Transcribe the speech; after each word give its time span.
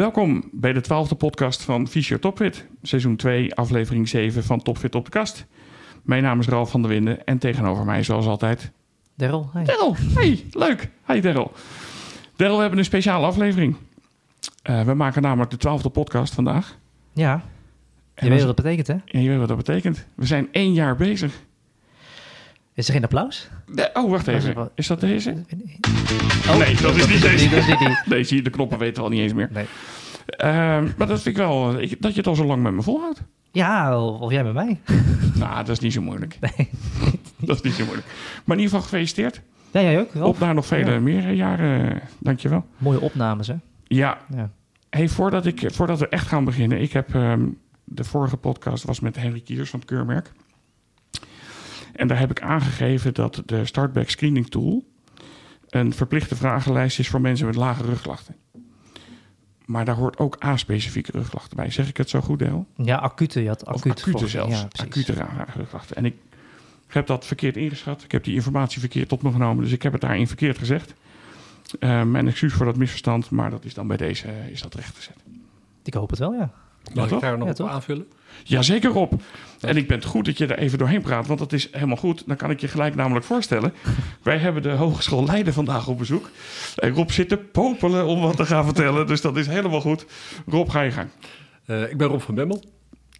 Welkom 0.00 0.48
bij 0.52 0.72
de 0.72 0.80
twaalfde 0.80 1.14
podcast 1.14 1.62
van 1.62 1.88
Fysio 1.88 2.18
Topfit. 2.18 2.66
Seizoen 2.82 3.16
2, 3.16 3.54
aflevering 3.54 4.08
7 4.08 4.44
van 4.44 4.62
Topfit 4.62 4.94
op 4.94 5.04
de 5.04 5.10
kast. 5.10 5.46
Mijn 6.02 6.22
naam 6.22 6.40
is 6.40 6.46
Ralf 6.46 6.70
van 6.70 6.80
der 6.82 6.90
Winden 6.90 7.24
en 7.24 7.38
tegenover 7.38 7.84
mij 7.84 8.02
zoals 8.02 8.26
altijd... 8.26 8.70
Daryl. 9.14 9.50
Daryl, 9.52 9.96
hey, 10.14 10.44
leuk. 10.50 10.90
Hi 11.06 11.20
Daryl. 11.20 11.52
Daryl, 12.36 12.54
we 12.54 12.60
hebben 12.60 12.78
een 12.78 12.84
speciale 12.84 13.26
aflevering. 13.26 13.76
Uh, 14.70 14.82
we 14.82 14.94
maken 14.94 15.22
namelijk 15.22 15.50
de 15.50 15.56
twaalfde 15.56 15.88
podcast 15.88 16.34
vandaag. 16.34 16.78
Ja, 17.12 17.42
je 18.14 18.28
weet 18.28 18.38
wat 18.38 18.56
dat 18.56 18.64
betekent 18.64 18.86
hè? 18.86 18.96
En 19.06 19.22
je 19.22 19.28
weet 19.28 19.38
wat 19.38 19.48
dat 19.48 19.56
betekent. 19.56 20.06
We 20.14 20.26
zijn 20.26 20.48
één 20.52 20.72
jaar 20.72 20.96
bezig. 20.96 21.42
Is 22.74 22.86
er 22.86 22.92
geen 22.94 23.02
applaus? 23.04 23.48
Nee, 23.66 23.86
oh, 23.94 24.10
wacht 24.10 24.26
even. 24.26 24.70
Is 24.74 24.86
dat 24.86 25.00
deze? 25.00 25.30
Oh, 26.48 26.56
nee, 26.58 26.76
dat 26.76 26.96
is 26.96 27.06
niet 27.08 27.22
deze. 27.22 27.48
Dat 27.48 27.58
is 27.58 27.66
niet 27.66 27.78
die. 27.78 27.96
Nee, 28.04 28.24
zie 28.24 28.36
je, 28.36 28.42
de 28.42 28.50
knoppen 28.50 28.78
weten 28.78 28.96
we 28.96 29.02
al 29.02 29.08
niet 29.08 29.20
eens 29.20 29.32
meer. 29.32 29.48
Nee. 29.52 29.66
Ehm, 30.26 30.88
maar 30.96 31.06
dat 31.06 31.22
vind 31.22 31.26
ik 31.26 31.36
wel, 31.36 31.78
ik- 31.80 32.02
dat 32.02 32.10
je 32.12 32.16
het 32.18 32.26
al 32.26 32.34
zo 32.34 32.44
lang 32.44 32.62
met 32.62 32.72
me 32.72 32.82
volhoudt. 32.82 33.22
Ja, 33.52 33.98
of 34.00 34.30
jij 34.32 34.44
met 34.44 34.52
mij. 34.54 34.80
Nou, 35.34 35.56
dat 35.56 35.68
is 35.68 35.78
niet 35.78 35.92
zo 35.92 36.00
moeilijk. 36.02 36.38
Nee. 36.40 36.70
Dat 37.48 37.56
is 37.56 37.62
niet 37.62 37.72
zo 37.72 37.84
moeilijk. 37.84 38.06
Maar 38.44 38.56
in 38.56 38.62
ieder 38.62 38.64
geval 38.64 38.80
gefeliciteerd. 38.80 39.40
Ja, 39.70 39.80
jij 39.80 40.00
ook? 40.00 40.12
Ralf? 40.14 40.28
Op 40.28 40.38
naar 40.38 40.54
nog 40.54 40.66
vele 40.66 40.90
Ja. 40.92 40.98
meer 41.00 41.30
jaren. 41.30 42.00
Dankjewel. 42.18 42.66
Mooie 42.78 43.00
opnames 43.00 43.46
hè? 43.46 43.54
Ja, 43.84 44.18
Ja. 44.34 44.50
hey, 44.90 45.08
voordat, 45.08 45.46
ik, 45.46 45.62
voordat 45.72 45.98
we 45.98 46.08
echt 46.08 46.26
gaan 46.26 46.44
beginnen. 46.44 46.80
Ik 46.80 46.92
heb 46.92 47.14
ehm, 47.14 47.46
de 47.84 48.04
vorige 48.04 48.36
podcast 48.36 48.84
was 48.84 49.00
met 49.00 49.16
Henry 49.16 49.40
Kiers 49.40 49.70
van 49.70 49.78
het 49.80 49.88
Keurmerk. 49.88 50.32
En 52.00 52.06
daar 52.08 52.18
heb 52.18 52.30
ik 52.30 52.42
aangegeven 52.42 53.14
dat 53.14 53.42
de 53.46 53.64
Startback 53.64 54.08
Screening 54.10 54.48
Tool 54.50 54.84
een 55.68 55.92
verplichte 55.94 56.36
vragenlijst 56.36 56.98
is 56.98 57.08
voor 57.08 57.20
mensen 57.20 57.46
met 57.46 57.54
lage 57.54 57.82
rugklachten. 57.82 58.36
Maar 59.64 59.84
daar 59.84 59.94
hoort 59.94 60.18
ook 60.18 60.44
A-specifieke 60.44 61.10
rugklachten 61.12 61.56
bij. 61.56 61.70
Zeg 61.70 61.88
ik 61.88 61.96
het 61.96 62.10
zo 62.10 62.20
goed, 62.20 62.38
Del? 62.38 62.66
Ja, 62.76 62.96
acute. 62.96 63.42
Je 63.42 63.48
had 63.48 63.66
acuut 63.66 63.92
acute 63.92 64.10
volgens- 64.10 64.32
zelfs. 64.32 64.60
Ja, 64.60 64.68
acute 64.84 65.14
rugklachten. 65.56 65.96
En 65.96 66.04
ik 66.04 66.14
heb 66.86 67.06
dat 67.06 67.26
verkeerd 67.26 67.56
ingeschat. 67.56 68.02
Ik 68.04 68.12
heb 68.12 68.24
die 68.24 68.34
informatie 68.34 68.80
verkeerd 68.80 69.08
tot 69.08 69.22
me 69.22 69.32
genomen. 69.32 69.64
Dus 69.64 69.72
ik 69.72 69.82
heb 69.82 69.92
het 69.92 70.00
daarin 70.00 70.26
verkeerd 70.26 70.58
gezegd. 70.58 70.94
Mijn 71.80 72.26
excuus 72.28 72.52
voor 72.52 72.66
dat 72.66 72.76
misverstand. 72.76 73.30
Maar 73.30 73.50
dat 73.50 73.64
is 73.64 73.74
dan 73.74 73.86
bij 73.86 73.96
deze 73.96 74.26
eh, 74.28 74.48
is 74.48 74.62
dat 74.62 74.74
recht 74.74 74.96
gezet. 74.96 75.16
Ik 75.84 75.94
hoop 75.94 76.10
het 76.10 76.18
wel, 76.18 76.32
ja. 76.32 76.38
Ja, 76.82 76.92
Mag 76.94 77.08
toch? 77.08 77.18
ik 77.18 77.24
daar 77.24 77.38
nog 77.38 77.56
Ja, 77.56 77.64
op 77.64 77.70
aanvullen? 77.70 78.06
Jazeker 78.44 78.90
Rob. 78.90 79.12
En 79.60 79.76
ik 79.76 79.88
ben 79.88 79.96
het 79.96 80.06
goed 80.06 80.24
dat 80.24 80.38
je 80.38 80.46
er 80.46 80.58
even 80.58 80.78
doorheen 80.78 81.00
praat. 81.02 81.26
Want 81.26 81.38
dat 81.38 81.52
is 81.52 81.68
helemaal 81.72 81.96
goed. 81.96 82.22
Dan 82.26 82.36
kan 82.36 82.50
ik 82.50 82.60
je 82.60 82.68
gelijk 82.68 82.94
namelijk 82.94 83.24
voorstellen. 83.26 83.72
Wij 84.22 84.36
hebben 84.38 84.62
de 84.62 84.68
Hogeschool 84.70 85.24
Leiden 85.24 85.52
vandaag 85.52 85.88
op 85.88 85.98
bezoek. 85.98 86.30
En 86.76 86.90
Rob 86.94 87.10
zit 87.10 87.28
te 87.28 87.36
popelen 87.36 88.06
om 88.06 88.20
wat 88.20 88.36
te 88.36 88.46
gaan 88.46 88.64
vertellen. 88.64 89.06
Dus 89.06 89.20
dat 89.20 89.36
is 89.36 89.46
helemaal 89.46 89.80
goed. 89.80 90.06
Rob, 90.46 90.68
ga 90.70 90.80
je 90.82 90.90
gang. 90.90 91.08
Eh, 91.64 91.90
ik 91.90 91.96
ben 91.96 92.08
Rob 92.08 92.20
van 92.20 92.34
Bemmel, 92.34 92.62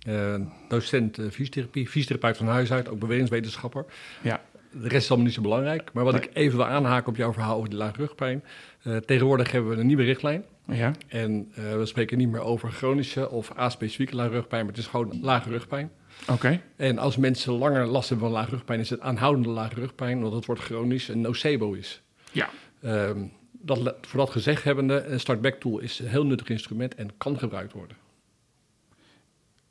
eh, 0.07 0.35
docent 0.69 1.19
eh, 1.19 1.25
fysiotherapie, 1.25 1.89
fysiotherapeut 1.89 2.37
van 2.37 2.47
huis 2.49 2.73
uit, 2.73 2.89
ook 2.89 2.99
bewegingswetenschapper. 2.99 3.85
Ja. 4.23 4.41
De 4.73 4.89
rest 4.89 5.03
is 5.03 5.09
allemaal 5.09 5.27
niet 5.27 5.35
zo 5.35 5.43
belangrijk. 5.43 5.91
Maar 5.93 6.05
wat 6.05 6.13
Nee. 6.13 6.23
ik 6.23 6.31
even 6.33 6.57
wil 6.57 6.67
aanhaken 6.67 7.09
op 7.09 7.17
jouw 7.17 7.33
verhaal 7.33 7.57
over 7.57 7.71
de 7.71 7.77
lage 7.77 7.97
rugpijn. 7.97 8.45
Eh, 8.83 8.97
tegenwoordig 8.97 9.53
hebben 9.53 9.71
we 9.71 9.77
een 9.81 9.87
nieuwe 9.87 10.03
richtlijn. 10.03 10.45
Ja, 10.67 10.93
En 11.09 11.51
eh, 11.55 11.77
we 11.77 11.87
spreken 11.87 12.19
niet 12.19 12.29
meer 12.29 12.41
over 12.43 12.71
chronische 12.73 13.31
of 13.31 13.53
a-specifieke 13.59 14.17
lage 14.17 14.31
rugpijn, 14.31 14.61
maar 14.65 14.71
het 14.75 14.83
is 14.83 14.87
gewoon 14.89 15.19
lage 15.23 15.49
rugpijn. 15.49 15.91
Oké. 16.29 16.61
En 16.77 16.99
als 16.99 17.17
mensen 17.17 17.53
langer 17.53 17.87
last 17.87 18.09
hebben 18.09 18.29
van 18.29 18.37
lage 18.39 18.51
rugpijn, 18.51 18.81
is 18.81 18.91
het 18.91 19.01
aanhoudende 19.01 19.49
lage 19.49 19.75
rugpijn, 19.75 20.21
want 20.21 20.35
het 20.35 20.47
wordt 20.47 20.63
chronisch 20.63 21.09
en 21.09 21.21
nocebo 21.21 21.73
is. 21.73 22.03
Ja. 22.33 22.49
Ehm, 22.83 23.25
dat, 23.53 23.95
voor 24.01 24.19
dat 24.21 24.31
gezegd 24.31 24.65
hebbende, 24.65 25.05
een 25.05 25.21
startback 25.21 25.55
tool 25.55 25.79
is 25.79 25.99
een 25.99 26.07
heel 26.09 26.27
nuttig 26.27 26.49
instrument 26.49 26.95
en 26.95 27.11
kan 27.19 27.39
gebruikt 27.39 27.73
worden. 27.73 27.97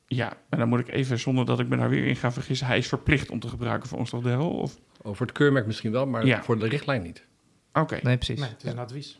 Ja, 0.08 0.38
en 0.50 0.60
dan 0.60 0.68
moet 0.70 0.80
ik 0.80 0.88
even, 0.88 1.20
zonder 1.20 1.46
dat 1.46 1.60
ik 1.60 1.68
me 1.68 1.78
daar 1.78 1.90
weer 1.90 2.06
in 2.06 2.16
ga 2.16 2.32
vergissen... 2.32 2.68
hij 2.68 2.78
is 2.78 2.88
verplicht 2.88 3.30
om 3.30 3.40
te 3.40 3.48
gebruiken 3.48 3.90
voor 3.90 3.98
ons 4.00 4.10
toch, 4.10 4.24
Daryl? 4.24 4.50
Of... 4.50 4.80
Over 5.02 5.26
het 5.26 5.36
keurmerk 5.36 5.66
misschien 5.66 5.92
wel, 5.92 6.06
maar 6.08 6.26
Ja. 6.26 6.44
voor 6.44 6.60
de 6.60 6.68
richtlijn 6.68 7.02
niet. 7.02 7.26
Oké. 7.74 8.00
Nee, 8.04 8.18
precies. 8.18 8.40
Nee, 8.40 8.50
het 8.50 8.64
is 8.64 8.72
een 8.72 8.80
advies. 8.80 9.20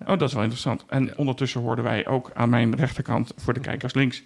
Oh, 0.00 0.06
dat 0.06 0.22
is 0.22 0.32
wel 0.32 0.42
interessant. 0.42 0.84
En 0.88 1.04
Ja. 1.04 1.12
ondertussen 1.16 1.60
hoorden 1.60 1.84
wij 1.84 2.06
ook 2.06 2.30
aan 2.34 2.48
mijn 2.48 2.76
rechterkant... 2.76 3.32
voor 3.36 3.52
de 3.54 3.60
kijkers 3.70 3.94
links... 3.94 4.22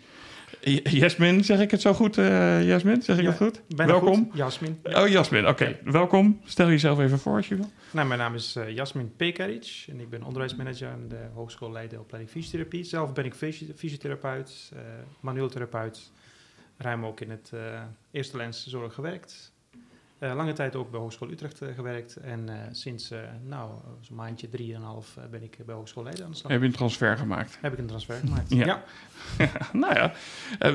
Jasmin, 0.83 1.45
zeg 1.45 1.61
ik 1.61 1.71
het 1.71 1.81
zo 1.81 1.93
goed, 1.95 2.19
eh 2.19 2.67
Jasmin? 2.67 3.03
Zeg 3.03 3.17
ik 3.17 3.23
Ja, 3.23 3.29
dat 3.29 3.37
goed? 3.39 3.61
Welkom. 3.69 4.15
goed. 4.15 4.37
Jasmin. 4.37 4.79
Ja. 4.83 5.03
Oh, 5.03 5.09
Jasmin, 5.09 5.49
oké. 5.49 5.79
Welkom. 5.85 6.41
Stel 6.45 6.69
jezelf 6.69 6.99
even 6.99 7.19
voor 7.19 7.37
als 7.37 7.49
je 7.49 7.55
wil. 7.57 7.71
Nou, 7.91 8.07
mijn 8.07 8.21
naam 8.21 8.35
is 8.35 8.57
eh, 8.57 8.71
Jasmin 8.75 9.13
Pekaric 9.17 9.85
en 9.89 10.01
ik 10.01 10.09
ben 10.11 10.23
onderwijsmanager 10.23 10.89
aan 10.89 11.09
de 11.09 11.27
Hogeschool 11.35 11.73
Leiden 11.73 12.01
opleiding 12.01 12.33
fysiotherapie. 12.35 12.85
Zelf 12.85 13.13
ben 13.13 13.25
ik 13.25 13.35
fysio- 13.35 13.67
fysiotherapeut, 13.77 14.71
eh 14.75 14.81
manueel 15.21 15.49
therapeut, 15.49 16.11
ruim 16.79 17.05
ook 17.07 17.21
in 17.21 17.31
het 17.31 17.53
eerste 18.11 18.37
lens 18.37 18.67
zorg 18.67 18.95
gewerkt. 18.95 19.53
Eh, 20.25 20.35
lange 20.35 20.53
tijd 20.53 20.77
ook 20.77 20.91
bij 20.91 21.01
Hogeschool 21.01 21.31
Utrecht 21.31 21.61
eh, 21.61 21.75
gewerkt 21.75 22.17
en 22.17 22.49
eh, 22.49 22.57
sinds 22.73 23.13
nou, 23.43 23.71
zo'n 24.01 24.17
maandje, 24.17 24.49
drieënhalf, 24.49 25.19
ben 25.31 25.43
ik 25.43 25.57
bij 25.67 25.75
Hogeschool 25.75 26.03
Leiden 26.03 26.25
aan 26.25 26.31
de 26.31 26.37
slag. 26.37 26.53
Heb 26.53 26.61
je 26.61 26.67
een 26.67 26.73
transfer 26.73 27.17
gemaakt? 27.17 27.59
Heb 27.61 27.73
ik 27.73 27.79
een 27.79 27.87
transfer 27.87 28.17
gemaakt. 28.25 28.51
Ja. 28.51 28.83
nou 29.73 29.95
ja, 29.95 30.13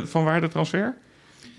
van 0.06 0.24
waar 0.24 0.42
de 0.42 0.48
transfer? 0.48 0.98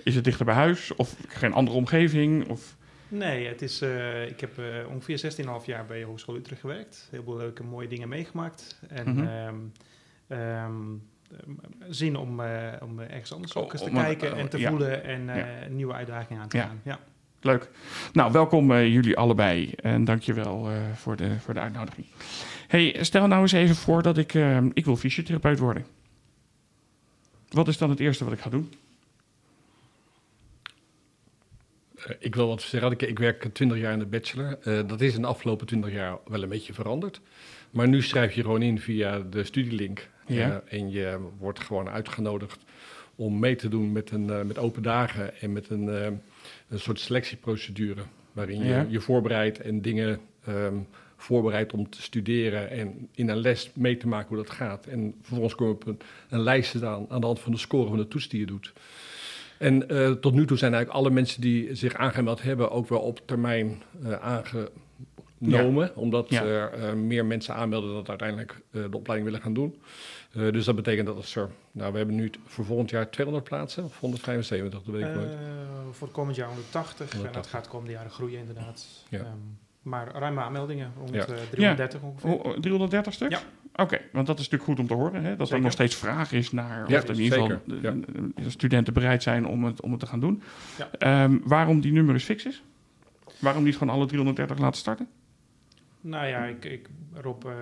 Is 0.02 0.14
het 0.14 0.24
dichter 0.24 0.44
bij 0.44 0.54
huis 0.54 0.94
of 0.94 1.16
geen 1.28 1.52
andere 1.52 1.76
omgeving? 1.76 2.48
Of... 2.48 2.76
Nee, 3.08 3.46
het 3.46 3.62
is, 3.62 3.82
ik 4.28 4.40
heb 4.40 4.58
eh, 4.58 4.88
ongeveer 4.88 5.32
16,5 5.60 5.64
jaar 5.64 5.86
bij 5.86 6.02
Hogeschool 6.02 6.36
Utrecht 6.36 6.60
gewerkt. 6.60 7.08
Heel 7.10 7.22
veel 7.22 7.36
leuke, 7.36 7.62
mooie 7.62 7.88
dingen 7.88 8.08
meegemaakt. 8.08 8.80
En 8.88 9.28
ehm, 10.28 10.96
zin 11.88 12.16
om, 12.16 12.40
om 12.82 13.00
ergens 13.00 13.32
anders 13.32 13.52
Oh, 13.52 13.62
ook 13.62 13.72
eens 13.72 13.82
te 13.82 13.90
kijken 13.90 14.36
en 14.36 14.48
te 14.48 14.58
ja. 14.58 14.68
voelen 14.68 15.04
en 15.04 15.24
Ja. 15.24 15.46
nieuwe 15.68 15.92
uitdagingen 15.92 16.42
aan 16.42 16.48
te 16.48 16.58
gaan. 16.58 16.80
Ja. 16.84 16.98
Leuk. 17.42 17.68
Nou, 18.12 18.32
welkom 18.32 18.72
eh, 18.72 18.92
jullie 18.92 19.16
allebei. 19.16 19.72
En 19.76 20.04
dankjewel 20.04 20.70
eh 20.70 20.76
voor, 20.94 21.16
de, 21.16 21.38
voor 21.38 21.54
de 21.54 21.60
uitnodiging. 21.60 22.06
hey, 22.68 22.96
stel 23.00 23.26
nou 23.26 23.42
eens 23.42 23.52
even 23.52 23.76
voor 23.76 24.02
dat 24.02 24.18
ik... 24.18 24.34
eh, 24.34 24.58
ik 24.72 24.84
wil 24.84 24.96
fysiotherapeut 24.96 25.58
worden. 25.58 25.86
Wat 27.48 27.68
is 27.68 27.78
dan 27.78 27.90
het 27.90 28.00
eerste 28.00 28.24
wat 28.24 28.32
ik 28.32 28.40
ga 28.40 28.50
doen? 28.50 28.72
Ik 32.18 32.34
wil 32.34 32.48
wat 32.48 32.62
zeggen. 32.62 32.90
Ik, 32.90 33.02
ik 33.02 33.18
werk 33.18 33.54
20 33.54 33.78
jaar 33.78 33.92
in 33.92 33.98
de 33.98 34.06
bachelor. 34.06 34.58
Dat 34.86 35.00
is 35.00 35.14
in 35.14 35.20
de 35.20 35.26
afgelopen 35.26 35.66
20 35.66 35.92
jaar 35.92 36.18
wel 36.26 36.42
een 36.42 36.48
beetje 36.48 36.72
veranderd. 36.72 37.20
Maar 37.70 37.88
nu 37.88 38.02
schrijf 38.02 38.32
je 38.32 38.42
gewoon 38.42 38.62
in 38.62 38.80
via 38.80 39.18
de 39.18 39.44
studielink. 39.44 40.08
Ja. 40.26 40.62
En 40.68 40.90
je 40.90 41.18
wordt 41.38 41.60
gewoon 41.60 41.88
uitgenodigd 41.88 42.64
om 43.14 43.38
mee 43.38 43.56
te 43.56 43.68
doen 43.68 43.92
met, 43.92 44.10
een, 44.10 44.46
met 44.46 44.58
open 44.58 44.82
dagen 44.82 45.40
en 45.40 45.52
met 45.52 45.70
een, 45.70 46.20
een 46.70 46.80
soort 46.80 47.00
selectieprocedure. 47.00 48.02
Waarin 48.32 48.58
je 48.58 48.68
Ja. 48.68 48.86
je 48.88 49.00
voorbereidt 49.00 49.60
en 49.60 49.82
dingen 49.82 50.20
ehm, 50.44 50.74
voorbereidt 51.16 51.72
om 51.72 51.90
te 51.90 52.02
studeren 52.02 52.70
en 52.70 53.08
in 53.14 53.28
een 53.28 53.36
les 53.36 53.70
mee 53.74 53.96
te 53.96 54.08
maken 54.08 54.28
hoe 54.28 54.36
dat 54.36 54.50
gaat. 54.50 54.86
En 54.86 55.14
vervolgens 55.20 55.54
kom 55.54 55.66
je 55.66 55.72
op 55.72 55.86
een, 55.86 55.98
een 56.28 56.40
lijst 56.42 56.76
staan 56.76 57.06
aan 57.08 57.20
de 57.20 57.26
hand 57.26 57.40
van 57.40 57.52
de 57.52 57.58
score 57.58 57.88
van 57.88 57.96
de 57.96 58.08
toets 58.08 58.28
die 58.28 58.40
je 58.40 58.46
doet. 58.46 58.72
En 59.58 59.88
eh, 59.88 60.10
tot 60.10 60.34
nu 60.34 60.46
toe 60.46 60.56
zijn 60.58 60.74
eigenlijk 60.74 61.04
alle 61.04 61.14
mensen 61.14 61.40
die 61.40 61.74
zich 61.74 61.94
aangemeld 61.94 62.42
hebben 62.42 62.70
ook 62.70 62.88
wel 62.88 63.00
op 63.00 63.20
termijn 63.26 63.82
eh, 64.02 64.12
aangenomen. 65.38 65.96
Omdat 65.96 66.28
Ja. 66.30 66.44
er 66.44 66.72
eh, 66.72 66.92
meer 66.92 67.24
mensen 67.24 67.54
aanmelden 67.54 67.94
dat 67.94 68.08
uiteindelijk 68.08 68.60
de 68.70 68.88
opleiding 68.92 69.24
willen 69.24 69.42
gaan 69.42 69.54
doen. 69.54 69.74
Eh, 70.32 70.52
dus 70.52 70.64
dat 70.64 70.74
betekent 70.76 71.06
dat 71.06 71.16
als 71.16 71.36
er, 71.36 71.50
nou 71.72 71.92
we 71.92 71.98
hebben 71.98 72.16
nu 72.16 72.30
voor 72.46 72.64
volgend 72.64 72.90
jaar 72.90 73.10
200 73.10 73.48
plaatsen 73.48 73.84
of 73.84 73.98
175, 74.00 74.82
dat 74.82 74.94
weet 74.94 75.04
ik 75.08 75.14
nooit. 75.14 75.30
Eh, 75.32 75.38
voor 75.90 76.06
het 76.06 76.16
komend 76.16 76.36
jaar 76.36 76.48
180 76.48 76.98
en 77.00 77.06
dat 77.06 77.16
180. 77.16 77.50
gaat 77.50 77.64
de 77.64 77.70
komende 77.70 77.92
jaren 77.92 78.10
groeien 78.10 78.38
inderdaad. 78.38 78.86
Ja. 79.08 79.18
Ehm, 79.18 79.26
maar 79.82 80.12
ruime 80.12 80.40
aanmeldingen, 80.40 80.92
rond 80.98 81.14
Ja. 81.14 81.20
eh, 81.26 81.26
330 81.50 82.00
ongeveer. 82.02 82.30
Oh, 82.30 82.58
330 82.58 83.12
stuks? 83.12 83.32
Ja. 83.40 83.82
Oké, 83.82 83.98
want 84.12 84.26
dat 84.26 84.38
is 84.38 84.48
natuurlijk 84.48 84.70
goed 84.70 84.78
om 84.78 84.86
te 84.86 84.94
horen. 85.02 85.24
Hè? 85.24 85.36
Dat 85.36 85.50
er 85.50 85.60
nog 85.60 85.72
steeds 85.72 85.94
vraag 85.94 86.32
is 86.32 86.52
naar 86.52 86.90
Ja, 86.90 86.96
of 86.98 87.02
er 87.08 87.10
in 87.14 87.20
ieder 87.20 87.38
geval 87.38 87.58
zeker. 87.66 87.92
de- 88.06 88.42
de 88.42 88.50
studenten 88.50 88.92
bereid 88.92 89.22
zijn 89.22 89.46
om 89.46 89.64
het, 89.64 89.80
om 89.82 89.90
het 89.90 90.00
te 90.00 90.06
gaan 90.06 90.20
doen. 90.20 90.42
Ja. 90.78 90.90
Ehm, 90.98 91.38
waarom 91.44 91.80
die 91.80 91.92
numerus 91.92 92.24
fix 92.24 92.44
is? 92.46 92.62
Waarom 93.38 93.62
niet 93.62 93.76
gewoon 93.76 93.94
alle 93.94 94.06
330 94.06 94.58
laten 94.58 94.78
starten? 94.80 95.08
Nou 96.00 96.26
ja, 96.26 96.44
ik, 96.44 96.64
ik, 96.64 96.88
Rob, 97.12 97.44
eh, 97.44 97.52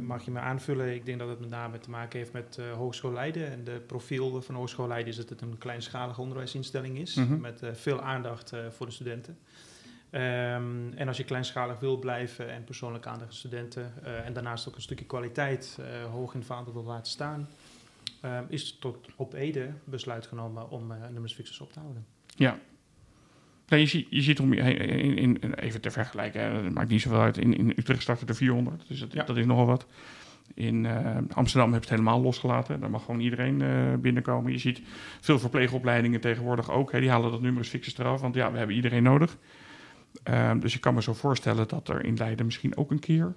mag 0.00 0.24
je 0.24 0.30
me 0.30 0.38
aanvullen? 0.38 0.94
Ik 0.94 1.06
denk 1.06 1.18
dat 1.18 1.28
het 1.28 1.40
met 1.40 1.48
name 1.48 1.78
te 1.78 1.90
maken 1.90 2.18
heeft 2.18 2.32
met 2.32 2.58
eh 2.58 2.72
Hogeschool 2.72 3.12
Leiden. 3.12 3.50
En 3.50 3.64
de 3.64 3.80
profiel 3.86 4.42
van 4.42 4.54
Hogeschool 4.54 4.88
Leiden 4.88 5.08
is 5.08 5.16
dat 5.16 5.28
het 5.28 5.40
een 5.40 5.58
kleinschalige 5.58 6.20
onderwijsinstelling 6.20 6.98
is. 6.98 7.14
Mhm. 7.14 7.40
Met 7.40 7.62
eh, 7.62 7.72
veel 7.72 8.00
aandacht 8.00 8.52
voor 8.70 8.86
de 8.86 8.92
studenten. 8.92 9.38
Ehm, 10.10 10.92
en 10.94 11.08
als 11.08 11.16
je 11.16 11.24
kleinschalig 11.24 11.78
wil 11.78 11.98
blijven 11.98 12.50
en 12.50 12.64
persoonlijke 12.64 13.08
aandacht 13.08 13.30
aan 13.30 13.36
studenten... 13.36 13.92
en 14.24 14.32
daarnaast 14.32 14.68
ook 14.68 14.74
een 14.74 14.82
stukje 14.82 15.04
kwaliteit 15.04 15.78
hoog 16.10 16.32
in 16.32 16.38
het 16.38 16.48
vaandel 16.48 16.72
wil 16.72 16.84
laten 16.84 17.12
staan... 17.12 17.48
ehm, 18.20 18.44
is 18.48 18.78
tot 18.78 19.08
op 19.16 19.34
Ede 19.34 19.72
besluit 19.84 20.26
genomen 20.26 20.70
om 20.70 20.92
eh 20.92 21.08
nummers 21.08 21.34
fixers 21.34 21.60
op 21.60 21.72
te 21.72 21.80
houden. 21.80 22.06
Ja. 22.36 22.58
Nee, 23.68 23.80
je, 23.80 23.86
ziet, 23.86 24.06
je 24.10 24.22
ziet 24.22 24.40
om 24.40 24.54
je 24.54 24.62
heen, 24.62 24.78
in, 24.78 25.40
in, 25.40 25.54
even 25.54 25.80
te 25.80 25.90
vergelijken, 25.90 26.62
dat 26.64 26.72
maakt 26.72 26.88
niet 26.88 27.00
zoveel 27.00 27.20
uit. 27.20 27.38
In, 27.38 27.56
in 27.56 27.72
Utrecht 27.76 28.02
starten 28.02 28.28
er 28.28 28.34
400, 28.34 28.88
dus 28.88 29.00
dat, 29.00 29.12
Ja. 29.12 29.24
dat 29.24 29.36
is 29.36 29.46
nogal 29.46 29.66
wat. 29.66 29.86
In 30.54 30.86
eh, 30.86 31.16
Amsterdam 31.16 31.72
hebben 31.72 31.88
ze 31.88 31.94
het 31.94 32.00
helemaal 32.00 32.20
losgelaten. 32.20 32.80
Daar 32.80 32.90
mag 32.90 33.04
gewoon 33.04 33.20
iedereen 33.20 33.62
eh, 33.62 33.94
binnenkomen. 33.98 34.52
Je 34.52 34.58
ziet 34.58 34.80
veel 35.20 35.38
verpleegopleidingen 35.38 36.20
tegenwoordig 36.20 36.70
ook. 36.70 36.92
Hè, 36.92 37.00
die 37.00 37.10
halen 37.10 37.30
dat 37.30 37.40
numerus 37.40 37.68
fixus 37.68 37.98
eraf, 37.98 38.20
want 38.20 38.34
ja, 38.34 38.52
we 38.52 38.58
hebben 38.58 38.76
iedereen 38.76 39.02
nodig. 39.02 39.36
Ehm, 40.22 40.58
dus 40.58 40.74
ik 40.74 40.80
kan 40.80 40.94
me 40.94 41.02
zo 41.02 41.14
voorstellen 41.14 41.68
dat 41.68 41.88
er 41.88 42.04
in 42.04 42.16
Leiden 42.16 42.44
misschien 42.46 42.76
ook 42.76 42.90
een 42.90 42.98
keer... 42.98 43.34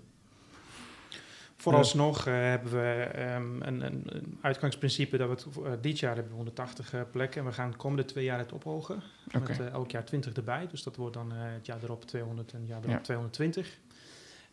Vooralsnog 1.62 2.28
eh, 2.28 2.34
hebben 2.34 2.72
we 2.72 3.10
ehm, 3.14 3.62
een, 3.62 3.82
een, 3.86 4.38
uitgangsprincipe 4.42 5.18
dat 5.18 5.28
we 5.28 5.34
het, 5.34 5.66
eh, 5.66 5.72
dit 5.82 6.00
jaar 6.00 6.14
hebben 6.14 6.32
we 6.32 6.38
180 6.38 6.94
eh, 6.94 7.02
plekken 7.12 7.42
en 7.42 7.48
we 7.48 7.54
gaan 7.54 7.72
de 7.72 7.78
komende 7.78 8.06
twee 8.06 8.24
jaar 8.24 8.38
het 8.38 8.52
ophogen. 8.52 9.02
Met 9.32 9.60
elk 9.72 9.92
jaar 9.92 10.06
20 10.06 10.34
erbij. 10.34 10.68
Dus 10.72 10.84
dat 10.84 10.96
wordt 10.96 11.14
dan 11.14 11.32
het 11.32 11.66
jaar 11.66 11.84
erop 11.84 12.06
200 12.06 12.54
en 12.54 12.60
het 12.60 12.68
jaar 12.68 12.80
erop 12.80 12.92
Ja. 12.92 13.02
220. 13.02 13.78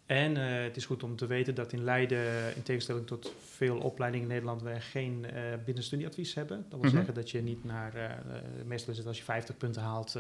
En 0.06 0.36
het 0.36 0.76
is 0.76 0.86
goed 0.86 1.02
om 1.02 1.16
te 1.16 1.26
weten 1.26 1.54
dat 1.54 1.72
in 1.72 1.84
Leiden, 1.84 2.56
in 2.56 2.62
tegenstelling 2.62 3.06
tot 3.06 3.32
veel 3.48 3.78
opleidingen 3.78 4.26
in 4.26 4.32
Nederland, 4.32 4.62
wij 4.62 4.80
geen 4.80 5.26
binnenstudieadvies 5.64 6.34
hebben. 6.34 6.56
Dat 6.68 6.80
wil 6.80 6.88
Mhm. 6.88 6.96
zeggen 6.96 7.14
dat 7.14 7.30
je 7.30 7.42
niet 7.42 7.64
naar, 7.64 8.22
meestal 8.66 8.92
is 8.92 8.98
het 8.98 9.06
als 9.06 9.18
je 9.18 9.24
50 9.24 9.56
punten 9.56 9.82
haalt, 9.82 10.18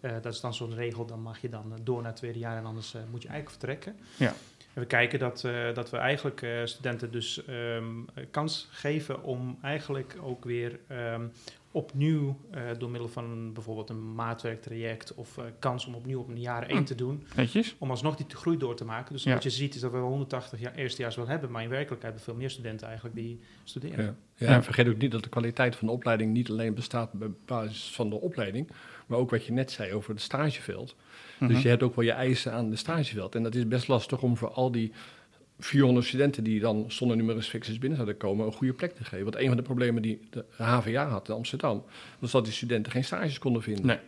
dat 0.00 0.32
is 0.34 0.40
dan 0.40 0.54
zo'n 0.54 0.74
regel, 0.74 1.06
dan 1.06 1.20
mag 1.22 1.40
je 1.40 1.48
dan 1.48 1.72
door 1.82 1.96
naar 1.96 2.10
het 2.10 2.16
tweede 2.16 2.38
jaar 2.38 2.56
en 2.56 2.64
anders 2.64 2.94
moet 3.10 3.22
je 3.22 3.28
eigenlijk 3.28 3.58
vertrekken. 3.58 3.96
Ja. 4.16 4.34
En 4.74 4.80
we 4.80 4.86
kijken 4.86 5.18
dat, 5.18 5.44
eh, 5.44 5.74
dat 5.74 5.90
we 5.90 5.96
eigenlijk 5.96 6.42
eh, 6.42 6.50
studenten 6.64 7.10
dus 7.10 7.44
eh, 7.44 7.82
kans 8.30 8.68
geven 8.70 9.22
om 9.22 9.58
eigenlijk 9.62 10.16
ook 10.22 10.44
weer 10.44 10.78
ehm, 10.88 11.26
opnieuw 11.74 12.36
eh, 12.50 12.62
door 12.78 12.90
middel 12.90 13.08
van 13.08 13.52
bijvoorbeeld 13.52 13.90
een 13.90 14.14
maatwerktraject 14.14 15.14
of 15.14 15.38
eh, 15.38 15.44
kans 15.58 15.86
om 15.86 15.94
opnieuw 15.94 16.20
op 16.20 16.28
een 16.28 16.40
jaar 16.40 16.66
één 16.68 16.76
Hm. 16.78 16.84
te 16.84 16.94
doen, 16.94 17.26
Netjes? 17.36 17.74
om 17.78 17.90
alsnog 17.90 18.16
die 18.16 18.26
groei 18.36 18.56
door 18.56 18.76
te 18.76 18.84
maken. 18.84 19.12
Dus 19.12 19.22
Ja. 19.22 19.32
wat 19.32 19.42
je 19.42 19.50
ziet 19.50 19.74
is 19.74 19.80
dat 19.80 19.90
we 19.92 19.98
180 19.98 20.60
jaar, 20.60 20.74
eerstejaars 20.74 21.16
wel 21.16 21.26
hebben, 21.26 21.50
maar 21.50 21.62
in 21.62 21.68
werkelijkheid 21.68 22.02
hebben 22.02 22.20
we 22.24 22.30
veel 22.30 22.40
meer 22.40 22.50
studenten 22.50 22.86
eigenlijk 22.86 23.16
die 23.16 23.40
studeren. 23.64 24.04
Ja. 24.04 24.14
Ja, 24.36 24.48
Ja. 24.48 24.54
en 24.54 24.64
vergeet 24.64 24.88
ook 24.88 24.98
niet 24.98 25.10
dat 25.10 25.22
de 25.22 25.28
kwaliteit 25.28 25.76
van 25.76 25.86
de 25.86 25.92
opleiding 25.92 26.32
niet 26.32 26.50
alleen 26.50 26.74
bestaat 26.74 27.10
op 27.20 27.34
basis 27.46 27.90
van 27.94 28.10
de 28.10 28.20
opleiding, 28.20 28.70
maar 29.06 29.18
ook 29.18 29.30
wat 29.30 29.44
je 29.46 29.52
net 29.52 29.70
zei 29.70 29.92
over 29.92 30.10
het 30.10 30.20
stageveld. 30.20 30.96
Mhm. 31.38 31.52
Dus 31.52 31.62
je 31.62 31.68
hebt 31.68 31.82
ook 31.82 31.94
wel 31.94 32.04
je 32.04 32.12
eisen 32.12 32.52
aan 32.52 32.70
de 32.70 32.76
stageveld. 32.76 33.34
En 33.34 33.42
dat 33.42 33.54
is 33.54 33.68
best 33.68 33.88
lastig 33.88 34.22
om 34.22 34.36
voor 34.36 34.50
al 34.50 34.70
die 34.70 34.92
400 35.58 36.06
studenten 36.06 36.44
die 36.44 36.60
dan 36.60 36.84
zonder 36.88 37.16
numerus 37.16 37.48
fixus 37.48 37.78
binnen 37.78 37.96
zouden 37.96 38.16
komen, 38.16 38.46
een 38.46 38.52
goede 38.52 38.72
plek 38.72 38.94
te 38.94 39.04
geven. 39.04 39.24
Want 39.24 39.36
een 39.36 39.46
van 39.48 39.56
de 39.56 39.62
problemen 39.62 40.02
die 40.02 40.20
de 40.30 40.44
HVA 40.56 41.08
had 41.08 41.28
in 41.28 41.34
Amsterdam, 41.34 41.84
was 42.18 42.30
dat 42.30 42.44
die 42.44 42.52
studenten 42.52 42.92
geen 42.92 43.04
stages 43.04 43.38
konden 43.38 43.62
vinden. 43.62 43.86
Nee. 43.86 43.98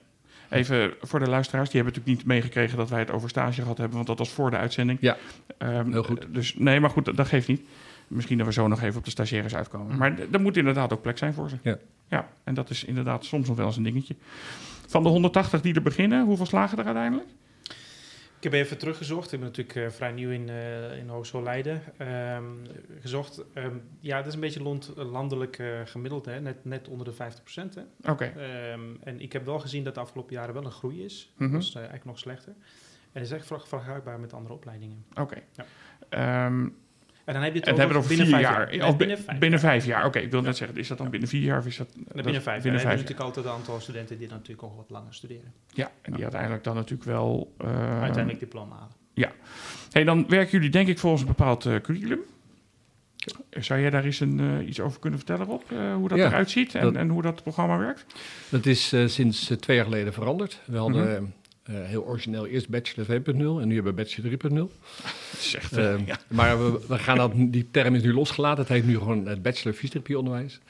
Even 0.50 0.94
voor 1.00 1.19
de 1.19 1.28
luisteraars, 1.28 1.70
die 1.70 1.81
hebben 1.81 1.94
natuurlijk 1.98 2.25
niet 2.26 2.37
meegekregen 2.37 2.76
dat 2.76 2.90
wij 2.90 2.98
het 2.98 3.10
over 3.10 3.28
stage 3.28 3.60
gehad 3.62 3.76
hebben, 3.78 3.94
want 3.96 4.06
dat 4.08 4.19
was 4.19 4.31
voor 4.31 4.50
de 4.50 4.56
uitzending. 4.56 4.98
Ja, 5.00 5.16
Ehm, 5.58 5.90
heel 5.93 6.02
goed. 6.02 6.26
Dus 6.34 6.54
nee, 6.54 6.81
maar 6.81 6.90
goed, 6.90 7.04
dat, 7.04 7.16
dat 7.16 7.26
geeft 7.28 7.48
niet. 7.48 7.60
Misschien 8.08 8.38
dat 8.38 8.46
we 8.46 8.52
zo 8.52 8.69
nog 8.69 8.82
even 8.82 8.98
op 8.98 9.04
de 9.04 9.10
stagiaires 9.10 9.54
uitkomen. 9.54 9.96
Maar 9.96 10.14
d- 10.14 10.34
er 10.34 10.40
moet 10.40 10.56
inderdaad 10.56 10.93
ook 10.93 11.02
plek 11.02 11.19
zijn 11.19 11.34
voor 11.34 11.48
ze. 11.48 11.56
Ja. 11.62 11.78
ja, 12.08 12.28
en 12.44 12.54
dat 12.54 12.70
is 12.70 12.84
inderdaad 12.84 13.25
soms 13.25 13.48
nog 13.48 13.56
wel 13.56 13.66
eens 13.66 13.76
een 13.76 13.82
dingetje. 13.82 14.14
Van 14.87 15.02
de 15.02 15.08
180 15.08 15.60
die 15.60 15.75
er 15.75 15.82
beginnen, 15.82 16.25
hoeveel 16.25 16.46
slagen 16.46 16.78
er 16.78 16.84
uiteindelijk? 16.84 17.28
Ik 18.46 18.52
heb 18.52 18.60
even 18.60 18.78
teruggezocht. 18.78 19.32
Ik 19.32 19.38
ben 19.40 19.48
natuurlijk 19.48 19.76
eh, 19.76 19.90
vrij 19.90 20.12
nieuw 20.12 20.31
in, 20.31 20.48
eh 20.48 20.98
in 20.98 21.08
Hogeschool 21.08 21.43
Leiden. 21.43 21.82
Ehm, 21.96 22.44
gezocht. 23.00 23.44
Ehm, 23.54 23.76
ja, 24.00 24.16
het 24.16 24.26
is 24.26 24.34
een 24.34 24.40
beetje 24.40 24.62
lond- 24.62 24.93
landelijk 24.96 25.58
eh, 25.58 25.81
gemiddeld, 25.84 26.25
hè? 26.25 26.40
Net, 26.40 26.64
net 26.64 26.88
onder 26.88 27.06
de 27.06 27.12
50 27.12 27.44
Hè? 27.75 28.10
Oké. 28.10 28.25
Ehm, 28.25 28.81
en 29.02 29.20
ik 29.20 29.32
heb 29.32 29.44
wel 29.44 29.58
gezien 29.58 29.84
dat 29.84 29.94
de 29.94 30.00
afgelopen 30.00 30.34
jaren 30.34 30.54
wel 30.54 30.64
een 30.64 30.70
groei 30.70 31.04
is. 31.04 31.32
Mhm. 31.37 31.52
Dat 31.52 31.62
is 31.62 31.69
eh, 31.69 31.75
eigenlijk 31.76 32.04
nog 32.04 32.19
slechter. 32.19 32.52
En 33.02 33.12
dat 33.12 33.22
is 33.22 33.31
echt 33.31 33.46
ver- 33.46 33.66
vergelijkbaar 33.66 34.20
met 34.20 34.32
andere 34.32 34.54
opleidingen. 34.54 35.04
Oké. 35.20 35.43
Ja. 35.52 36.46
En 37.26 37.32
dan 37.34 37.43
heb 37.43 37.52
je 37.52 37.58
het 37.58 37.69
en 37.69 37.75
dan 37.76 37.81
hebben 37.81 37.96
we 37.99 38.02
over 38.05 38.19
het 38.19 38.20
over 38.23 38.26
binnen 38.26 38.26
vier 38.26 38.37
vijf 38.37 38.81
jaar. 38.81 38.88
Nee, 38.88 38.96
binnen 38.96 39.17
vijf 39.19 39.38
binnen 39.38 39.61
jaar. 39.61 39.70
vijf 39.70 39.84
jaar. 39.84 40.05
Oké, 40.06 40.19
ik 40.19 40.31
wil 40.31 40.40
net 40.40 40.50
Ja. 40.50 40.56
zeggen, 40.56 40.78
is 40.78 40.88
dat 40.88 40.99
dan 40.99 41.11
binnen 41.11 41.28
vier 41.28 41.40
jaar 41.43 41.58
of 41.58 41.67
is 41.67 41.76
dat... 41.76 41.88
Nee, 41.94 42.05
dat- 42.05 42.14
binnen 42.23 42.43
vijf 42.43 42.44
jaar. 42.44 42.62
Binnen 42.62 42.81
En 42.81 42.87
dan 42.87 42.96
vijf 42.96 42.99
heb 42.99 43.08
je 43.08 43.14
jaar. 43.14 43.23
natuurlijk 43.23 43.37
altijd 43.37 43.46
een 43.46 43.52
aantal 43.52 43.81
studenten 43.81 44.19
die 44.19 44.28
dan 44.28 44.37
natuurlijk 44.37 44.67
ook 44.69 44.76
wat 44.76 44.90
langer 44.90 45.14
studeren. 45.14 45.52
Ja, 45.69 45.90
en 46.02 46.12
die 46.12 46.23
uiteindelijk 46.23 46.64
dan 46.64 46.75
natuurlijk 46.75 47.05
wel... 47.08 47.55
eh, 47.58 48.00
Uiteindelijk 48.02 48.40
diploma 48.40 48.75
halen. 48.75 48.94
Hey, 49.90 50.05
dan 50.05 50.25
werken 50.28 50.50
jullie 50.50 50.70
denk 50.70 50.88
ik 50.88 50.99
volgens 50.99 51.23
een 51.23 51.28
bepaald 51.28 51.67
eh, 51.67 51.76
curriculum. 51.81 52.20
Zou 53.50 53.81
jij 53.81 53.90
daar 53.90 54.05
eens 54.05 54.20
een, 54.20 54.40
eh, 54.61 54.69
iets 54.69 54.81
over 54.81 55.00
kunnen 55.00 55.19
vertellen, 55.19 55.46
Rob? 55.46 55.62
Eh, 55.70 55.94
hoe 55.94 56.08
dat 56.08 56.19
Ja, 56.19 56.26
eruit 56.26 56.50
ziet 56.50 56.75
en, 56.75 56.82
dat- 56.82 56.94
en 56.94 57.08
hoe 57.08 57.22
dat 57.22 57.43
programma 57.43 57.79
werkt? 57.79 58.06
Dat 58.49 58.67
is 58.67 58.93
eh, 58.93 59.06
sinds 59.06 59.52
twee 59.61 59.76
jaar 59.76 59.84
geleden 59.84 60.12
veranderd. 60.12 60.61
We 60.64 60.76
hadden 60.79 61.22
Mhm. 61.22 61.31
Eh, 61.66 61.74
heel 61.82 62.04
origineel 62.04 62.46
eerst 62.46 62.68
Bachelor 62.68 63.06
2.0 63.06 63.60
en 63.60 63.68
nu 63.68 63.74
hebben 63.74 63.94
we 63.94 64.02
Bachelor 64.02 64.30
3.0 64.30 64.70
Het 65.30 65.40
is 65.40 65.54
echt, 65.54 65.76
eh, 65.76 66.06
ja. 66.06 66.18
Maar 66.28 66.58
we, 66.58 66.84
we 66.88 66.98
gaan 66.98 67.16
dat, 67.16 67.32
die 67.34 67.68
term 67.70 67.94
is 67.94 68.02
nu 68.02 68.12
losgelaten. 68.12 68.58
Het 68.58 68.72
heet 68.72 68.86
nu 68.86 68.98
gewoon 68.98 69.26
het 69.26 69.42
bachelor 69.42 69.74
fysiotherapieonderwijs. 69.74 70.60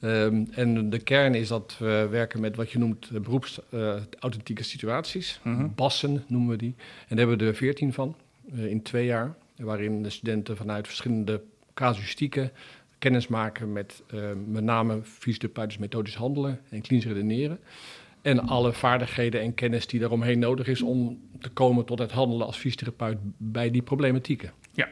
Ehm 0.00 0.44
en 0.50 0.90
de 0.90 0.98
kern 0.98 1.34
is 1.34 1.48
dat 1.48 1.76
we 1.78 2.06
werken 2.10 2.40
met 2.40 2.56
wat 2.56 2.70
je 2.70 2.78
noemt 2.78 3.10
eh, 3.12 3.20
beroepsauthentieke 3.20 4.62
situaties. 4.62 5.40
Mhm. 5.42 5.68
Bassen 5.74 6.24
noemen 6.26 6.50
we 6.50 6.56
die. 6.56 6.74
En 6.76 7.16
daar 7.16 7.18
hebben 7.18 7.38
we 7.38 7.44
er 7.44 7.54
veertien 7.54 7.92
van 7.92 8.16
eh, 8.54 8.66
in 8.66 8.82
twee 8.82 9.04
jaar. 9.04 9.34
Waarin 9.56 10.02
de 10.02 10.10
studenten 10.10 10.56
vanuit 10.56 10.86
verschillende 10.86 11.42
casuïstieken 11.74 12.52
kennis 12.98 13.26
maken 13.26 13.72
met 13.72 14.02
eh, 14.06 14.20
met 14.46 14.64
name 14.64 15.00
fysiotherapeutisch 15.02 15.78
methodisch 15.78 16.14
handelen 16.14 16.60
en 16.68 16.80
klinisch 16.80 17.06
redeneren. 17.06 17.58
En 18.24 18.40
alle 18.40 18.72
vaardigheden 18.72 19.40
en 19.40 19.54
kennis 19.54 19.86
die 19.86 20.00
daaromheen 20.00 20.38
nodig 20.38 20.66
is 20.66 20.82
om 20.82 21.20
te 21.40 21.48
komen 21.48 21.84
tot 21.84 21.98
het 21.98 22.10
handelen 22.10 22.46
als 22.46 22.56
fysiotherapeut 22.56 23.18
bij 23.36 23.70
die 23.70 23.82
problematieken. 23.82 24.52
Ja. 24.72 24.88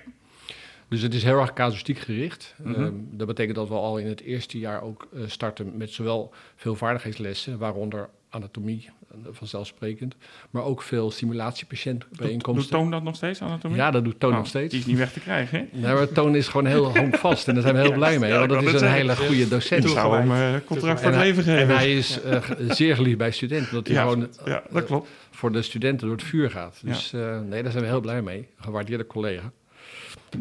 Dus 0.88 1.02
het 1.02 1.14
is 1.14 1.22
heel 1.22 1.40
erg 1.40 1.52
casuïstiek 1.52 1.98
gericht. 1.98 2.54
Mhm. 2.62 2.82
Ehm, 2.82 2.94
dat 3.10 3.26
betekent 3.26 3.56
dat 3.56 3.68
we 3.68 3.74
al 3.74 3.98
in 3.98 4.06
het 4.06 4.20
eerste 4.20 4.58
jaar 4.58 4.82
ook 4.82 5.08
eh, 5.12 5.22
starten 5.26 5.76
met 5.76 5.90
zowel 5.90 6.32
veel 6.56 6.74
vaardigheidslessen, 6.74 7.58
waaronder 7.58 8.08
anatomie, 8.32 8.88
eh, 9.10 9.16
vanzelfsprekend, 9.30 10.14
maar 10.50 10.62
ook 10.64 10.82
veel 10.82 11.10
simulatiepatiëntbijeenkomsten. 11.10 12.70
doet 12.70 12.80
Toon 12.80 12.90
dat 12.90 13.02
nog 13.02 13.16
steeds, 13.16 13.42
anatomie? 13.42 13.76
Ja, 13.76 13.90
dat 13.90 14.04
doet 14.04 14.20
Toon 14.20 14.30
Nou, 14.30 14.42
nog 14.42 14.50
steeds. 14.50 14.70
Die 14.70 14.80
is 14.80 14.86
niet 14.86 14.96
weg 14.98 15.12
te 15.12 15.20
krijgen, 15.20 15.68
hè? 15.72 15.94
Maar 15.94 16.08
Toon 16.08 16.36
is 16.36 16.48
gewoon 16.48 16.66
heel 16.66 16.92
honkvast 16.98 17.48
en 17.48 17.54
daar 17.54 17.62
zijn 17.62 17.74
we 17.74 17.80
heel 17.80 17.90
Ja, 17.90 17.96
blij 17.96 18.18
mee. 18.18 18.30
ja, 18.30 18.38
want 18.46 18.50
dat 18.50 18.74
is 18.74 18.80
een 18.80 18.90
hele 18.92 19.16
goede 19.16 19.48
docent. 19.48 19.84
Ik 19.84 19.90
zou 19.90 20.16
hem 20.16 20.32
eh, 20.32 20.60
contract 20.66 21.00
voor 21.00 21.10
En 21.12 21.18
het 21.18 21.26
leven 21.26 21.44
En 21.52 21.58
geven. 21.58 21.76
hij 21.76 21.96
is 21.96 22.20
eh, 22.22 22.42
zeer 22.68 22.96
geliefd 22.96 23.18
bij 23.18 23.30
studenten, 23.30 23.70
omdat 23.70 23.86
hij 23.86 23.96
gewoon 24.02 24.28
ja, 24.44 24.62
dat 24.70 24.84
klopt. 24.84 25.08
voor 25.30 25.52
de 25.52 25.62
studenten 25.62 26.06
door 26.06 26.16
het 26.16 26.24
vuur 26.26 26.50
gaat. 26.50 26.80
Dus 26.84 27.10
nee, 27.46 27.62
daar 27.62 27.72
zijn 27.72 27.84
we 27.84 27.90
heel 27.90 28.00
blij 28.00 28.22
mee. 28.22 28.48
Gewaardeerde 28.56 29.06
collega. 29.06 29.52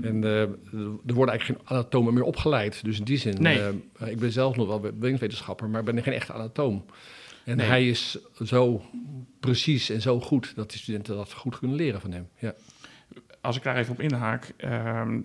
En 0.02 0.24
er 0.24 0.48
worden 1.14 1.30
eigenlijk 1.34 1.44
geen 1.44 1.78
anatomen 1.78 2.14
meer 2.14 2.24
opgeleid. 2.24 2.84
Dus 2.84 2.98
in 2.98 3.04
die 3.04 3.18
zin, 3.18 3.36
Nee. 3.40 3.60
ik 4.06 4.20
ben 4.20 4.32
zelf 4.32 4.56
nog 4.56 4.68
wel 4.68 4.80
bewegingswetenschapper, 4.80 5.70
maar 5.70 5.84
ben 5.84 6.04
geen 6.04 6.14
echte 6.14 6.34
anatoom. 6.34 6.86
En 7.46 7.58
Nee. 7.58 7.68
hij 7.68 7.88
is 7.88 8.18
zo 8.44 8.82
precies 9.40 9.90
en 9.90 10.02
zo 10.02 10.20
goed 10.20 10.56
dat 10.56 10.70
die 10.70 10.80
studenten 10.80 11.16
dat 11.16 11.34
goed 11.34 11.60
kunnen 11.60 11.78
leren 11.78 12.02
van 12.02 12.12
hem. 12.12 12.28
Ja. 12.40 12.54
Als 13.42 13.56
ik 13.58 13.64
daar 13.64 13.76
even 13.78 13.94
op 13.94 14.02
inhaak. 14.02 14.54
ehm, 14.58 15.22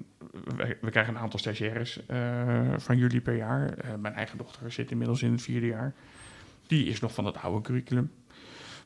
we, 0.56 0.76
we 0.80 0.90
krijgen 0.90 1.14
een 1.14 1.20
aantal 1.20 1.38
stagiaires 1.38 2.06
eh, 2.06 2.72
van 2.76 2.96
jullie 2.98 3.20
per 3.20 3.36
jaar. 3.36 3.78
Eh, 3.78 3.94
mijn 3.94 4.14
eigen 4.14 4.38
dochter 4.38 4.72
zit 4.72 4.90
inmiddels 4.90 5.22
in 5.22 5.32
het 5.32 5.42
vierde 5.42 5.66
jaar. 5.66 5.94
Die 6.66 6.86
is 6.86 7.00
nog 7.00 7.14
van 7.14 7.24
het 7.24 7.36
oude 7.36 7.60
curriculum. 7.60 8.10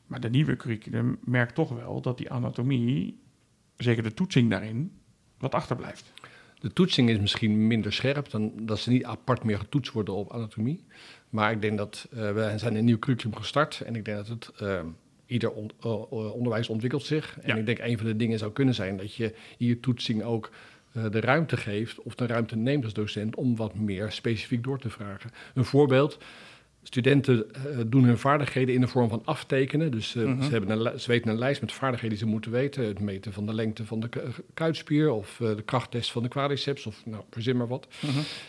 Maar 0.07 0.19
de 0.19 0.29
nieuwe 0.29 0.55
curriculum 0.55 1.17
merkt 1.23 1.55
toch 1.55 1.69
wel 1.69 2.01
dat 2.01 2.17
die 2.17 2.31
anatomie, 2.31 3.19
zeker 3.77 4.03
de 4.03 4.13
toetsing 4.13 4.49
daarin, 4.49 4.91
wat 5.37 5.53
achterblijft. 5.55 6.11
De 6.61 6.73
toetsing 6.73 7.09
is 7.09 7.19
misschien 7.19 7.67
minder 7.67 7.93
scherp 7.93 8.29
dan 8.29 8.51
dat 8.61 8.79
ze 8.79 8.89
niet 8.89 9.03
apart 9.05 9.43
meer 9.43 9.57
getoetst 9.57 9.93
worden 9.93 10.13
op 10.13 10.33
anatomie. 10.33 10.83
Maar 11.29 11.51
ik 11.51 11.61
denk 11.61 11.77
dat 11.77 12.07
eh, 12.11 12.31
we 12.31 12.53
zijn 12.55 12.75
een 12.75 12.85
nieuw 12.85 12.99
curriculum 12.99 13.35
gestart 13.35 13.81
en 13.85 13.95
ik 13.95 14.05
denk 14.05 14.17
dat 14.17 14.27
het 14.27 14.51
eh, 14.59 14.79
ieder 15.25 15.51
on- 15.51 15.71
eh, 15.81 15.91
eh, 15.91 16.33
onderwijs 16.33 16.69
ontwikkelt 16.69 17.03
zich. 17.03 17.37
En 17.41 17.47
Ja. 17.47 17.55
ik 17.55 17.65
denk 17.65 17.79
een 17.79 17.97
van 17.97 18.05
de 18.07 18.15
dingen 18.15 18.39
zou 18.39 18.51
kunnen 18.51 18.73
zijn 18.73 18.97
dat 18.97 19.15
je 19.15 19.25
in 19.57 19.67
je 19.67 19.79
toetsing 19.79 20.23
ook 20.23 20.49
de 21.11 21.19
ruimte 21.19 21.57
geeft 21.57 21.99
of 22.01 22.15
de 22.15 22.25
ruimte 22.25 22.55
neemt 22.55 22.83
als 22.83 22.93
docent 22.93 23.35
om 23.35 23.55
wat 23.55 23.75
meer 23.75 24.11
specifiek 24.11 24.63
door 24.63 24.79
te 24.79 24.89
vragen. 24.89 25.31
Een 25.53 25.65
voorbeeld. 25.65 26.17
Studenten 26.83 27.53
eh, 27.53 27.61
doen 27.87 28.03
hun 28.03 28.17
vaardigheden 28.17 28.75
in 28.75 28.81
de 28.81 28.87
vorm 28.87 29.09
van 29.09 29.21
aftekenen. 29.25 29.91
Dus 29.91 30.15
eh, 30.15 30.23
Mhm. 30.23 30.43
ze, 30.43 30.49
hebben 30.51 30.69
een, 30.85 30.99
ze 30.99 31.07
weten 31.07 31.31
een 31.31 31.37
lijst 31.37 31.61
met 31.61 31.71
vaardigheden 31.71 32.17
die 32.17 32.25
ze 32.25 32.31
moeten 32.31 32.51
weten. 32.51 32.85
Het 32.85 32.99
meten 32.99 33.33
van 33.33 33.45
de 33.45 33.53
lengte 33.53 33.85
van 33.85 33.99
de 33.99 34.07
ku- 34.09 34.19
kuitspier 34.53 35.11
of 35.11 35.39
eh, 35.41 35.55
de 35.55 35.61
krachttest 35.61 36.11
van 36.11 36.23
de 36.23 36.29
quadriceps 36.29 36.85
of 36.85 37.01
nou, 37.05 37.23
verzin 37.29 37.57
maar 37.57 37.67
wat. 37.67 37.87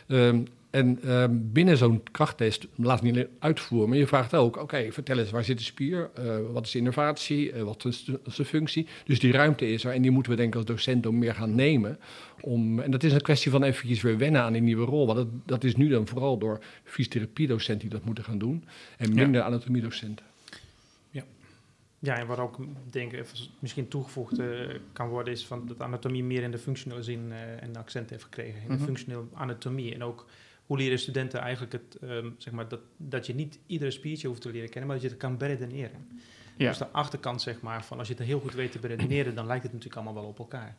Ehm, 0.07 0.41
en 0.73 0.99
ehm, 1.03 1.31
binnen 1.33 1.77
zo'n 1.77 2.03
krachttest 2.11 2.67
laat 2.77 2.95
het 2.95 3.03
niet 3.03 3.13
alleen 3.15 3.29
uitvoeren, 3.39 3.89
maar 3.89 3.99
je 3.99 4.07
vraagt 4.07 4.35
ook: 4.35 4.57
oké, 4.57 4.93
vertel 4.93 5.19
eens, 5.19 5.31
waar 5.31 5.45
zit 5.45 5.59
de 5.59 5.65
spier? 5.65 6.11
Eh, 6.15 6.37
wat 6.53 6.65
is 6.67 6.71
de 6.73 6.79
innervatie? 6.79 7.53
Eh, 7.53 7.63
wat 7.63 7.85
is 7.85 8.05
de, 8.37 8.45
functie? 8.45 8.87
Dus 9.05 9.19
die 9.21 9.33
ruimte 9.33 9.67
is 9.69 9.85
er 9.85 9.93
en 9.93 10.03
die 10.03 10.11
moeten 10.11 10.33
we 10.33 10.39
denk 10.39 10.49
ik 10.49 10.55
als 10.57 10.65
docent 10.65 11.07
ook 11.07 11.13
meer 11.13 11.35
gaan 11.35 11.55
nemen. 11.55 11.99
Om, 12.41 12.81
en 12.81 12.91
dat 12.91 13.03
is 13.03 13.13
een 13.13 13.21
kwestie 13.21 13.51
van 13.51 13.63
eventjes 13.63 14.03
weer 14.03 14.19
wennen 14.19 14.43
aan 14.43 14.53
die 14.53 14.63
nieuwe 14.63 14.85
rol. 14.85 15.07
Want 15.07 15.19
dat, 15.19 15.29
dat 15.47 15.65
is 15.65 15.77
nu 15.77 15.89
dan 15.89 16.07
vooral 16.07 16.39
door 16.39 16.61
fysiotherapiedocenten 16.85 17.89
die 17.89 17.99
dat 17.99 18.07
moeten 18.07 18.25
gaan 18.25 18.39
doen 18.39 18.65
en 18.99 19.09
Ja. 19.09 19.15
minder 19.15 19.43
anatomiedocenten. 19.43 20.27
Ja, 22.05 22.19
en 22.19 22.27
wat 22.27 22.39
ook 22.39 22.57
denk 22.91 23.13
ik 23.13 23.25
misschien 23.59 23.89
toegevoegd 23.89 24.39
eh, 24.39 24.47
kan 24.93 25.09
worden, 25.09 25.33
is 25.33 25.47
van 25.47 25.67
dat 25.67 25.81
anatomie 25.81 26.25
meer 26.25 26.43
in 26.43 26.51
de 26.51 26.59
functionele 26.59 27.03
zin 27.03 27.33
een 27.61 27.77
accent 27.77 28.11
heeft 28.11 28.23
gekregen. 28.23 28.61
In 28.61 28.69
Mhm. 28.69 28.77
de 28.79 28.85
functionele 28.85 29.23
anatomie. 29.35 29.95
En 29.95 30.03
ook 30.03 30.27
hoe 30.73 30.81
leren 30.81 30.99
studenten 30.99 31.41
eigenlijk 31.41 31.73
het, 31.73 31.97
ehm, 32.01 32.31
zeg 32.39 32.53
maar, 32.53 32.69
dat, 32.69 32.81
dat 32.97 33.27
je 33.27 33.35
niet 33.35 33.59
iedere 33.67 33.91
spiertje 33.91 34.29
hoeft 34.29 34.41
te 34.41 34.51
leren 34.51 34.69
kennen, 34.69 34.87
maar 34.87 34.97
dat 34.97 35.05
je 35.05 35.11
het 35.11 35.23
kan 35.23 35.37
beredeneren. 35.37 36.09
Ja. 36.57 36.69
Dus 36.69 36.79
de 36.79 36.89
achterkant, 36.89 37.43
zeg 37.43 37.61
maar, 37.61 37.85
van 37.85 37.99
als 37.99 38.09
je 38.09 38.15
het 38.15 38.23
heel 38.23 38.41
goed 38.41 38.55
weet 38.55 38.73
te 38.73 38.79
beredeneren, 38.79 39.35
dan 39.35 39.47
lijkt 39.47 39.63
het 39.63 39.73
natuurlijk 39.73 40.01
allemaal 40.01 40.23
wel 40.23 40.31
op 40.31 40.39
elkaar. 40.39 40.77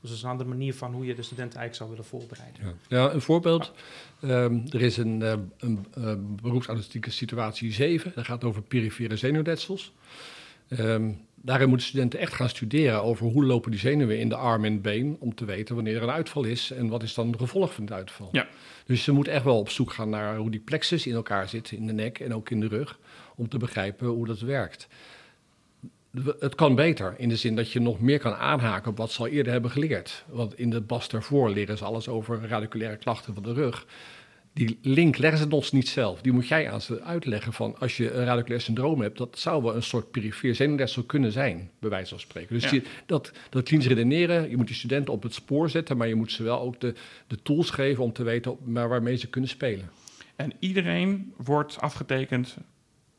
Dus 0.00 0.10
dat 0.10 0.18
is 0.18 0.22
een 0.22 0.30
andere 0.30 0.48
manier 0.48 0.74
van 0.74 0.92
hoe 0.92 1.04
je 1.06 1.14
de 1.14 1.22
studenten 1.22 1.58
eigenlijk 1.58 1.74
zou 1.74 1.90
willen 1.90 2.04
voorbereiden. 2.04 2.78
Ja, 2.88 2.98
ja 2.98 3.12
een 3.12 3.20
voorbeeld. 3.20 3.72
Ehm, 4.20 4.60
er 4.70 4.82
is 4.82 4.96
een, 4.96 5.22
eh, 5.22 5.34
een 5.58 5.86
eh, 5.94 6.14
beroepsanalytieke 6.42 7.10
situatie 7.10 7.72
7. 7.72 8.12
Dat 8.14 8.24
gaat 8.24 8.44
over 8.44 8.62
perifere 8.62 9.16
zenuwletsels. 9.16 9.92
Ehm, 10.68 11.12
daarin 11.42 11.68
moeten 11.68 11.86
studenten 11.86 12.18
echt 12.18 12.32
gaan 12.32 12.48
studeren 12.48 13.02
over 13.02 13.26
hoe 13.26 13.44
lopen 13.44 13.70
die 13.70 13.80
zenuwen 13.80 14.18
in 14.18 14.28
de 14.28 14.36
arm 14.36 14.64
en 14.64 14.80
been... 14.80 15.16
om 15.20 15.34
te 15.34 15.44
weten 15.44 15.74
wanneer 15.74 15.96
er 15.96 16.02
een 16.02 16.10
uitval 16.10 16.44
is 16.44 16.70
en 16.70 16.88
wat 16.88 17.02
is 17.02 17.14
dan 17.14 17.26
het 17.30 17.40
gevolg 17.40 17.74
van 17.74 17.84
het 17.84 17.92
uitval. 17.92 18.28
Ja. 18.32 18.46
Dus 18.86 19.04
ze 19.04 19.12
moeten 19.12 19.32
echt 19.32 19.44
wel 19.44 19.58
op 19.58 19.68
zoek 19.70 19.92
gaan 19.92 20.10
naar 20.10 20.36
hoe 20.36 20.50
die 20.50 20.60
plexus 20.60 21.06
in 21.06 21.14
elkaar 21.14 21.48
zit, 21.48 21.70
in 21.70 21.86
de 21.86 21.92
nek 21.92 22.18
en 22.18 22.34
ook 22.34 22.50
in 22.50 22.60
de 22.60 22.68
rug... 22.68 22.98
om 23.36 23.48
te 23.48 23.58
begrijpen 23.58 24.06
hoe 24.06 24.26
dat 24.26 24.40
werkt. 24.40 24.88
We- 26.10 26.36
Het 26.40 26.54
kan 26.54 26.74
beter, 26.74 27.14
in 27.18 27.28
de 27.28 27.36
zin 27.36 27.56
dat 27.56 27.72
je 27.72 27.80
nog 27.80 28.00
meer 28.00 28.18
kan 28.18 28.34
aanhaken 28.34 28.90
op 28.90 28.96
wat 28.96 29.12
ze 29.12 29.20
al 29.20 29.26
eerder 29.26 29.52
hebben 29.52 29.70
geleerd. 29.70 30.24
Want 30.28 30.58
in 30.58 30.70
de 30.70 30.80
bas 30.80 31.08
daarvoor 31.08 31.50
leren 31.50 31.78
ze 31.78 31.84
alles 31.84 32.08
over 32.08 32.48
radiculaire 32.48 32.96
klachten 32.96 33.34
van 33.34 33.42
de 33.42 33.52
rug. 33.52 33.86
Die 34.52 34.78
link 34.82 35.16
leggen 35.18 35.38
ze 35.38 35.54
ons 35.56 35.72
niet 35.72 35.88
zelf. 35.88 36.20
Die 36.22 36.32
moet 36.32 36.48
jij 36.48 36.70
aan 36.70 36.80
ze 36.80 37.02
uitleggen 37.02 37.52
van 37.52 37.76
als 37.78 37.96
je 37.96 38.12
een 38.12 38.24
radiculair 38.24 38.60
syndroom 38.60 39.00
hebt, 39.00 39.18
dat 39.18 39.38
zou 39.38 39.62
wel 39.62 39.74
een 39.76 39.82
soort 39.82 40.10
perifeer 40.10 40.54
zenuwletsel 40.54 41.02
kunnen 41.02 41.32
zijn, 41.32 41.70
bij 41.78 41.90
wijze 41.90 42.08
van 42.10 42.20
spreken. 42.20 42.60
Dus 42.60 42.70
Ja. 42.70 42.80
dat, 43.06 43.32
dat 43.50 43.62
klinisch 43.64 43.86
redeneren, 43.86 44.50
je 44.50 44.56
moet 44.56 44.66
die 44.66 44.76
studenten 44.76 45.12
op 45.12 45.22
het 45.22 45.34
spoor 45.34 45.70
zetten, 45.70 45.96
maar 45.96 46.08
je 46.08 46.14
moet 46.14 46.32
ze 46.32 46.42
wel 46.42 46.60
ook 46.60 46.80
de, 46.80 46.94
de 47.26 47.42
tools 47.42 47.70
geven 47.70 48.04
om 48.04 48.12
te 48.12 48.22
weten 48.22 48.50
op- 48.50 48.66
maar 48.66 48.88
waarmee 48.88 49.16
ze 49.16 49.26
kunnen 49.28 49.50
spelen. 49.50 49.90
En 50.36 50.52
iedereen 50.58 51.32
wordt 51.36 51.80
afgetekend 51.80 52.56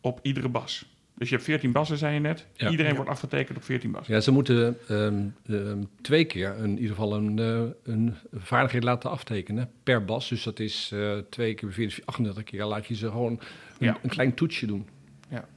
op 0.01 0.19
iedere 0.21 0.49
bas. 0.49 0.85
Dus 1.21 1.29
je 1.29 1.35
hebt 1.35 1.47
14 1.47 1.71
bassen, 1.71 1.97
zei 1.97 2.13
je 2.13 2.19
net. 2.19 2.45
Ja. 2.53 2.69
Iedereen 2.69 2.91
Ja. 2.91 2.95
wordt 2.97 3.11
afgetekend 3.11 3.57
op 3.57 3.63
14 3.63 3.91
bassen. 3.91 4.13
Ja, 4.13 4.19
ze 4.21 4.31
moeten 4.31 4.77
ehm, 4.87 5.23
ehm, 5.47 5.83
twee 6.01 6.25
keer 6.25 6.49
een, 6.57 6.63
in 6.63 6.75
ieder 6.75 6.89
geval 6.89 7.13
een, 7.15 7.39
eh, 7.39 7.93
een 7.93 8.15
vaardigheid 8.33 8.83
laten 8.83 9.09
aftekenen 9.09 9.69
per 9.83 10.05
bas. 10.05 10.29
Dus 10.29 10.43
dat 10.43 10.59
is 10.59 10.89
eh, 10.93 11.17
twee 11.29 11.53
keer 11.53 11.71
40, 11.71 12.05
38 12.05 12.43
keer. 12.43 12.65
Laat 12.65 12.85
je 12.87 12.95
ze 12.95 13.07
gewoon 13.07 13.31
een, 13.79 13.85
Ja. 13.87 13.97
een 14.03 14.09
klein 14.09 14.33
toetsje 14.33 14.65
doen. 14.65 14.87
Ja. 15.29 15.47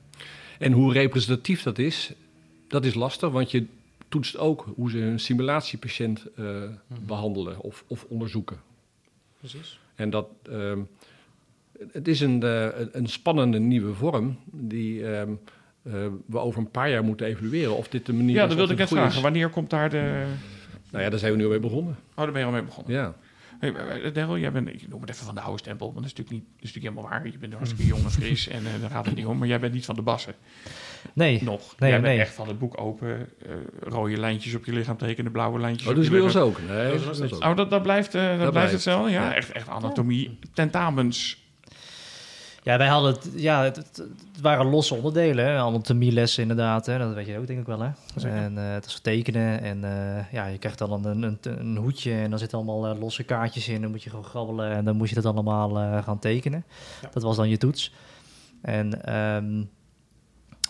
En 0.59 0.73
hoe 0.73 0.93
representatief 0.93 1.63
dat 1.63 1.79
is, 1.79 2.13
dat 2.69 2.85
is 2.85 2.95
lastig, 2.95 3.31
want 3.31 3.51
je 3.51 3.67
toetst 4.09 4.37
ook 4.37 4.69
hoe 4.75 4.91
ze 4.91 4.99
een 5.01 5.21
simulatiepatiënt 5.21 6.25
eh, 6.37 6.63
behandelen 6.87 7.61
of, 7.61 7.85
of 7.87 8.05
onderzoeken. 8.09 8.61
Precies. 9.39 9.79
En 9.95 10.11
dat, 10.11 10.29
ehm, 10.51 10.81
het 11.93 12.09
is 12.09 12.21
een, 12.21 12.43
eh, 12.43 12.67
een 12.93 13.07
spannende 13.07 13.59
nieuwe 13.59 13.95
vorm 13.95 14.39
die 14.53 15.07
ehm, 15.07 15.31
eh, 15.83 15.93
we 16.27 16.39
over 16.39 16.61
een 16.61 16.71
paar 16.71 16.91
jaar 16.91 17.05
moeten 17.05 17.27
evalueren. 17.27 17.77
Of 17.77 17.89
dit 17.89 18.07
de 18.07 18.13
manier 18.13 18.35
Ja, 18.35 18.43
is 18.43 18.49
dat 18.49 18.57
wilde 18.57 18.73
ik 18.73 18.79
net 18.79 18.91
is. 18.91 18.97
vragen. 18.97 19.23
Wanneer 19.23 19.49
komt 19.49 19.71
daar 19.71 19.91
de... 19.91 20.25
Nou 20.91 21.05
ja, 21.05 21.11
daar 21.11 21.19
zijn 21.19 21.33
we 21.33 21.39
nu 21.39 21.45
al 21.45 21.51
mee 21.51 21.61
begonnen. 21.61 21.97
Oh, 22.11 22.17
daar 22.17 22.31
ben 22.33 22.41
je 22.41 22.47
al 22.47 22.53
mee 22.53 22.63
begonnen. 22.63 22.93
Ja. 22.93 23.15
Hey, 23.61 24.13
Daryl, 24.13 24.39
jij 24.39 24.53
bent, 24.53 24.69
ik 24.69 24.89
noem 24.89 25.01
het 25.01 25.11
even 25.11 25.27
van 25.27 25.35
de 25.35 25.41
oude 25.41 25.59
stempel, 25.59 25.87
want 25.93 25.99
dat 25.99 26.05
is 26.07 26.13
natuurlijk, 26.13 26.37
niet, 26.37 26.45
dat 26.55 26.65
is 26.65 26.75
natuurlijk 26.75 26.95
helemaal 26.95 27.19
waar. 27.23 27.33
Je 27.33 27.39
bent 27.39 27.53
hartstikke 27.53 27.87
jong 27.87 28.05
en 28.05 28.11
fris 28.11 28.49
en 28.49 28.67
eh, 28.67 28.81
daar 28.81 28.91
gaat 28.91 29.07
het 29.07 29.15
niet 29.15 29.27
om. 29.27 29.39
Maar 29.39 29.49
jij 29.49 29.61
bent 29.61 29.73
niet 29.73 29.85
van 29.85 29.95
de 29.95 30.03
bassen, 30.03 30.35
Nee, 31.15 31.43
nog. 31.43 31.75
Nee, 31.79 31.91
jij 31.91 32.01
bent 32.01 32.13
nee. 32.13 32.21
echt 32.23 32.35
van 32.35 32.49
het 32.49 32.59
boek 32.59 32.81
open, 32.81 33.29
eh, 33.47 33.51
rode 33.81 34.17
lijntjes 34.17 34.55
op 34.55 34.65
je 34.65 34.73
lichaam 34.73 34.97
tekenen, 34.97 35.33
blauwe 35.33 35.61
lijntjes 35.61 35.89
Oh, 35.97 36.03
je 36.05 36.11
bij 36.11 36.21
ons 36.21 36.37
ook. 36.37 36.59
Nee, 36.69 36.91
Dat 36.91 37.01
is 37.01 37.19
dat 37.19 37.31
nog 37.31 37.33
ook. 37.43 37.51
Oh, 37.51 37.57
dat, 37.57 37.71
dat 37.71 37.83
blijft, 37.83 38.15
eh, 38.15 38.23
dat 38.27 38.37
blijft 38.37 38.53
blijft. 38.53 38.73
hetzelfde? 38.73 39.11
Ja, 39.11 39.23
Ja. 39.25 39.35
Echt, 39.35 39.53
echt 39.53 39.69
anatomie, 39.69 40.39
tentamens. 40.53 41.44
Ja, 42.65 42.77
wij 42.79 42.87
hadden 42.89 43.13
het, 43.13 43.29
ja, 43.35 43.63
het, 43.63 43.77
het- 43.77 44.03
waren 44.41 44.67
losse 44.67 44.95
onderdelen, 44.95 45.45
hè. 45.45 45.59
anatomie-lessen 45.59 46.43
inderdaad, 46.43 46.87
hè. 46.87 46.99
dat 46.99 47.15
weet 47.15 47.27
je 47.27 47.39
ook 47.39 47.47
denk 47.47 47.59
ik 47.61 47.67
wel. 47.67 47.81
Hè. 47.81 47.89
Zeker. 48.17 48.37
En 48.39 48.59
eh, 48.59 48.73
het 48.73 48.85
is 48.87 48.99
tekenen 49.03 49.61
en 49.61 49.85
eh, 49.85 50.33
ja, 50.33 50.47
je 50.47 50.59
krijgt 50.59 50.79
dan 50.79 51.05
een, 51.07 51.23
een, 51.23 51.39
een 51.43 51.77
hoedje 51.77 52.13
en 52.15 52.31
dan 52.31 52.39
zitten 52.39 52.59
allemaal 52.59 52.87
eh, 52.87 53.01
losse 53.01 53.23
kaartjes 53.23 53.69
in. 53.69 53.81
Dan 53.81 53.91
moet 53.91 54.03
je 54.03 54.11
gewoon 54.11 54.25
grabbelen 54.25 54.71
en 54.71 54.85
dan 54.85 54.97
moet 54.97 55.09
je 55.09 55.15
dat 55.15 55.25
allemaal 55.27 56.03
gaan 56.03 56.19
tekenen. 56.19 56.65
Ja. 57.03 57.09
Dat 57.13 57.23
was 57.23 57.37
dan 57.37 57.49
je 57.49 57.57
toets. 57.57 57.93
En, 58.63 59.05
ehm, 59.05 59.63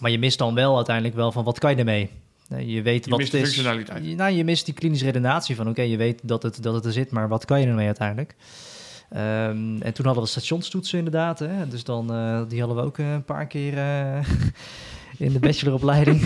maar 0.01 0.11
je 0.11 0.19
mist 0.19 0.39
dan 0.39 0.55
wel 0.55 0.77
uiteindelijk 0.77 1.17
wel 1.17 1.33
van 1.33 1.45
wat 1.45 1.59
kan 1.59 1.71
je 1.71 1.77
ermee? 1.77 2.11
Je 2.59 2.83
weet 2.83 3.05
Je 3.05 3.11
wat 3.11 3.19
mist 3.19 3.33
het 3.33 3.41
de 3.41 3.47
is. 3.49 3.55
functionaliteit. 3.55 4.05
Je- 4.07 4.15
Nou, 4.15 4.33
je 4.33 4.45
mist 4.45 4.65
die 4.65 4.75
klinische 4.75 5.05
redenatie 5.05 5.57
van 5.57 5.69
oké, 5.69 5.83
je 5.83 5.97
weet 5.97 6.21
dat 6.23 6.43
het, 6.43 6.63
dat 6.63 6.75
het 6.75 6.85
er 6.85 6.93
zit, 6.93 7.11
maar 7.11 7.29
wat 7.29 7.45
kan 7.45 7.61
je 7.61 7.67
ermee 7.67 7.87
uiteindelijk? 7.87 8.35
Ehm, 9.09 9.83
en 9.83 9.93
toen 9.93 10.05
hadden 10.05 10.23
we 10.25 10.29
stationstoetsen 10.29 10.99
inderdaad. 10.99 11.39
Hè? 11.39 11.69
Dus 11.69 11.85
dan, 11.85 12.13
eh, 12.13 12.43
die 12.49 12.59
hadden 12.59 12.77
we 12.77 12.83
ook 12.83 12.99
eh, 12.99 13.13
een 13.13 13.25
paar 13.25 13.47
keer 13.47 13.79
eh, 13.79 14.25
in 15.27 15.33
de 15.33 15.39
bacheloropleiding. 15.39 16.23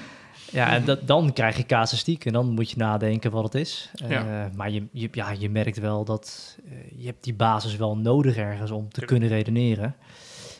ja, 0.50 0.74
en 0.74 0.84
dat, 0.84 1.06
dan 1.06 1.32
krijg 1.32 1.56
je 1.56 1.66
casuïstiek 1.66 2.24
en 2.24 2.32
dan 2.32 2.50
moet 2.50 2.70
je 2.70 2.76
nadenken 2.76 3.30
wat 3.30 3.44
het 3.44 3.54
is. 3.54 3.90
Maar 4.54 4.70
je, 4.70 4.86
je, 4.92 5.08
ja, 5.12 5.30
je 5.30 5.50
merkt 5.50 5.78
wel 5.78 6.04
dat 6.04 6.58
je 6.96 7.06
hebt 7.06 7.24
die 7.24 7.34
basis 7.34 7.76
wel 7.76 7.96
nodig 7.96 8.36
ergens 8.36 8.70
om 8.70 8.88
te 8.88 9.04
kunnen 9.04 9.28
redeneren. 9.28 9.94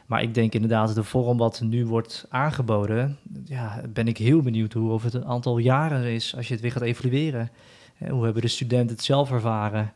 Maar 0.06 0.22
ik 0.22 0.34
denk 0.34 0.54
inderdaad, 0.54 0.94
de 0.94 1.04
vorm 1.04 1.38
wat 1.38 1.60
nu 1.60 1.86
wordt 1.86 2.26
aangeboden, 2.28 3.18
ja, 3.44 3.82
ben 3.92 4.08
ik 4.08 4.18
heel 4.18 4.40
benieuwd 4.40 4.72
hoe 4.72 4.90
over 4.90 5.06
het 5.06 5.14
een 5.14 5.28
aantal 5.28 5.58
jaren 5.58 6.04
is 6.04 6.36
als 6.36 6.46
je 6.46 6.52
het 6.52 6.62
weer 6.62 6.72
gaat 6.72 6.82
evalueren. 6.82 7.50
Hoe 8.10 8.24
hebben 8.24 8.42
de 8.42 8.48
studenten 8.48 8.96
het 8.96 9.04
zelf 9.04 9.30
ervaren? 9.30 9.92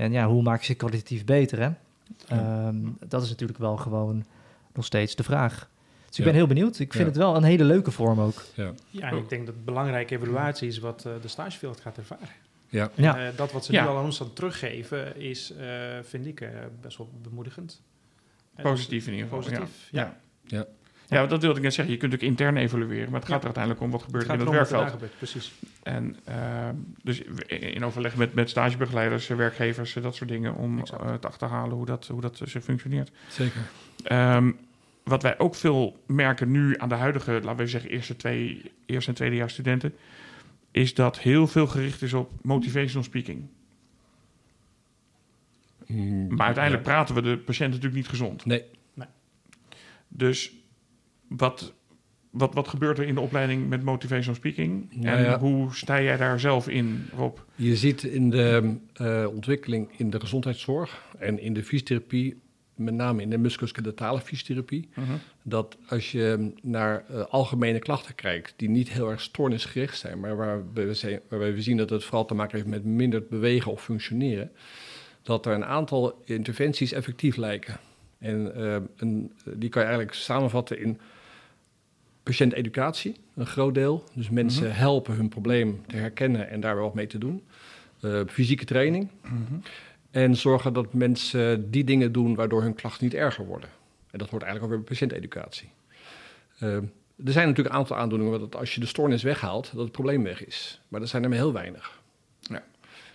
En 0.00 0.12
ja, 0.12 0.26
hoe 0.26 0.42
maken 0.42 0.64
ze 0.64 0.70
het 0.70 0.80
kwalitatief 0.80 1.24
beter? 1.24 1.58
Hè? 1.60 1.70
Ehm, 2.28 2.76
dat 3.08 3.22
is 3.22 3.28
natuurlijk 3.28 3.58
wel 3.58 3.76
gewoon 3.76 4.24
nog 4.74 4.84
steeds 4.84 5.14
de 5.14 5.22
vraag. 5.22 5.68
Dus 6.08 6.18
ik 6.18 6.24
Ja. 6.24 6.24
ben 6.24 6.34
heel 6.34 6.46
benieuwd. 6.46 6.78
Ik 6.78 6.92
vind 6.92 7.04
Ja. 7.04 7.04
het 7.10 7.16
wel 7.16 7.36
een 7.36 7.42
hele 7.42 7.64
leuke 7.64 7.90
vorm 7.90 8.20
ook. 8.20 8.42
Ja. 8.54 8.72
Ja, 8.90 9.10
en 9.10 9.16
ik 9.16 9.28
denk 9.28 9.46
dat 9.46 9.64
belangrijke 9.64 10.14
evaluatie 10.16 10.68
is 10.68 10.78
wat 10.78 11.04
eh, 11.06 11.12
de 11.22 11.28
stagefield 11.28 11.80
gaat 11.80 11.96
ervaren. 11.96 12.28
Ja. 12.68 12.90
Eh, 12.96 13.36
dat 13.36 13.52
wat 13.52 13.64
ze 13.64 13.72
Ja. 13.72 13.82
nu 13.82 13.88
al 13.88 13.96
aan 13.98 14.04
ons 14.04 14.20
aan 14.20 14.32
teruggeven 14.32 15.16
is, 15.20 15.52
eh, 15.52 15.66
vind 16.02 16.26
ik, 16.26 16.40
eh, 16.40 16.48
best 16.80 16.98
wel 16.98 17.10
bemoedigend. 17.22 17.80
Positief 18.62 19.06
in 19.06 19.12
ieder 19.12 19.28
geval. 19.28 19.42
Positief, 19.42 19.88
ja. 19.90 20.00
ja. 20.02 20.16
Ja. 20.58 20.66
Ja. 21.08 21.20
Ja, 21.20 21.26
dat 21.26 21.40
wilde 21.40 21.56
ik 21.56 21.62
net 21.62 21.74
zeggen. 21.74 21.94
Je 21.94 22.00
kunt 22.00 22.14
ook 22.14 22.20
intern 22.20 22.56
evalueren, 22.56 23.10
maar 23.10 23.20
het 23.20 23.28
gaat 23.28 23.42
Ja. 23.42 23.48
er 23.48 23.54
uiteindelijk 23.56 23.84
om 23.84 23.90
wat 23.90 24.02
gebeurt 24.02 24.24
Het 24.24 24.32
in 24.32 24.38
het 24.38 24.48
er 24.48 24.54
werkveld. 24.54 24.90
gebeurt, 24.90 25.16
precies. 25.18 25.52
En 25.82 26.16
ehm, 26.24 26.74
dus 27.02 27.22
in 27.46 27.84
overleg 27.84 28.16
met, 28.16 28.34
met 28.34 28.50
stagebegeleiders, 28.50 29.28
eh, 29.28 29.36
werkgevers, 29.36 29.96
eh, 29.96 30.02
dat 30.02 30.14
soort 30.14 30.30
dingen, 30.30 30.54
om 30.54 30.78
eh, 30.78 31.14
te 31.14 31.26
achterhalen 31.26 31.76
hoe 31.76 31.86
dat, 31.86 32.06
hoe 32.06 32.20
dat 32.20 32.40
zo 32.46 32.60
functioneert. 32.60 33.10
Zeker. 33.28 33.60
Ehm, 34.04 34.52
wat 35.04 35.22
wij 35.22 35.38
ook 35.38 35.54
veel 35.54 36.02
merken 36.06 36.50
nu 36.50 36.78
aan 36.78 36.88
de 36.88 36.94
huidige, 36.94 37.32
laten 37.32 37.56
we 37.56 37.66
zeggen, 37.66 37.90
eerste, 37.90 38.16
twee, 38.16 38.72
eerste 38.86 39.10
en 39.10 39.16
tweedejaars 39.16 39.52
studenten, 39.52 39.94
is 40.70 40.94
dat 40.94 41.18
heel 41.18 41.46
veel 41.46 41.66
gericht 41.66 42.02
is 42.02 42.12
op 42.12 42.30
motivational 42.42 43.04
speaking. 43.04 43.48
Mm, 45.86 46.34
Maar 46.34 46.46
uiteindelijk 46.46 46.84
praten 46.84 47.14
we 47.14 47.22
de 47.22 47.38
patiënt 47.38 47.68
natuurlijk 47.68 47.96
niet 47.96 48.08
gezond. 48.08 48.44
Nee. 48.44 48.64
Dus 50.12 50.52
wat, 51.28 51.72
wat, 52.30 52.54
wat 52.54 52.68
gebeurt 52.68 52.98
er 52.98 53.04
in 53.06 53.14
de 53.14 53.20
opleiding 53.20 53.68
met 53.68 53.82
motivational 53.82 54.34
speaking? 54.34 54.88
Nou 54.94 55.16
en 55.16 55.22
ja. 55.24 55.38
hoe 55.38 55.74
sta 55.74 56.02
jij 56.02 56.16
daar 56.16 56.40
zelf 56.40 56.68
in, 56.68 57.08
Rob? 57.16 57.36
Je 57.54 57.76
ziet 57.76 58.02
in 58.02 58.30
de 58.30 58.76
eh, 58.92 59.26
ontwikkeling 59.30 59.88
in 59.96 60.10
de 60.10 60.20
gezondheidszorg 60.20 61.02
en 61.18 61.40
in 61.40 61.54
de 61.54 61.62
fysiotherapie, 61.64 62.40
met 62.74 62.94
name 62.94 63.22
in 63.22 63.30
de 63.30 63.38
musculoskeletale 63.38 64.20
fysiotherapie, 64.20 64.88
dat 65.42 65.76
als 65.88 66.12
je 66.12 66.52
naar 66.62 67.04
eh, 67.08 67.20
algemene 67.28 67.78
klachten 67.78 68.14
kijkt 68.14 68.52
die 68.56 68.68
niet 68.68 68.90
heel 68.90 69.10
erg 69.10 69.20
stoornisgericht 69.20 69.98
zijn, 69.98 70.20
maar 70.20 70.36
waarbij 70.36 70.86
we, 70.86 70.94
zijn- 70.94 71.20
waarbij 71.28 71.54
we 71.54 71.62
zien 71.62 71.76
dat 71.76 71.90
het 71.90 72.04
vooral 72.04 72.24
te 72.24 72.34
maken 72.34 72.56
heeft 72.56 72.68
met 72.70 72.84
minder 72.84 73.22
bewegen 73.30 73.72
of 73.72 73.82
functioneren, 73.82 74.50
dat 75.22 75.46
er 75.46 75.54
een 75.54 75.64
aantal 75.64 76.22
interventies 76.24 76.92
effectief 76.92 77.36
lijken. 77.36 77.76
En 78.18 78.54
eh, 78.54 78.76
een, 78.96 79.32
die 79.54 79.68
kan 79.68 79.82
je 79.82 79.88
eigenlijk 79.88 80.14
samenvatten 80.18 80.80
in 80.80 80.98
patiënteducatie, 82.30 83.14
een 83.34 83.46
groot 83.46 83.74
deel. 83.74 84.04
Dus 84.14 84.30
mensen 84.30 84.66
Mhm. 84.68 84.76
helpen 84.76 85.14
hun 85.14 85.28
probleem 85.28 85.80
te 85.86 85.96
herkennen 85.96 86.48
en 86.50 86.60
daar 86.60 86.76
wat 86.76 86.94
mee 86.94 87.06
te 87.06 87.18
doen. 87.18 87.42
Eh, 88.00 88.20
fysieke 88.26 88.64
training. 88.64 89.08
En 90.10 90.36
zorgen 90.36 90.72
dat 90.72 90.92
mensen 90.94 91.70
die 91.70 91.84
dingen 91.84 92.12
doen 92.12 92.34
waardoor 92.34 92.62
hun 92.62 92.74
klachten 92.74 93.04
niet 93.04 93.14
erger 93.14 93.46
worden. 93.46 93.68
En 94.10 94.18
dat 94.18 94.30
hoort 94.30 94.42
eigenlijk 94.42 94.72
ook 94.72 94.78
weer 94.78 94.88
bij 94.88 94.96
patiënteducatie. 94.98 95.68
Eh, 96.58 96.74
er 97.24 97.32
zijn 97.32 97.46
natuurlijk 97.48 97.74
een 97.74 97.80
aantal 97.80 97.96
aandoeningen 97.96 98.40
dat 98.40 98.56
als 98.56 98.74
je 98.74 98.80
de 98.80 98.86
stoornis 98.86 99.22
weghaalt, 99.22 99.70
dat 99.74 99.82
het 99.82 99.92
probleem 99.92 100.22
weg 100.22 100.44
is. 100.46 100.80
Maar 100.88 101.00
dat 101.00 101.08
zijn 101.08 101.22
er 101.22 101.28
maar 101.28 101.38
heel 101.38 101.52
weinig. 101.52 102.00
Ja. 102.40 102.62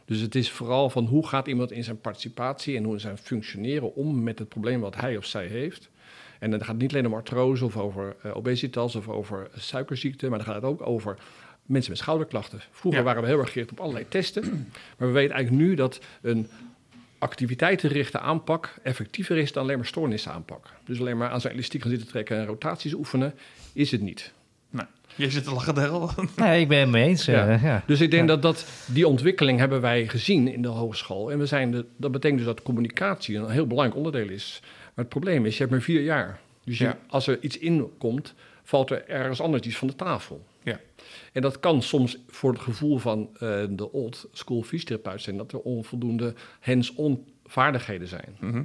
Dus 0.06 0.20
het 0.20 0.36
is 0.36 0.52
vooral 0.52 0.90
van 0.90 1.06
hoe 1.06 1.28
gaat 1.28 1.48
iemand 1.48 1.72
in 1.72 1.84
zijn 1.84 2.00
participatie 2.02 2.78
en 2.78 2.84
hoe 2.84 2.94
in 2.94 3.00
zijn 3.00 3.18
functioneren 3.18 3.96
om 3.96 4.24
met 4.24 4.40
het 4.40 4.50
probleem 4.50 4.80
wat 4.80 4.96
hij 4.96 5.18
of 5.18 5.26
zij 5.26 5.48
heeft. 5.48 5.90
En 6.46 6.52
dan 6.52 6.60
gaat 6.60 6.70
het 6.70 6.78
niet 6.82 6.92
alleen 6.94 7.06
om 7.06 7.14
artrose 7.14 7.66
of 7.66 7.78
over 7.78 8.16
eh, 8.24 8.36
obesitas 8.38 8.96
of 8.96 9.10
over 9.10 9.48
suikerziekte, 9.56 10.30
maar 10.30 10.38
dan 10.38 10.48
gaat 10.48 10.56
het 10.56 10.64
ook 10.64 10.88
over 10.88 11.18
mensen 11.66 11.92
met 11.92 12.00
schouderklachten. 12.00 12.62
Vroeger 12.72 13.00
Ja. 13.00 13.06
waren 13.06 13.22
we 13.22 13.28
heel 13.28 13.40
erg 13.40 13.52
gericht 13.52 13.72
op 13.72 13.80
allerlei 13.80 14.06
testen, 14.10 14.44
maar 14.98 15.08
we 15.08 15.14
weten 15.14 15.36
eigenlijk 15.36 15.66
nu 15.68 15.76
dat 15.76 16.00
een 16.22 16.48
activiteitsgerichte 17.18 18.20
aanpak 18.20 18.76
effectiever 18.84 19.38
is 19.38 19.52
dan 19.52 19.64
alleen 19.64 19.78
maar 19.78 19.86
stoornissen 19.86 20.32
aanpakken. 20.32 20.72
Dus 20.86 21.00
alleen 21.00 21.18
maar 21.18 21.30
aan 21.30 21.42
zijn 21.42 21.54
elastiek 21.54 21.82
gaan 21.82 21.90
zitten 21.92 22.08
trekken 22.10 22.38
en 22.38 22.46
rotaties 22.46 22.94
oefenen, 22.94 23.34
is 23.74 23.92
het 23.92 24.02
niet. 24.02 24.34
Je 25.18 25.30
zit 25.32 25.44
te 25.44 25.54
lachen, 25.54 25.76
Daryl. 25.76 26.10
Nee, 26.36 26.62
ik 26.62 26.68
ben 26.68 26.80
het 26.80 26.90
mee 26.90 27.08
eens. 27.08 27.26
Ja. 27.26 27.48
eh, 27.48 27.64
ja. 27.64 27.84
Dus 27.88 28.02
ik 28.02 28.12
denk 28.12 28.30
Ja. 28.30 28.36
dat, 28.36 28.42
dat 28.42 28.66
die 28.86 29.08
ontwikkeling 29.08 29.60
hebben 29.60 29.82
wij 29.82 30.08
gezien 30.08 30.54
in 30.54 30.62
de 30.62 30.68
hogeschool. 30.68 31.32
En 31.32 31.38
we 31.40 31.46
zijn 31.46 31.72
de, 31.72 31.86
dat 31.98 32.12
betekent 32.12 32.38
dus 32.40 32.48
dat 32.48 32.62
communicatie 32.62 33.38
een 33.38 33.50
heel 33.50 33.68
belangrijk 33.68 33.98
onderdeel 34.06 34.30
is. 34.30 34.62
Maar 34.96 35.06
het 35.06 35.10
probleem 35.10 35.46
is, 35.46 35.54
je 35.54 35.60
hebt 35.60 35.72
maar 35.72 35.82
vier 35.82 36.02
jaar. 36.02 36.40
Dus 36.64 36.78
je- 36.78 36.84
Ja. 36.84 36.98
als 37.08 37.28
er 37.28 37.38
iets 37.42 37.58
inkomt, 37.58 38.34
valt 38.64 38.90
er 38.92 39.08
ergens 39.08 39.42
anders 39.42 39.64
iets 39.64 39.78
van 39.78 39.88
de 39.88 39.96
tafel. 39.96 40.46
Ja. 40.64 40.80
En 41.34 41.42
dat 41.42 41.60
kan 41.60 41.82
soms 41.82 42.18
voor 42.28 42.52
het 42.52 42.62
gevoel 42.62 42.98
van 42.98 43.30
eh, 43.34 43.64
de 43.70 43.92
old 43.92 44.28
school 44.32 44.62
fysiotherapeut 44.64 45.22
zijn... 45.22 45.38
dat 45.38 45.52
er 45.52 45.60
onvoldoende 45.60 46.34
hands-on 46.60 47.26
vaardigheden 47.46 48.08
zijn. 48.08 48.36
Mhm. 48.40 48.62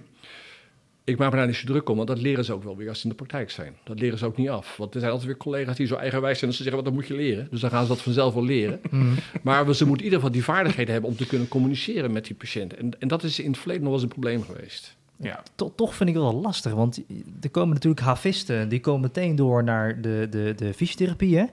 Ik 1.04 1.18
maak 1.18 1.30
me 1.30 1.36
daar 1.36 1.46
niet 1.46 1.56
zo 1.56 1.66
druk 1.66 1.88
om, 1.88 1.96
want 1.96 2.08
dat 2.08 2.20
leren 2.20 2.44
ze 2.44 2.52
ook 2.52 2.62
wel 2.64 2.76
weer 2.76 2.88
als 2.88 2.98
ze 2.98 3.02
in 3.04 3.10
de 3.10 3.16
praktijk 3.16 3.50
zijn. 3.50 3.76
Dat 3.84 4.00
leren 4.00 4.18
ze 4.18 4.26
ook 4.26 4.36
niet 4.36 4.48
af. 4.48 4.76
Want 4.76 4.94
er 4.94 5.00
zijn 5.00 5.12
altijd 5.12 5.28
weer 5.30 5.38
collega's 5.38 5.76
die 5.76 5.86
zo 5.86 5.94
eigenwijs 5.94 6.38
zijn... 6.38 6.50
dat 6.50 6.58
ze 6.58 6.64
zeggen, 6.64 6.82
wat 6.82 6.92
dan 6.92 7.00
moet 7.00 7.08
je 7.10 7.14
leren. 7.16 7.48
Dus 7.50 7.60
dan 7.60 7.70
gaan 7.70 7.82
ze 7.82 7.88
dat 7.88 8.02
vanzelf 8.02 8.34
wel 8.34 8.44
leren. 8.44 8.80
Mhm. 8.90 9.06
Maar 9.42 9.74
ze 9.74 9.86
moeten 9.86 9.86
in 9.86 10.12
ieder 10.12 10.18
geval 10.18 10.30
die 10.30 10.44
vaardigheden 10.44 10.92
hebben 10.92 11.10
om 11.10 11.16
te 11.16 11.26
kunnen 11.26 11.48
communiceren 11.48 12.12
met 12.12 12.24
die 12.24 12.34
patiënt. 12.34 12.74
En, 12.74 13.00
en 13.00 13.08
dat 13.08 13.22
is 13.22 13.38
in 13.40 13.50
het 13.50 13.58
verleden 13.58 13.82
nog 13.82 13.92
wel 13.92 14.00
eens 14.02 14.08
een 14.10 14.20
probleem 14.20 14.42
geweest. 14.42 14.96
Ja. 15.22 15.42
To- 15.54 15.72
toch 15.76 15.94
vind 15.94 16.08
ik 16.08 16.14
het 16.14 16.24
wel 16.24 16.40
lastig, 16.40 16.72
want 16.72 17.00
er 17.40 17.50
komen 17.50 17.74
natuurlijk 17.74 18.02
havisten, 18.02 18.68
die 18.68 18.80
komen 18.80 19.00
meteen 19.00 19.36
door 19.36 19.64
naar 19.64 20.00
de, 20.00 20.26
de, 20.30 20.52
de 20.56 20.74
fysiotherapie. 20.74 21.36
Hè? 21.36 21.44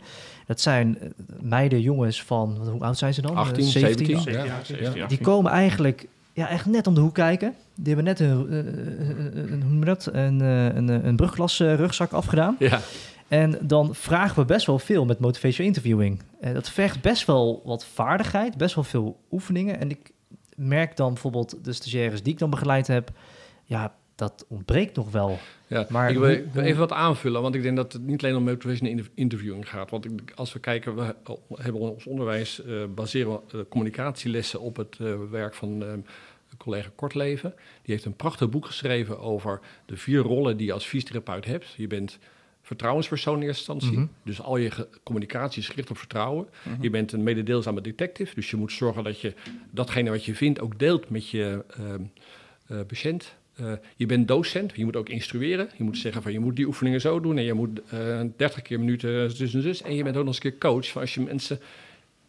Dat 0.45 0.61
zijn 0.61 0.99
eh, 0.99 1.07
meiden, 1.41 1.81
jongens 1.81 2.23
van, 2.23 2.57
wat- 2.57 2.67
hoe 2.67 2.81
oud 2.83 2.97
zijn 2.97 3.13
ze 3.13 3.21
dan? 3.21 3.31
Eh, 3.31 3.37
18, 3.37 3.63
17? 3.63 4.05
17. 4.05 4.33
Ja, 4.33 4.43
Ja, 4.43 4.63
17, 4.63 4.95
ja. 4.95 5.07
Die 5.07 5.17
komen 5.19 5.51
eigenlijk 5.51 6.07
ja, 6.33 6.49
echt 6.49 6.65
net 6.65 6.87
om 6.87 6.93
de 6.93 7.01
hoek 7.01 7.13
kijken. 7.13 7.53
Die 7.75 7.93
hebben 7.95 8.05
net 8.05 8.19
een, 8.19 8.47
eh, 8.49 8.57
een, 9.51 9.61
een, 9.61 9.79
dat? 9.85 10.09
een, 10.11 10.41
eh, 10.41 10.65
een, 10.65 11.07
een 11.07 11.15
brugklas 11.15 11.59
rugzak 11.59 12.11
afgedaan. 12.11 12.55
Ja, 12.59 12.79
En 13.27 13.57
dan 13.61 13.95
vragen 13.95 14.35
we 14.39 14.45
best 14.45 14.65
wel 14.65 14.79
veel 14.79 15.05
met 15.05 15.19
motivational 15.19 15.67
interviewing. 15.67 16.21
Dat 16.53 16.69
vergt 16.69 17.01
best 17.01 17.25
wel 17.25 17.61
wat 17.65 17.85
vaardigheid, 17.85 18.57
best 18.57 18.75
wel 18.75 18.83
veel 18.83 19.17
oefeningen. 19.31 19.79
En 19.79 19.89
ik 19.89 20.11
merk 20.55 20.97
dan 20.97 21.13
bijvoorbeeld 21.13 21.55
de 21.63 21.73
stagiaires 21.73 22.23
die 22.23 22.33
ik 22.33 22.39
dan 22.39 22.49
begeleid 22.49 22.87
heb, 22.87 23.11
ja, 23.67 23.95
dat 24.15 24.45
ontbreekt 24.47 24.95
nog 24.95 25.11
wel. 25.11 25.37
ja. 25.67 25.85
Maar 25.89 26.11
ik 26.11 26.17
wil 26.17 26.63
even 26.63 26.79
wat 26.79 26.91
aanvullen, 26.91 27.41
want 27.41 27.55
ik 27.55 27.61
denk 27.61 27.75
dat 27.75 27.93
het 27.93 28.01
niet 28.01 28.23
alleen 28.23 28.35
om 28.35 28.43
motivational 28.43 28.91
inter- 28.93 29.11
interviewing 29.13 29.69
gaat. 29.69 29.89
Want 29.89 30.05
ik- 30.05 30.31
als 30.35 30.53
we 30.53 30.59
kijken, 30.59 30.95
we 30.95 31.15
hebben 31.55 31.81
ons 31.81 32.05
onderwijs, 32.05 32.63
eh, 32.63 32.83
baseren 32.95 33.39
eh, 33.53 33.59
communicatielessen 33.69 34.59
op 34.61 34.75
het 34.77 34.97
eh, 35.01 35.13
werk 35.31 35.53
van 35.53 35.83
eh, 35.83 35.89
collega 36.57 36.89
Kortleven. 36.95 37.53
Die 37.81 37.93
heeft 37.93 38.05
een 38.05 38.15
prachtig 38.15 38.49
boek 38.49 38.65
geschreven 38.65 39.19
over 39.19 39.59
de 39.85 39.97
vier 39.97 40.19
rollen 40.21 40.57
die 40.57 40.65
je 40.65 40.73
als 40.73 40.85
fysiotherapeut 40.85 41.45
hebt. 41.45 41.73
Je 41.77 41.87
bent 41.87 42.17
vertrouwenspersoon 42.61 43.35
in 43.41 43.47
eerste 43.47 43.71
instantie. 43.71 43.97
Mhm. 43.99 44.07
Dus 44.23 44.41
al 44.41 44.57
je 44.57 44.87
communicatie 45.03 45.61
is 45.61 45.69
gericht 45.69 45.89
op 45.89 45.97
vertrouwen. 45.97 46.47
Mhm. 46.63 46.81
Je 46.83 46.89
bent 46.89 47.11
een 47.11 47.23
mededeelzame 47.23 47.81
detective, 47.81 48.35
dus 48.35 48.49
je 48.49 48.57
moet 48.57 48.71
zorgen 48.71 49.03
dat 49.03 49.21
je 49.21 49.33
datgene 49.71 50.09
wat 50.09 50.25
je 50.25 50.35
vindt 50.35 50.59
ook 50.61 50.79
deelt 50.79 51.09
met 51.09 51.29
je 51.29 51.63
ehm, 51.77 52.01
eh, 52.67 52.77
patiënt. 52.87 53.35
Eh, 53.57 53.71
je 53.95 54.05
bent 54.05 54.27
docent, 54.27 54.75
je 54.75 54.85
moet 54.85 54.95
ook 54.95 55.09
instrueren. 55.09 55.69
Je 55.77 55.83
moet 55.83 55.97
zeggen 55.97 56.21
van 56.21 56.31
je 56.31 56.39
moet 56.39 56.55
die 56.55 56.65
oefeningen 56.65 57.01
zo 57.01 57.19
doen 57.19 57.37
en 57.37 57.43
je 57.43 57.53
moet 57.53 57.81
eh 57.89 58.21
30 58.37 58.61
keer 58.61 58.79
minuten 58.79 59.31
zus 59.31 59.53
en 59.53 59.61
zus. 59.61 59.81
En 59.81 59.95
je 59.95 60.03
bent 60.03 60.15
ook 60.15 60.25
nog 60.25 60.33
eens 60.35 60.43
een 60.43 60.51
keer 60.51 60.59
coach 60.59 60.91
van 60.91 61.01
als 61.01 61.13
je 61.13 61.21
mensen 61.21 61.59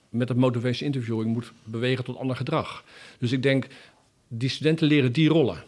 met 0.08 0.30
een 0.30 0.38
motivation 0.38 0.92
interviewing 0.92 1.32
moet 1.32 1.52
bewegen 1.64 2.04
tot 2.04 2.16
ander 2.16 2.36
gedrag. 2.36 2.84
Dus 3.18 3.32
ik 3.32 3.42
denk, 3.42 3.66
die 4.28 4.48
studenten 4.48 4.86
leren 4.86 5.12
die 5.12 5.28
rollen. 5.28 5.62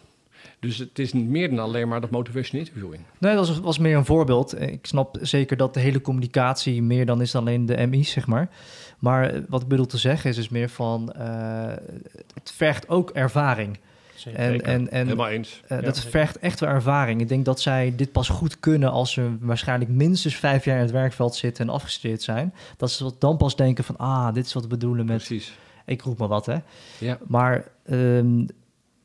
Dus 0.59 0.77
het 0.77 0.99
is 0.99 1.13
meer 1.13 1.49
dan 1.49 1.59
alleen 1.59 1.87
maar 1.87 2.01
dat 2.01 2.09
motivation 2.09 2.59
interviewing. 2.59 3.03
Nee, 3.17 3.35
dat 3.35 3.59
was, 3.59 3.77
meer 3.77 3.95
een 3.97 4.05
voorbeeld. 4.05 4.53
Eh, 4.53 4.67
Ik 4.71 4.85
snap 4.85 5.17
zeker 5.21 5.57
dat 5.57 5.73
de 5.73 5.79
hele 5.79 6.01
communicatie 6.01 6.81
meer 6.81 7.05
dan 7.05 7.21
is 7.21 7.31
dan 7.31 7.41
alleen 7.41 7.65
de 7.65 7.87
MI's, 7.87 8.11
zeg 8.11 8.27
maar. 8.27 8.49
Maar 8.99 9.29
eh, 9.29 9.41
wat 9.47 9.61
ik 9.61 9.67
bedoel 9.67 9.85
te 9.85 9.97
zeggen 9.97 10.29
is 10.29 10.35
dus 10.35 10.49
meer 10.49 10.69
van, 10.69 11.11
eh, 11.11 11.73
het 12.33 12.51
vergt 12.55 12.89
ook 12.89 13.09
ervaring. 13.09 13.77
Zeker. 14.21 14.39
En, 14.39 14.61
en, 14.61 14.91
en 14.91 15.03
Helemaal 15.05 15.27
eens. 15.29 15.61
eh, 15.67 15.77
Ja. 15.77 15.83
dat 15.85 15.99
vergt 15.99 16.39
echt 16.39 16.59
wel 16.59 16.69
ervaring. 16.69 17.21
Ik 17.21 17.27
denk 17.29 17.45
dat 17.45 17.61
zij 17.61 17.93
dit 17.95 18.11
pas 18.11 18.29
goed 18.29 18.59
kunnen 18.59 18.91
als 18.91 19.11
ze 19.11 19.29
waarschijnlijk 19.39 19.91
minstens 19.91 20.35
vijf 20.35 20.65
jaar 20.65 20.75
in 20.75 20.81
het 20.81 20.91
werkveld 20.91 21.35
zitten 21.35 21.67
en 21.67 21.73
afgestudeerd 21.73 22.21
zijn. 22.21 22.53
Dat 22.77 22.91
ze 22.91 23.11
dan 23.19 23.37
pas 23.37 23.55
denken 23.55 23.83
van, 23.83 23.97
ah, 23.97 24.33
dit 24.33 24.45
is 24.45 24.53
wat 24.53 24.63
we 24.63 24.69
bedoelen 24.69 25.05
met, 25.05 25.15
Precies. 25.15 25.53
ik 25.85 26.01
roep 26.01 26.17
maar 26.17 26.27
wat, 26.27 26.45
hè. 26.45 26.55
Ja. 26.97 27.17
Maar 27.27 27.63
ehm, 27.85 28.45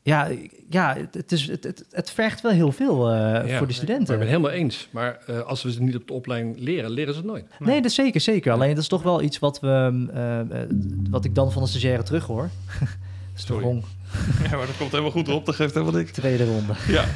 ja, 0.01 0.27
ja 0.69 0.97
het, 1.11 1.31
is, 1.31 1.47
het, 1.47 1.63
het, 1.63 1.85
het 1.91 2.11
vergt 2.11 2.41
wel 2.41 2.51
heel 2.51 2.71
veel 2.71 3.09
eh, 3.11 3.17
Ja. 3.17 3.39
voor 3.39 3.43
de 3.47 3.51
Maar 3.51 3.61
ik 3.69 3.71
studenten. 3.75 4.05
ben 4.07 4.19
het 4.19 4.27
helemaal 4.27 4.51
eens. 4.51 4.87
Maar 4.91 5.19
eh, 5.27 5.39
als 5.41 5.63
we 5.63 5.71
ze 5.71 5.81
niet 5.81 5.95
op 5.95 6.07
de 6.07 6.13
opleiding 6.13 6.59
leren, 6.59 6.89
leren 6.89 7.13
ze 7.13 7.19
het 7.19 7.27
nooit. 7.29 7.45
Nee, 7.59 7.75
dat 7.81 7.85
is 7.89 7.95
zeker, 7.95 8.21
zeker. 8.21 8.51
Alleen 8.51 8.69
dat 8.73 8.77
is 8.83 8.87
toch 8.87 9.03
wel 9.03 9.21
iets 9.21 9.39
wat, 9.39 9.59
we, 9.59 10.05
eh, 10.13 10.39
eh, 10.39 10.69
wat 11.09 11.25
ik 11.25 11.35
dan 11.35 11.51
van 11.51 11.61
de 11.63 11.67
stagiaire 11.69 12.03
terug 12.03 12.25
hoor. 12.25 12.49
Sorry. 13.33 13.81
Ja, 14.49 14.57
maar 14.57 14.65
dat 14.65 14.77
komt 14.77 14.91
helemaal 14.91 15.11
goed 15.11 15.29
op. 15.29 15.45
Dat 15.45 15.55
geeft 15.55 15.73
helemaal 15.73 15.95
niks. 15.95 16.11
tweede 16.11 16.45
ronde. 16.45 16.73
Ja. 16.87 17.05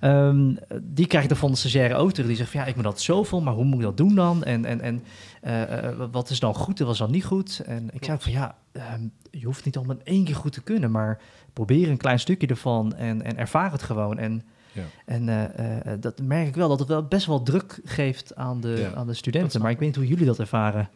Ehm, 0.00 0.54
die 0.82 1.06
krijg 1.06 1.22
ik 1.24 1.28
dan 1.30 1.38
van 1.38 1.50
de 1.50 1.56
stagiaire 1.56 1.94
ook 1.94 2.12
terug. 2.12 2.26
Die 2.26 2.36
zegt 2.36 2.50
van 2.50 2.60
ja, 2.60 2.66
ik 2.66 2.74
moet 2.74 2.84
dat 2.84 3.00
zoveel, 3.00 3.40
maar 3.40 3.54
hoe 3.54 3.64
moet 3.64 3.74
ik 3.78 3.82
dat 3.84 3.96
doen 3.96 4.14
dan? 4.14 4.44
En, 4.44 4.64
en, 4.64 4.80
en 4.80 5.02
eh, 5.40 5.62
eh, 5.88 5.94
wat 6.10 6.30
is 6.30 6.40
dan 6.40 6.54
goed 6.54 6.78
en 6.78 6.84
wat 6.84 6.94
is 6.94 7.00
dan 7.00 7.10
niet 7.10 7.24
goed? 7.24 7.62
En 7.66 7.88
ik 7.92 8.04
zei 8.04 8.16
ook 8.16 8.22
van 8.22 8.32
ja, 8.32 8.56
ehm, 8.72 9.00
je 9.30 9.44
hoeft 9.46 9.64
niet 9.64 9.76
allemaal 9.76 9.96
in 9.96 10.04
één 10.04 10.24
keer 10.24 10.34
goed 10.34 10.52
te 10.52 10.62
kunnen, 10.62 10.90
maar 10.90 11.20
probeer 11.52 11.88
een 11.90 11.96
klein 11.96 12.18
stukje 12.20 12.46
ervan 12.46 12.94
en, 12.96 13.22
en 13.22 13.36
ervaar 13.36 13.72
het 13.72 13.82
gewoon. 13.82 14.18
En, 14.18 14.42
Ja. 14.72 14.82
en 15.06 15.28
eh, 15.28 15.92
eh, 15.92 16.00
dat 16.00 16.20
merk 16.22 16.46
ik 16.48 16.54
wel, 16.54 16.68
dat 16.68 16.78
het 16.78 16.88
wel 16.88 17.04
best 17.04 17.26
wel 17.26 17.42
druk 17.42 17.80
geeft 17.84 18.34
aan 18.36 18.60
de, 18.60 18.76
Ja. 18.78 18.94
aan 18.94 19.06
de 19.06 19.14
studenten. 19.14 19.60
Maar 19.60 19.70
ik 19.70 19.78
weet 19.78 19.88
niet 19.88 19.96
hoe 19.96 20.06
jullie 20.06 20.26
dat 20.26 20.38
ervaren. 20.38 20.88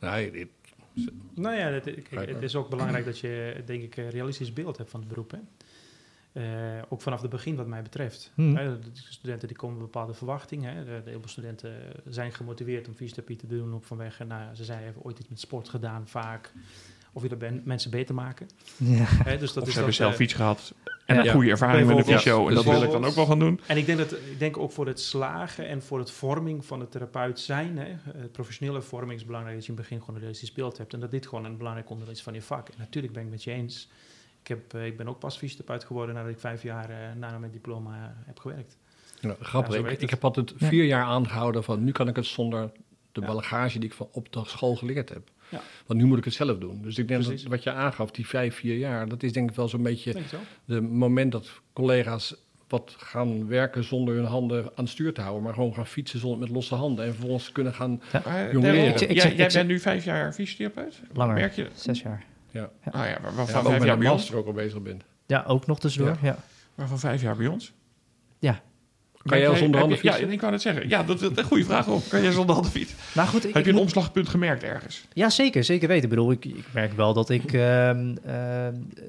Nee, 0.00 0.30
dit- 0.30 0.48
Nou 1.34 1.56
ja, 1.56 1.66
het, 1.66 1.84
kijk, 1.84 2.08
Kijk, 2.08 2.28
het 2.28 2.42
is 2.42 2.56
ook 2.56 2.68
belangrijk 2.68 3.04
dat 3.04 3.18
je, 3.18 3.62
denk 3.64 3.82
ik, 3.82 3.96
een 3.96 4.10
realistisch 4.10 4.52
beeld 4.52 4.76
hebt 4.76 4.90
van 4.90 5.00
het 5.00 5.08
beroep. 5.08 5.30
Hè? 5.30 5.38
Eh, 6.32 6.82
ook 6.88 7.00
vanaf 7.02 7.20
het 7.20 7.30
begin 7.30 7.56
wat 7.56 7.66
mij 7.66 7.82
betreft. 7.82 8.30
Hmm. 8.34 8.56
Hè, 8.56 8.78
de 8.78 8.90
studenten 8.94 9.48
die 9.48 9.56
komen 9.56 9.76
met 9.76 9.84
bepaalde 9.84 10.14
verwachtingen. 10.14 10.76
Hè? 10.76 10.84
De, 10.84 11.10
heel 11.10 11.20
veel 11.20 11.28
studenten 11.28 11.74
zijn 12.08 12.32
gemotiveerd 12.32 12.88
om 12.88 12.94
fysiotherapie 12.94 13.36
te 13.36 13.46
doen 13.46 13.74
op 13.74 13.84
vanwege, 13.84 14.24
nou, 14.24 14.42
ja, 14.42 14.54
ze 14.54 14.64
zijn 14.64 14.84
hebben 14.84 15.02
ooit 15.02 15.18
iets 15.18 15.28
met 15.28 15.40
sport 15.40 15.68
gedaan 15.68 16.08
vaak. 16.08 16.52
Of 17.12 17.22
willen 17.22 17.38
ben- 17.38 17.62
mensen 17.64 17.90
beter 17.90 18.14
maken. 18.14 18.48
Ja. 18.76 19.04
Hè? 19.04 19.38
Dus 19.38 19.52
dat 19.52 19.62
Of 19.62 19.68
is 19.68 19.74
ze 19.74 19.80
hebben 19.80 19.98
dat, 19.98 20.06
zelf 20.06 20.14
eh, 20.14 20.20
iets 20.20 20.34
gehad 20.34 20.74
en 21.16 21.22
Ja. 21.22 21.28
een 21.28 21.34
goede 21.34 21.50
ervaring 21.50 21.86
met 21.86 21.88
de 21.88 21.94
Bijvoorbeeld. 21.94 22.22
fysio. 22.22 22.48
En 22.48 22.54
dat 22.54 22.64
wil 22.64 22.82
ik 22.82 22.90
dan 22.90 23.04
ook 23.04 23.14
wel 23.14 23.26
gaan 23.26 23.38
doen. 23.38 23.60
En 23.66 23.76
ik 23.76 23.86
denk, 23.86 23.98
dat, 23.98 24.12
ik 24.12 24.38
denk 24.38 24.56
ook 24.56 24.72
voor 24.72 24.86
het 24.86 25.00
slagen 25.00 25.68
en 25.68 25.82
voor 25.82 25.98
het 25.98 26.10
vorming 26.10 26.64
van 26.64 26.80
het 26.80 26.90
therapeut 26.90 27.40
zijn, 27.40 27.78
hè, 27.78 27.94
professionele 28.32 28.82
vorming 28.82 29.18
is 29.20 29.26
belangrijk 29.26 29.56
dat 29.56 29.66
je 29.66 29.72
in 29.72 29.78
het 29.78 29.86
begin 29.88 30.00
gewoon 30.00 30.14
een 30.14 30.20
realistisch 30.20 30.52
beeld 30.52 30.78
hebt 30.78 30.94
en 30.94 31.00
dat 31.00 31.10
dit 31.10 31.26
gewoon 31.26 31.44
een 31.44 31.56
belangrijk 31.56 31.90
onderdeel 31.90 32.14
is 32.14 32.22
van 32.22 32.34
je 32.34 32.42
vak. 32.42 32.68
En 32.68 32.74
natuurlijk 32.78 33.12
ben 33.12 33.22
ik 33.24 33.30
met 33.30 33.44
je 33.44 33.50
eens. 33.50 33.88
Ik, 34.42 34.48
heb, 34.48 34.74
eh, 34.74 34.86
ik 34.86 34.96
ben 34.96 35.08
ook 35.08 35.18
pas 35.18 35.36
fysiotherapeut 35.36 35.84
geworden 35.84 36.14
nadat 36.14 36.30
ik 36.30 36.38
vijf 36.38 36.62
jaar 36.62 36.90
eh, 36.90 36.96
na 37.16 37.38
mijn 37.38 37.52
diploma 37.52 37.90
eh, 37.96 38.26
heb 38.26 38.38
gewerkt. 38.38 38.76
Ja, 39.20 39.36
grappig. 39.40 39.80
Ja, 39.80 39.88
ik, 39.88 40.10
heb 40.10 40.24
altijd 40.24 40.54
Ja. 40.58 40.66
vier 40.68 40.84
jaar 40.84 41.04
aangehouden 41.04 41.64
van 41.64 41.84
nu 41.84 41.92
kan 41.92 42.08
ik 42.08 42.16
het 42.16 42.26
zonder 42.26 42.70
de 43.12 43.20
Ja. 43.20 43.26
bagage 43.26 43.78
die 43.78 43.88
ik 43.88 43.94
van 43.94 44.08
op 44.12 44.32
de 44.32 44.42
school 44.44 44.76
geleerd 44.76 45.08
heb. 45.08 45.30
Ja. 45.52 45.60
Want 45.86 46.00
nu 46.00 46.06
moet 46.06 46.18
ik 46.18 46.24
het 46.24 46.34
zelf 46.34 46.58
doen. 46.58 46.82
Dus 46.82 46.98
ik 46.98 47.08
denk 47.08 47.22
Precies. 47.22 47.42
dat 47.42 47.50
wat 47.50 47.62
je 47.62 47.72
aangaf, 47.72 48.10
die 48.10 48.26
vijf, 48.26 48.54
vier 48.54 48.76
jaar, 48.76 49.08
dat 49.08 49.22
is 49.22 49.32
denk 49.32 49.50
ik 49.50 49.56
wel 49.56 49.68
zo'n 49.68 49.82
beetje 49.82 50.14
de 50.64 50.80
moment 50.80 51.32
dat 51.32 51.50
collega's 51.72 52.34
wat 52.68 52.94
gaan 52.98 53.46
werken 53.46 53.84
zonder 53.84 54.14
hun 54.14 54.24
handen 54.24 54.64
aan 54.64 54.70
het 54.84 54.88
stuur 54.88 55.12
te 55.14 55.20
houden, 55.20 55.42
maar 55.42 55.54
gewoon 55.54 55.74
gaan 55.74 55.86
fietsen 55.86 56.18
zonder, 56.18 56.38
met 56.38 56.48
losse 56.48 56.74
handen 56.74 57.04
en 57.04 57.14
vervolgens 57.14 57.52
kunnen 57.52 57.74
gaan. 57.74 57.92
Ik 57.92 59.12
jij, 59.36 59.48
bent 59.52 59.68
nu 59.68 59.78
vijf 59.78 60.04
jaar 60.04 60.32
fysiotherapeut? 60.32 61.00
Langer, 61.12 61.34
Merk 61.34 61.52
je? 61.52 61.68
zes 61.74 62.00
jaar. 62.02 62.24
Ja, 62.50 62.70
Ah 62.84 63.06
ja, 63.06 63.18
waarvan 63.22 63.46
ja 63.46 63.62
vijf 63.62 63.84
jaar 63.84 63.98
bij 63.98 64.08
ons. 64.08 64.32
ook 64.32 64.46
al 64.46 64.52
bezig 64.52 64.82
bent. 64.82 65.04
Ja, 65.26 65.44
ook 65.46 65.66
nog 65.66 65.80
tussendoor. 65.80 66.18
Ja. 66.22 66.36
Waarvan 66.74 66.98
vijf 66.98 67.22
jaar 67.22 67.36
bij 67.36 67.46
ons? 67.46 67.72
Ja. 68.38 68.62
Kan 69.24 69.38
jij 69.38 69.48
al 69.48 69.56
zonder 69.56 69.80
handen 69.80 69.98
je- 70.02 70.04
fietsen? 70.08 70.26
Ja, 70.26 70.32
ik 70.32 70.40
wou 70.40 70.52
het 70.52 70.62
zeggen. 70.62 70.88
Ja, 70.88 71.02
dat 71.02 71.20
is 71.22 71.28
een 71.34 71.44
goede 71.44 71.64
vraag 71.64 71.88
op. 71.88 72.02
Kan 72.08 72.22
jij 72.22 72.32
zonder 72.32 72.54
handen 72.54 72.72
fietsen? 72.72 72.96
Nou 73.14 73.28
goed, 73.28 73.46
ik, 73.46 73.54
Heb 73.54 73.62
je 73.64 73.68
een 73.70 73.74
moet- 73.76 73.84
omslagpunt 73.84 74.28
gemerkt 74.28 74.62
ergens? 74.62 75.04
Ja, 75.12 75.30
zeker. 75.30 75.64
Zeker 75.64 75.88
weten. 75.88 76.04
Ik 76.04 76.10
bedoel, 76.10 76.30
ik, 76.30 76.44
ik 76.44 76.64
merk 76.72 76.92
wel 76.92 77.12
dat 77.14 77.28
ik, 77.30 77.52
ehm, 77.52 78.16
ehm, 78.24 78.24
eh, 78.24 79.04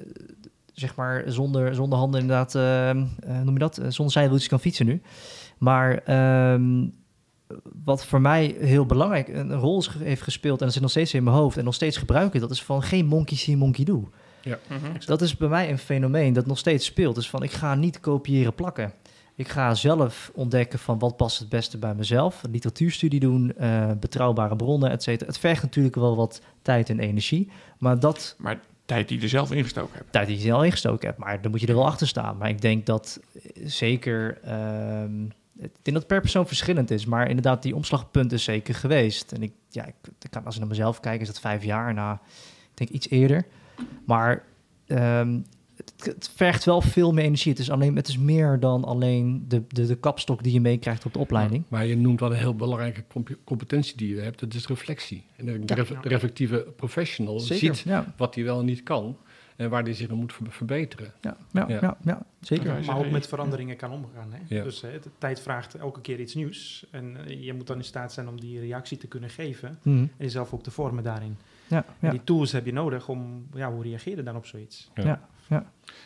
zeg 0.72 0.94
maar, 0.94 1.22
zonder, 1.26 1.74
zonder 1.74 1.98
handen 1.98 2.20
inderdaad, 2.20 2.54
ehm, 2.54 3.04
eh, 3.26 3.40
noem 3.42 3.52
je 3.52 3.58
dat, 3.58 3.78
Eh, 3.78 3.86
zonder 3.88 4.12
zijwieltjes 4.14 4.48
kan 4.48 4.60
fietsen 4.60 4.86
nu. 4.86 5.00
Maar 5.58 5.98
ehm, 6.04 6.86
wat 7.84 8.06
voor 8.06 8.20
mij 8.20 8.56
heel 8.58 8.86
belangrijk 8.86 9.28
een 9.28 9.54
rol 9.54 9.78
is, 9.78 9.90
heeft 9.98 10.22
gespeeld, 10.22 10.58
en 10.58 10.64
dat 10.64 10.72
zit 10.72 10.82
nog 10.82 10.90
steeds 10.90 11.14
in 11.14 11.24
mijn 11.24 11.36
hoofd 11.36 11.56
en 11.56 11.64
nog 11.64 11.74
steeds 11.74 11.96
gebruik 11.96 12.34
ik, 12.34 12.40
dat 12.40 12.50
is 12.50 12.62
van 12.62 12.82
geen 12.82 13.06
monkey 13.06 13.36
see, 13.36 13.56
monkey 13.56 13.84
do. 13.84 14.10
Dat 15.06 15.22
is 15.22 15.36
bij 15.36 15.48
mij 15.48 15.70
een 15.70 15.78
fenomeen 15.78 16.32
dat 16.32 16.46
nog 16.46 16.58
steeds 16.58 16.86
speelt. 16.86 17.14
Dus 17.14 17.30
van, 17.30 17.42
ik 17.42 17.52
ga 17.52 17.74
niet 17.74 18.00
kopiëren 18.00 18.54
plakken. 18.54 18.92
Ik 19.36 19.48
ga 19.48 19.74
zelf 19.74 20.30
ontdekken 20.34 20.78
van 20.78 20.98
wat 20.98 21.16
past 21.16 21.38
het 21.38 21.48
beste 21.48 21.78
bij 21.78 21.94
mezelf. 21.94 22.42
Een 22.42 22.50
literatuurstudie 22.50 23.20
doen, 23.20 23.56
eh, 23.56 23.90
betrouwbare 24.00 24.56
bronnen, 24.56 24.90
et 24.90 25.02
cetera. 25.02 25.30
Het 25.30 25.38
vergt 25.38 25.62
natuurlijk 25.62 25.94
wel 25.94 26.16
wat 26.16 26.40
tijd 26.62 26.90
en 26.90 26.98
energie. 26.98 27.50
Maar 27.78 28.00
dat 28.00 28.34
Maar 28.38 28.60
tijd 28.84 29.08
die 29.08 29.16
je 29.16 29.22
er 29.22 29.28
zelf 29.28 29.52
ingestoken 29.52 29.96
hebt. 29.96 30.12
tijd 30.12 30.26
die 30.26 30.42
je 30.42 30.52
al 30.52 30.64
ingestoken 30.64 31.06
hebt. 31.06 31.18
Maar 31.18 31.42
dan 31.42 31.50
moet 31.50 31.60
je 31.60 31.66
er 31.66 31.74
wel 31.74 31.86
achter 31.86 32.06
staan. 32.06 32.36
Maar 32.36 32.48
ik 32.48 32.60
denk 32.60 32.86
dat 32.86 33.20
eh, 33.34 33.62
zeker... 33.64 34.38
ehm, 34.42 35.24
ik 35.58 35.70
denk 35.82 35.84
dat 35.84 35.94
het 35.94 36.06
per 36.06 36.20
persoon 36.20 36.46
verschillend 36.46 36.90
is. 36.90 37.06
Maar 37.06 37.28
inderdaad, 37.28 37.62
die 37.62 37.74
omslagpunt 37.74 38.32
is 38.32 38.44
zeker 38.44 38.74
geweest. 38.74 39.32
En 39.32 39.42
ik, 39.42 39.52
ja, 39.68 39.84
ik, 39.84 39.94
als 40.44 40.54
ik 40.54 40.60
naar 40.60 40.68
mezelf 40.68 41.00
kijk, 41.00 41.20
is 41.20 41.26
dat 41.26 41.40
vijf 41.40 41.64
jaar 41.64 41.94
na... 41.94 42.20
Ik 42.70 42.76
denk 42.76 42.90
iets 42.90 43.10
eerder. 43.10 43.46
Maar 44.04 44.42
ehm, 44.86 45.40
het, 45.76 45.92
het 46.04 46.30
vergt 46.34 46.64
wel 46.64 46.80
veel 46.80 47.12
meer 47.12 47.24
energie. 47.24 47.50
Het 47.52 47.60
is, 47.60 47.70
alleen, 47.70 47.96
het 47.96 48.08
is 48.08 48.18
meer 48.18 48.60
dan 48.60 48.84
alleen 48.84 49.44
de, 49.48 49.62
de, 49.68 49.86
de 49.86 49.94
kapstok 49.96 50.42
die 50.42 50.52
je 50.52 50.60
meekrijgt 50.60 51.04
op 51.06 51.12
de 51.12 51.18
opleiding. 51.18 51.64
Maar 51.68 51.86
je 51.86 51.96
noemt 51.96 52.20
wel 52.20 52.30
een 52.30 52.36
heel 52.38 52.54
belangrijke 52.54 53.04
comp- 53.08 53.36
competentie 53.44 53.96
die 53.96 54.14
je 54.14 54.20
hebt. 54.20 54.40
Dat 54.40 54.54
is 54.54 54.66
reflectie. 54.66 55.24
En 55.36 55.46
de, 55.46 55.64
de 55.64 55.74
ref- 55.74 55.88
de 56.00 56.08
reflectieve 56.08 56.66
professional 56.76 57.40
Zeker, 57.40 57.74
ziet 57.74 57.84
ja. 57.84 58.14
wat 58.16 58.34
hij 58.34 58.44
wel 58.44 58.58
en 58.60 58.64
niet 58.64 58.82
kan. 58.82 59.16
En 59.56 59.70
waar 59.70 59.82
hij 59.82 59.92
zich 59.94 60.08
nog 60.08 60.18
moet 60.18 60.32
ver- 60.32 60.46
verbeteren. 60.50 61.12
Ja, 61.20 61.36
ja, 61.52 61.64
ja. 61.68 61.80
Ja. 61.80 61.96
ja, 62.04 62.26
zeker. 62.40 62.78
Ja, 62.80 62.86
Maar 62.86 62.98
ook 62.98 63.10
met 63.10 63.26
veranderingen 63.26 63.76
kan 63.76 63.90
omgaan. 63.92 64.32
Hè? 64.32 64.56
Ja. 64.56 64.62
Dus 64.62 64.80
hè, 64.80 64.98
de 65.02 65.10
tijd 65.18 65.40
vraagt 65.40 65.74
elke 65.74 66.00
keer 66.00 66.20
iets 66.20 66.34
nieuws. 66.34 66.86
En 66.90 67.16
eh, 67.26 67.44
je 67.44 67.52
moet 67.52 67.66
dan 67.66 67.76
in 67.76 67.84
staat 67.84 68.12
zijn 68.12 68.28
om 68.28 68.40
die 68.40 68.60
reactie 68.60 68.96
te 68.98 69.06
kunnen 69.06 69.30
geven. 69.30 69.78
Mhm. 69.82 69.96
En 69.98 70.10
jezelf 70.18 70.52
ook 70.52 70.62
te 70.62 70.70
vormen 70.70 71.04
daarin. 71.04 71.36
Ja, 71.66 71.76
En 71.76 71.84
ja. 72.00 72.10
die 72.10 72.24
tools 72.24 72.52
heb 72.52 72.66
je 72.66 72.72
nodig 72.72 73.08
om, 73.08 73.46
ja, 73.54 73.72
hoe 73.72 73.82
reageer 73.82 74.16
je 74.16 74.22
dan 74.22 74.36
op 74.36 74.46
zoiets? 74.46 74.90
Ja. 74.94 75.28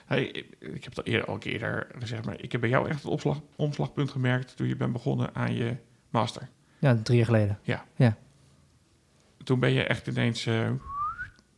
Hey, 0.07 0.25
ik- 0.25 0.57
heb 0.85 0.85
het 0.85 0.99
al 0.99 1.05
eerder, 1.05 1.27
al 1.29 1.39
eerder 1.41 1.87
gezegd, 1.99 2.25
maar 2.25 2.41
ik 2.43 2.53
heb 2.53 2.61
bij 2.61 2.71
jou 2.71 2.89
echt 2.89 3.03
het 3.03 3.13
opslag, 3.13 3.41
omslagpunt 3.57 4.11
gemerkt 4.11 4.57
toen 4.57 4.67
je 4.69 4.77
bent 4.77 4.93
begonnen 4.93 5.35
aan 5.35 5.55
je 5.55 5.77
master. 6.11 6.49
ja, 6.79 6.97
drie 7.03 7.17
jaar 7.17 7.27
geleden. 7.27 7.59
Toen 9.45 9.61
ben 9.61 9.71
je 9.73 9.83
echt 9.85 10.07
ineens, 10.07 10.47
eh, 10.47 10.71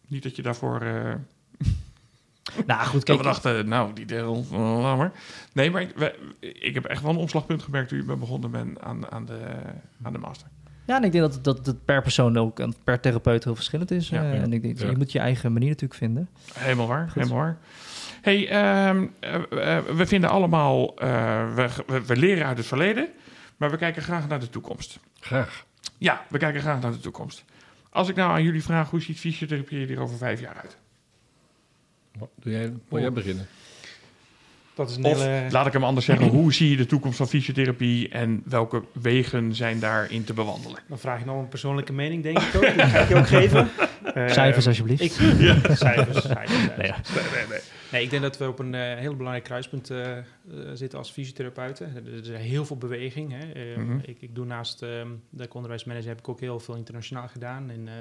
niet 0.07 0.23
dat 0.23 0.37
je 0.37 0.43
daarvoor, 0.43 0.81
eh 0.83 1.15
Nou 2.67 2.87
goed, 2.87 3.05
kijk, 3.05 3.19
we 3.19 3.25
dachten, 3.25 3.69
nou, 3.69 3.93
die 3.93 4.07
deel, 4.07 4.45
uh, 4.53 4.97
maar. 4.97 5.13
Nee, 5.53 5.71
maar 5.71 5.83
ik, 5.83 5.97
we- 5.97 6.19
ik 6.41 6.75
heb 6.75 6.85
echt 6.85 7.03
wel 7.03 7.11
een 7.11 7.17
omslagpunt 7.17 7.63
gemerkt 7.63 7.89
toen 7.89 7.99
je 7.99 8.05
bent 8.05 8.19
begonnen 8.21 8.51
bent 8.51 8.81
aan, 8.81 9.11
aan, 9.11 9.25
de, 9.27 9.63
aan 10.03 10.13
de 10.13 10.19
master. 10.19 10.49
Ja, 10.85 10.97
en 10.97 11.05
ik 11.05 11.13
denk 11.13 11.25
dat, 11.33 11.45
dat 11.45 11.67
het 11.67 11.85
per 11.85 12.03
persoon 12.03 12.37
ook 12.39 12.61
en 12.61 12.75
per 12.85 13.01
therapeut 13.01 13.45
heel 13.45 13.55
verschillend 13.55 13.91
is. 13.91 14.09
Ja, 14.09 14.23
Eh, 14.23 14.35
ja. 14.35 14.43
En 14.43 14.53
ik 14.53 14.63
denk, 14.63 14.79
Ja. 14.79 14.91
je 14.91 14.97
moet 14.97 15.13
je 15.13 15.19
eigen 15.19 15.53
manier 15.53 15.69
natuurlijk 15.69 16.01
vinden. 16.01 16.29
Helemaal 16.55 16.87
waar, 16.87 17.05
Goed. 17.11 17.15
helemaal 17.23 17.39
waar. 17.45 17.59
hey, 18.23 18.49
ehm, 18.49 19.07
eh, 19.21 19.77
eh, 19.77 19.85
we 19.85 20.07
vinden 20.07 20.31
allemaal, 20.31 20.97
eh, 20.99 21.55
we, 21.55 21.69
we, 21.87 22.05
we 22.07 22.17
leren 22.17 22.47
uit 22.47 22.57
het 22.59 22.67
verleden, 22.67 23.09
maar 23.57 23.71
we 23.71 23.77
kijken 23.77 24.03
graag 24.03 24.29
naar 24.29 24.41
de 24.41 24.49
toekomst. 24.51 24.99
Graag. 25.21 25.67
Ja, 25.99 26.25
we 26.29 26.39
kijken 26.39 26.61
graag 26.61 26.81
naar 26.81 26.93
de 26.93 27.01
toekomst. 27.01 27.45
Als 27.91 28.09
ik 28.09 28.17
nou 28.17 28.31
aan 28.31 28.43
jullie 28.43 28.63
vraag, 28.63 28.91
hoe 28.91 29.01
ziet 29.03 29.19
fysiotherapie 29.19 29.87
er 29.95 30.01
over 30.01 30.17
vijf 30.17 30.41
jaar 30.41 30.55
uit? 30.63 30.77
Wat- 32.19 32.31
Doe 32.37 32.53
jij, 32.53 32.73
wil 32.89 32.99
jij 32.99 33.09
Oh. 33.09 33.15
beginnen? 33.15 33.47
Dat 34.75 34.91
is 34.91 34.97
een 34.97 35.05
Of 35.05 35.23
hele... 35.23 35.51
laat 35.51 35.67
ik 35.67 35.73
hem 35.73 35.85
anders 35.85 36.07
zeggen, 36.07 36.27
hoe 36.29 36.53
zie 36.53 36.71
je 36.71 36.77
de 36.77 36.87
toekomst 36.87 37.17
van 37.17 37.29
fysiotherapie 37.29 38.09
en 38.09 38.43
welke 38.45 38.83
wegen 38.93 39.55
zijn 39.55 39.81
daarin 39.81 40.25
te 40.25 40.33
bewandelen? 40.33 40.79
Dan 40.89 40.99
vraag 40.99 41.19
je 41.19 41.25
nog 41.25 41.39
een 41.39 41.49
persoonlijke 41.49 41.93
mening, 41.93 42.23
denk 42.23 42.39
ik 42.39 42.55
ook. 42.55 42.63
Die 42.63 42.87
ga 42.87 42.99
ik 42.99 43.09
je 43.09 43.15
ook 43.17 43.27
geven. 43.29 43.69
Eh, 44.15 44.29
Cijfers 44.29 44.67
alsjeblieft. 44.67 45.03
Ik, 45.03 45.11
cijfers, 45.13 45.79
cijfers, 45.79 46.23
cijfers. 46.27 46.77
Nee, 46.77 46.93
Nee, 47.49 47.59
Nee, 47.93 48.03
ik 48.03 48.11
denk 48.11 48.23
dat 48.23 48.39
we 48.39 48.49
op 48.49 48.59
een 48.59 48.75
eh, 48.75 48.99
heel 48.99 49.15
belangrijk 49.17 49.45
kruispunt 49.45 49.91
eh, 49.91 50.19
eh, 50.19 50.25
zitten 50.75 50.99
als 50.99 51.11
fysiotherapeuten. 51.11 51.93
Er 52.07 52.21
is 52.23 52.29
heel 52.29 52.65
veel 52.67 52.77
beweging. 52.77 53.33
Hè. 53.33 53.53
Eh, 53.53 53.77
Mhm. 53.77 53.99
ik, 54.03 54.17
ik 54.21 54.35
doe 54.35 54.45
naast 54.47 54.83
ehm 54.83 55.09
de 55.31 55.49
onderwijsmanager 55.53 56.09
heb 56.09 56.19
ik 56.19 56.29
ook 56.29 56.41
heel 56.41 56.61
veel 56.61 56.75
internationaal 56.77 57.29
gedaan 57.29 57.71
in 57.71 57.89
eh, 57.89 57.95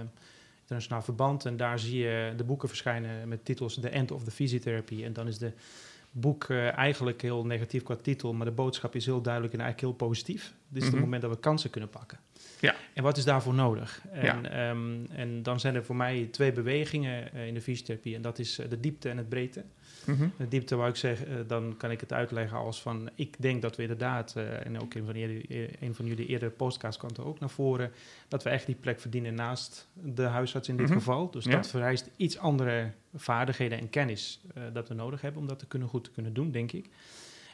internationaal 0.62 1.02
verband. 1.02 1.46
En 1.46 1.58
daar 1.58 1.80
zie 1.80 1.98
je 2.00 2.34
de 2.38 2.44
boeken 2.44 2.68
verschijnen 2.68 3.28
met 3.28 3.46
titels 3.46 3.80
The 3.82 3.90
End 3.90 4.12
of 4.12 4.24
the 4.24 4.32
Physiotherapy. 4.32 5.04
En 5.04 5.14
dan 5.14 5.28
is 5.28 5.38
de 5.38 5.52
boek 6.12 6.44
eh, 6.44 6.78
eigenlijk 6.78 7.22
heel 7.22 7.46
negatief 7.46 7.84
qua 7.84 7.96
titel, 7.96 8.34
maar 8.34 8.46
de 8.46 8.52
boodschap 8.52 8.96
is 8.96 9.06
heel 9.06 9.22
duidelijk 9.22 9.54
en 9.54 9.60
eigenlijk 9.60 9.90
heel 9.98 10.08
positief. 10.08 10.54
Dit 10.68 10.78
is 10.82 10.88
Mhm. 10.88 10.92
het 10.96 11.04
moment 11.04 11.22
dat 11.22 11.32
we 11.32 11.40
kansen 11.40 11.70
kunnen 11.70 11.90
pakken. 11.90 12.20
Ja. 12.60 12.76
En 12.94 13.04
wat 13.04 13.18
is 13.18 13.24
daarvoor 13.24 13.54
nodig? 13.54 14.02
En, 14.12 14.24
Ja. 14.26 14.44
ehm, 14.50 15.06
en 15.12 15.44
dan 15.44 15.60
zijn 15.60 15.76
er 15.76 15.84
voor 15.86 15.96
mij 15.96 16.28
twee 16.32 16.52
bewegingen 16.52 17.34
eh, 17.34 17.48
in 17.48 17.54
de 17.54 17.62
fysiotherapie. 17.62 18.16
En 18.16 18.22
dat 18.22 18.40
is 18.40 18.60
eh, 18.60 18.70
de 18.70 18.80
diepte 18.80 19.10
en 19.10 19.18
het 19.18 19.30
breedte. 19.30 19.64
Mhm. 20.06 20.28
De 20.38 20.48
diepte 20.48 20.76
waar 20.76 20.90
ik 20.90 20.96
zeg, 20.96 21.24
eh, 21.26 21.36
dan 21.48 21.76
kan 21.78 21.92
ik 21.92 22.00
het 22.00 22.14
uitleggen 22.14 22.58
als 22.58 22.82
van... 22.82 23.10
ik 23.16 23.36
denk 23.40 23.62
dat 23.62 23.76
we 23.76 23.82
inderdaad, 23.82 24.36
eh, 24.36 24.66
en 24.66 24.82
ook 24.82 24.94
een 24.94 25.06
van, 25.06 25.18
jullie, 25.18 25.70
een 25.84 25.96
van 25.96 26.06
jullie 26.06 26.26
eerdere 26.26 26.52
podcasts 26.52 26.98
kwam 26.98 27.12
er 27.16 27.26
ook 27.26 27.40
naar 27.40 27.50
voren... 27.50 27.92
dat 28.28 28.44
we 28.44 28.50
echt 28.50 28.66
die 28.66 28.76
plek 28.76 29.00
verdienen 29.00 29.34
naast 29.34 29.88
de 29.94 30.24
huisarts 30.24 30.68
in 30.70 30.78
dit 30.78 30.86
Mhm. 30.88 30.98
geval. 30.98 31.32
Dus 31.32 31.46
Ja. 31.46 31.52
dat 31.52 31.68
vereist 31.68 32.10
iets 32.16 32.38
andere 32.38 32.92
vaardigheden 33.16 33.80
en 33.80 33.90
kennis 33.90 34.42
dat 34.74 34.88
we 34.88 34.94
nodig 34.94 35.22
hebben... 35.22 35.42
om 35.42 35.48
dat 35.48 35.60
te 35.60 35.68
kunnen, 35.68 35.88
goed 35.88 36.04
te 36.04 36.12
kunnen 36.12 36.34
doen, 36.34 36.52
denk 36.52 36.72
ik. 36.72 36.90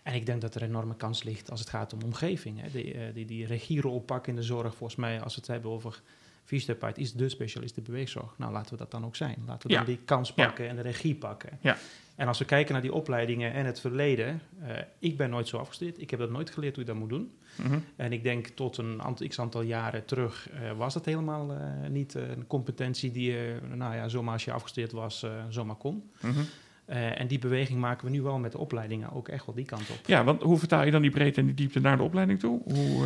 En 0.03 0.13
ik 0.13 0.25
denk 0.25 0.41
dat 0.41 0.55
er 0.55 0.61
een 0.61 0.67
enorme 0.67 0.95
kans 0.95 1.23
ligt 1.23 1.51
als 1.51 1.59
het 1.59 1.69
gaat 1.69 1.93
om 1.93 2.01
omgeving. 2.03 2.61
Hè. 2.61 2.67
Die, 2.71 3.13
die, 3.13 3.25
die 3.25 3.45
regierol 3.45 3.99
pakken 4.01 4.29
in 4.33 4.39
de 4.39 4.45
zorg, 4.45 4.75
volgens 4.75 4.99
mij, 4.99 5.21
als 5.21 5.33
we 5.35 5.39
het 5.39 5.49
hebben 5.49 5.71
over 5.71 6.01
fysiotherapeut, 6.45 6.97
is 6.97 7.13
de 7.13 7.29
specialist 7.29 7.75
de 7.75 7.81
beweegzorg. 7.81 8.33
Nou, 8.37 8.51
laten 8.51 8.71
we 8.71 8.77
dat 8.77 8.91
dan 8.91 9.05
ook 9.05 9.15
zijn. 9.15 9.35
Laten 9.47 9.67
we 9.67 9.73
Ja. 9.73 9.79
dan 9.79 9.87
die 9.89 9.99
kans 10.05 10.31
Ja. 10.35 10.45
pakken 10.45 10.67
en 10.69 10.75
de 10.75 10.81
regie 10.81 11.15
pakken. 11.15 11.49
Ja. 11.61 11.77
En 12.15 12.27
als 12.27 12.39
we 12.39 12.45
kijken 12.45 12.73
naar 12.73 12.81
die 12.81 12.93
opleidingen 12.93 13.53
en 13.53 13.65
het 13.65 13.79
verleden, 13.79 14.41
eh, 14.61 14.77
ik 14.99 15.17
ben 15.17 15.29
nooit 15.29 15.47
zo 15.47 15.57
afgestudeerd. 15.57 16.01
Ik 16.01 16.09
heb 16.09 16.19
dat 16.19 16.29
nooit 16.31 16.49
geleerd 16.49 16.75
hoe 16.75 16.83
je 16.85 16.89
dat 16.91 16.99
moet 16.99 17.09
doen. 17.09 17.31
Mhm. 17.55 17.79
En 17.95 18.11
ik 18.11 18.23
denk 18.23 18.47
tot 18.47 18.77
een 18.77 19.01
aantal, 19.03 19.27
x 19.27 19.39
aantal 19.39 19.61
jaren 19.61 20.05
terug 20.05 20.49
eh, 20.49 20.71
was 20.77 20.93
dat 20.93 21.05
helemaal 21.05 21.51
eh, 21.51 21.89
niet 21.89 22.13
een 22.13 22.47
competentie 22.47 23.11
die 23.11 23.31
je, 23.31 23.59
nou 23.73 23.95
ja, 23.95 24.07
zomaar 24.07 24.33
als 24.33 24.45
je 24.45 24.51
afgestudeerd 24.51 24.91
was, 24.91 25.25
zomaar 25.49 25.75
kon. 25.75 26.09
Mhm. 26.21 26.39
En 26.85 27.27
die 27.27 27.39
beweging 27.39 27.79
maken 27.79 28.05
we 28.05 28.11
nu 28.11 28.21
wel 28.21 28.39
met 28.39 28.51
de 28.51 28.57
opleidingen 28.57 29.11
ook 29.11 29.27
echt 29.27 29.45
wel 29.45 29.55
die 29.55 29.65
kant 29.65 29.89
op. 29.89 29.99
Ja, 30.05 30.23
want 30.23 30.41
hoe 30.41 30.57
vertaal 30.57 30.85
je 30.85 30.91
dan 30.91 31.01
die 31.01 31.11
breedte 31.11 31.39
en 31.39 31.45
die 31.45 31.55
diepte 31.55 31.79
naar 31.79 31.97
de 31.97 32.03
opleiding 32.03 32.39
toe? 32.39 32.61
Hoe, 32.63 33.05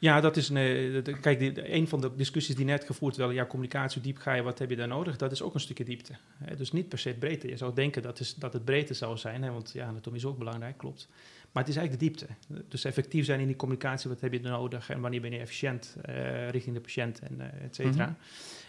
Ja, 0.00 0.20
dat 0.20 0.36
is 0.36 0.48
een. 0.48 0.56
eh, 0.56 1.04
de- 1.04 1.18
Kijk, 1.20 1.38
die- 1.38 1.72
een 1.74 1.88
van 1.88 2.00
de 2.00 2.10
discussies 2.16 2.56
die 2.56 2.64
net 2.64 2.84
gevoerd 2.84 3.16
werden, 3.16 3.36
ja, 3.36 3.46
communicatie, 3.46 4.00
diep 4.00 4.18
ga 4.18 4.32
je, 4.34 4.42
wat 4.42 4.58
heb 4.58 4.70
je 4.70 4.76
daar 4.76 4.88
nodig? 4.88 5.16
Dat 5.16 5.32
is 5.32 5.42
ook 5.42 5.54
een 5.54 5.60
stukje 5.60 5.84
diepte. 5.84 6.12
Hè? 6.44 6.56
Dus 6.56 6.72
niet 6.72 6.88
per 6.88 6.98
se 6.98 7.14
breedte. 7.14 7.48
Je 7.48 7.56
zou 7.56 7.74
denken 7.74 8.02
dat, 8.02 8.20
is, 8.20 8.34
dat 8.34 8.52
het 8.52 8.64
breedte 8.64 8.94
zou 8.94 9.16
zijn, 9.18 9.42
hè? 9.42 9.50
want 9.50 9.70
ja, 9.72 9.86
anatomie 9.86 10.18
is 10.18 10.24
ook 10.24 10.38
belangrijk, 10.38 10.78
klopt. 10.78 11.08
Maar 11.52 11.62
het 11.62 11.72
is 11.72 11.78
eigenlijk 11.78 12.14
de 12.16 12.24
diepte. 12.24 12.62
Dus 12.68 12.84
effectief 12.84 13.24
zijn 13.24 13.40
in 13.40 13.46
die 13.46 13.56
communicatie, 13.56 14.10
wat 14.10 14.20
heb 14.20 14.32
je 14.32 14.40
nodig 14.40 14.90
en 14.90 15.00
wanneer 15.00 15.20
ben 15.20 15.32
je 15.32 15.38
efficiënt 15.38 15.96
eh, 16.02 16.48
richting 16.50 16.74
de 16.74 16.80
patiënt 16.80 17.18
en 17.18 17.40
eh 17.40 17.64
et 17.64 17.74
cetera. 17.74 18.04
Mhm. 18.04 18.14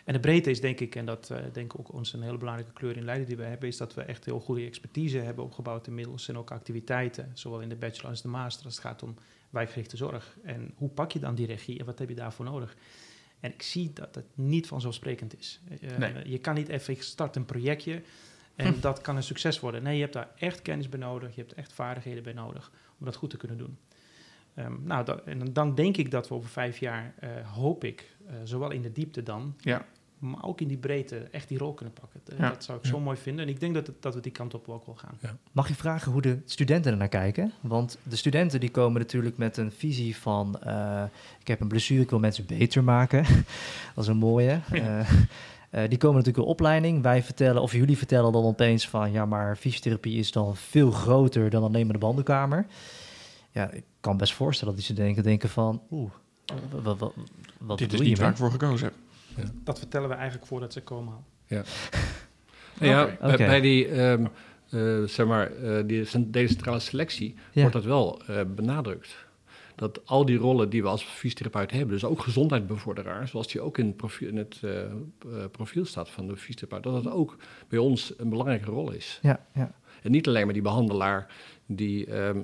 En 0.05 0.13
de 0.13 0.19
breedte 0.19 0.49
is 0.49 0.61
denk 0.61 0.79
ik, 0.79 0.95
en 0.95 1.05
dat 1.05 1.31
denk 1.53 1.73
ik 1.73 1.79
ook 1.79 1.93
ons 1.93 2.13
een 2.13 2.21
hele 2.21 2.37
belangrijke 2.37 2.73
kleur 2.73 2.97
in 2.97 3.03
Leiden 3.05 3.27
die 3.27 3.37
we 3.37 3.43
hebben, 3.43 3.67
is 3.67 3.77
dat 3.77 3.93
we 3.93 4.01
echt 4.01 4.25
heel 4.25 4.39
goede 4.39 4.65
expertise 4.65 5.17
hebben 5.17 5.43
opgebouwd 5.43 5.87
inmiddels 5.87 6.27
en 6.27 6.37
ook 6.37 6.51
activiteiten, 6.51 7.31
zowel 7.33 7.61
in 7.61 7.69
de 7.69 7.75
bachelor 7.75 8.09
als 8.09 8.21
de 8.21 8.27
master, 8.27 8.65
als 8.65 8.75
het 8.75 8.83
gaat 8.85 9.03
om 9.03 9.15
wijkgerichte 9.51 9.97
zorg. 9.97 10.37
En 10.43 10.73
hoe 10.75 10.89
pak 10.89 11.11
je 11.11 11.19
dan 11.19 11.35
die 11.35 11.45
regie 11.45 11.79
en 11.79 11.85
wat 11.85 11.99
heb 11.99 12.09
je 12.09 12.15
daarvoor 12.15 12.45
nodig? 12.45 12.75
En 13.39 13.53
ik 13.53 13.61
zie 13.61 13.93
dat 13.93 14.15
het 14.15 14.25
niet 14.33 14.67
vanzelfsprekend 14.67 15.37
is. 15.39 15.61
Eh, 15.81 15.97
Nee. 15.97 16.29
Je 16.29 16.37
kan 16.37 16.55
niet 16.55 16.67
even, 16.69 16.93
ik 16.93 17.03
start 17.03 17.35
een 17.35 17.45
projectje 17.45 18.01
en 18.55 18.75
dat 18.79 19.01
kan 19.01 19.15
een 19.15 19.23
succes 19.23 19.59
worden. 19.59 19.83
Nee, 19.83 19.95
je 19.95 20.01
hebt 20.01 20.13
daar 20.13 20.29
echt 20.37 20.61
kennis 20.61 20.89
bij 20.89 20.99
nodig, 20.99 21.35
je 21.35 21.41
hebt 21.41 21.53
echt 21.53 21.73
vaardigheden 21.73 22.23
bij 22.23 22.33
nodig 22.33 22.71
om 22.99 23.05
dat 23.05 23.15
goed 23.15 23.29
te 23.29 23.37
kunnen 23.37 23.57
doen. 23.57 23.77
Ehm, 24.53 24.73
nou, 24.83 25.05
dat, 25.05 25.23
en 25.23 25.53
dan 25.53 25.75
denk 25.75 25.97
ik 25.97 26.11
dat 26.11 26.27
we 26.27 26.33
over 26.35 26.49
vijf 26.49 26.77
jaar, 26.77 27.13
eh, 27.19 27.51
hoop 27.53 27.83
ik, 27.83 28.15
eh, 28.27 28.35
zowel 28.43 28.71
in 28.71 28.81
de 28.81 28.91
diepte 28.91 29.23
dan, 29.23 29.55
Ja. 29.59 29.85
Maar 30.21 30.43
ook 30.43 30.61
in 30.61 30.67
die 30.67 30.77
breedte 30.77 31.15
echt 31.17 31.47
die 31.47 31.57
rol 31.57 31.73
kunnen 31.73 31.93
pakken. 31.93 32.21
Ja. 32.37 32.49
Dat 32.49 32.63
zou 32.63 32.77
ik 32.79 32.85
zo 32.85 32.99
mooi 32.99 33.17
vinden. 33.17 33.45
En 33.45 33.51
ik 33.51 33.59
denk 33.59 33.73
dat, 33.73 33.87
het- 33.87 34.01
dat 34.01 34.13
we 34.13 34.19
die 34.21 34.31
kant 34.31 34.53
op 34.53 34.69
ook 34.69 34.85
wel 34.85 34.95
gaan. 34.95 35.17
Mag 35.51 35.67
je 35.67 35.75
vragen 35.75 36.11
hoe 36.11 36.21
de 36.21 36.39
studenten 36.45 36.91
er 36.91 36.97
naar 36.97 37.07
kijken? 37.07 37.51
Want 37.61 37.97
de 38.03 38.15
studenten 38.15 38.59
die 38.59 38.71
komen 38.71 39.01
natuurlijk 39.01 39.37
met 39.37 39.57
een 39.57 39.71
visie 39.71 40.15
van... 40.17 40.59
eh, 40.61 41.03
ik 41.39 41.47
heb 41.47 41.59
een 41.61 41.67
blessure, 41.67 42.01
ik 42.01 42.09
wil 42.09 42.19
mensen 42.19 42.45
beter 42.45 42.83
maken. 42.83 43.23
dat 43.95 44.03
is 44.03 44.07
een 44.07 44.17
mooie. 44.17 44.59
Eh, 44.71 44.99
eh, 44.99 45.89
die 45.89 45.97
komen 45.97 46.17
natuurlijk 46.17 46.45
in 46.45 46.51
opleiding. 46.51 47.01
Wij 47.01 47.23
vertellen, 47.23 47.61
of 47.61 47.71
jullie 47.71 47.97
vertellen 47.97 48.31
dan 48.31 48.43
opeens 48.43 48.87
van... 48.89 49.11
ja, 49.11 49.25
maar 49.25 49.55
fysiotherapie 49.55 50.17
is 50.19 50.31
dan 50.31 50.55
veel 50.55 50.91
groter 50.91 51.49
dan 51.49 51.63
alleen 51.63 51.83
maar 51.85 51.93
de 51.93 51.99
bandenkamer. 51.99 52.65
Ja, 53.51 53.69
ik 53.71 53.83
kan 53.99 54.17
best 54.17 54.33
voorstellen 54.33 54.75
dat 54.75 54.83
die 54.85 54.93
studenten 54.93 55.23
denken 55.23 55.49
van... 55.49 55.81
oeh, 55.91 56.11
wat, 56.83 56.97
wat, 56.99 57.13
wat 57.57 57.77
dit 57.77 57.93
is 57.93 57.99
niet 57.99 58.09
je 58.09 58.15
waar 58.15 58.31
ik 58.31 58.37
voor 58.37 58.51
gekozen 58.51 58.85
heb. 58.87 58.95
Dat 59.63 59.79
vertellen 59.79 60.09
we 60.09 60.15
eigenlijk 60.15 60.45
voordat 60.47 60.73
ze 60.73 60.81
komen. 60.81 61.13
al. 61.13 61.23
Ja, 62.79 63.17
Oké. 63.21 63.37
bij, 63.37 63.61
die, 63.61 63.87
ehm, 63.87 64.25
eh, 64.69 65.03
zeg 65.03 65.25
maar, 65.25 65.51
eh, 65.51 65.83
die 65.85 66.05
cent- 66.05 66.33
decentrale 66.33 66.79
selectie 66.79 67.35
Ja. 67.51 67.61
wordt 67.61 67.73
dat 67.75 67.83
wel 67.85 68.21
eh, 68.27 68.41
benadrukt. 68.55 69.25
Dat 69.75 70.05
al 70.07 70.25
die 70.25 70.37
rollen 70.37 70.69
die 70.69 70.81
we 70.81 70.87
als 70.87 71.03
fysiotherapeut 71.03 71.71
hebben, 71.71 71.89
dus 71.89 72.03
ook 72.05 72.21
gezondheidsbevorderaar, 72.21 73.27
zoals 73.27 73.47
die 73.47 73.61
ook 73.61 73.77
in 73.77 73.85
het 73.85 73.97
profiel, 73.97 74.27
in 74.27 74.37
het, 74.37 74.59
profiel 75.51 75.85
staat 75.85 76.09
van 76.09 76.27
de 76.27 76.37
fysiotherapeut, 76.37 76.83
dat 76.83 77.03
dat 77.03 77.13
ook 77.13 77.37
bij 77.67 77.79
ons 77.79 78.13
een 78.17 78.29
belangrijke 78.29 78.69
rol 78.69 78.91
is. 78.91 79.19
Ja, 79.21 79.45
ja. 79.53 79.71
En 80.01 80.11
niet 80.11 80.27
alleen 80.27 80.43
maar 80.45 80.53
die 80.53 80.61
behandelaar 80.61 81.27
die 81.65 82.05
ehm, 82.05 82.39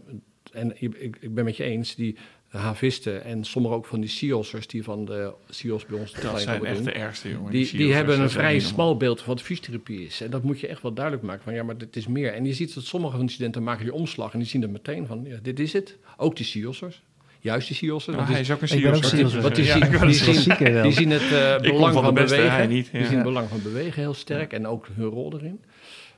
en 0.51 0.81
ik, 0.81 0.95
ik, 0.95 1.17
ik 1.19 1.33
ben 1.33 1.43
met 1.43 1.57
je 1.57 1.63
eens, 1.63 1.95
die 1.95 2.17
havisten 2.58 3.24
en 3.24 3.43
sommige 3.43 3.74
ook 3.74 3.86
van 3.86 4.00
die 4.00 4.10
CIO'sers 4.10 4.67
die 4.67 4.84
van 4.84 5.06
de 5.06 5.34
CIO's 5.50 5.86
bij 5.86 6.00
ons 6.00 6.12
Dat 6.12 6.41
zijn 6.41 6.65
echt 6.65 6.76
doen. 6.76 6.84
de 6.84 6.91
ergste, 6.91 7.30
jongen. 7.30 7.52
Die, 7.52 7.70
die 7.72 7.80
CEO's, 7.80 7.93
hebben 7.93 8.15
dat 8.15 8.24
een 8.24 8.32
vrij 8.32 8.60
smal 8.60 8.98
beeld 8.98 9.22
van 9.22 9.34
wat 9.34 9.43
fysiotherapie 9.43 10.06
is. 10.06 10.22
En 10.22 10.30
dat 10.30 10.43
moet 10.43 10.60
je 10.60 10.67
echt 10.67 10.82
wel 10.82 10.93
duidelijk 10.93 11.26
maken. 11.26 11.43
Van 11.43 11.54
ja, 11.54 11.63
maar 11.63 11.78
dit 11.78 11.96
is 11.96 12.08
meer. 12.08 12.34
En 12.34 12.46
je 12.46 12.54
ziet 12.54 12.74
dat 12.74 12.84
sommige 12.84 13.15
van 13.15 13.26
die 13.26 13.34
studenten 13.34 13.63
maken 13.63 13.84
die 13.84 13.93
omslag. 13.93 14.34
En 14.34 14.39
die 14.39 14.48
zien 14.48 14.63
er 14.63 14.70
meteen 14.70 15.08
van, 15.08 15.24
ja, 15.24 15.38
dit 15.41 15.60
is 15.60 15.74
het. 15.74 15.98
Ook 16.17 16.36
die 16.36 16.46
CIO'sers. 16.46 17.02
Juist 17.39 17.67
die 17.67 17.78
CIO'sers. 17.78 18.06
Nou, 18.06 18.17
want 18.17 18.28
hij 18.28 18.41
die, 18.41 18.48
is 18.48 18.56
ook 18.56 18.62
een 18.62 18.67
CEO. 18.67 19.41
Want 19.41 19.56
die 19.56 19.65
zien, 19.65 19.89
die 20.08 20.13
zien, 20.13 20.93
zien 20.93 21.10
het 21.10 21.32
eh, 21.32 21.60
belang 21.72 21.93
van 21.93 22.04
van, 22.04 22.13
de 22.13 22.22
beste, 22.22 22.36
bewegen. 22.36 22.70
Die 22.70 22.84
zien 22.91 23.04
het 23.04 23.24
belang 23.24 23.50
van 23.50 23.62
bewegen 23.62 24.02
heel 24.02 24.13
sterk. 24.13 24.54
En 24.54 24.67
ook 24.67 24.88
hun 24.96 25.06
rol 25.06 25.34
erin. 25.34 25.60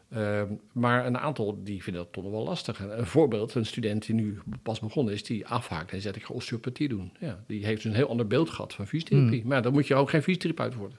Ehm, 0.10 0.48
maar 0.72 1.06
een 1.06 1.18
aantal 1.18 1.60
die 1.64 1.84
vinden 1.84 2.04
dat 2.04 2.14
toch 2.14 2.24
nog 2.24 2.32
wel 2.34 2.44
lastig. 2.44 2.80
En 2.80 3.00
Een 3.00 3.06
voorbeeld, 3.06 3.56
een 3.56 3.66
student 3.66 4.06
die 4.06 4.16
nu 4.16 4.40
pas 4.64 4.80
begonnen 4.80 5.14
is, 5.14 5.24
die 5.24 5.48
afhaakt 5.48 5.92
en 5.92 6.02
zegt 6.02 6.16
ik 6.16 6.24
ga 6.24 6.34
osteopathie 6.34 6.88
doen. 6.90 7.12
Ja, 7.20 7.44
die 7.48 7.66
heeft 7.66 7.82
dus 7.82 7.92
een 7.92 7.98
heel 7.98 8.10
ander 8.10 8.28
beeld 8.28 8.50
gehad 8.50 8.74
van 8.74 8.88
fysiotherapie. 8.88 9.46
Maar 9.46 9.62
dan 9.62 9.74
moet 9.74 9.88
je 9.88 9.96
ook 9.96 10.10
geen 10.10 10.24
fysiotherapeut 10.24 10.76
worden. 10.76 10.98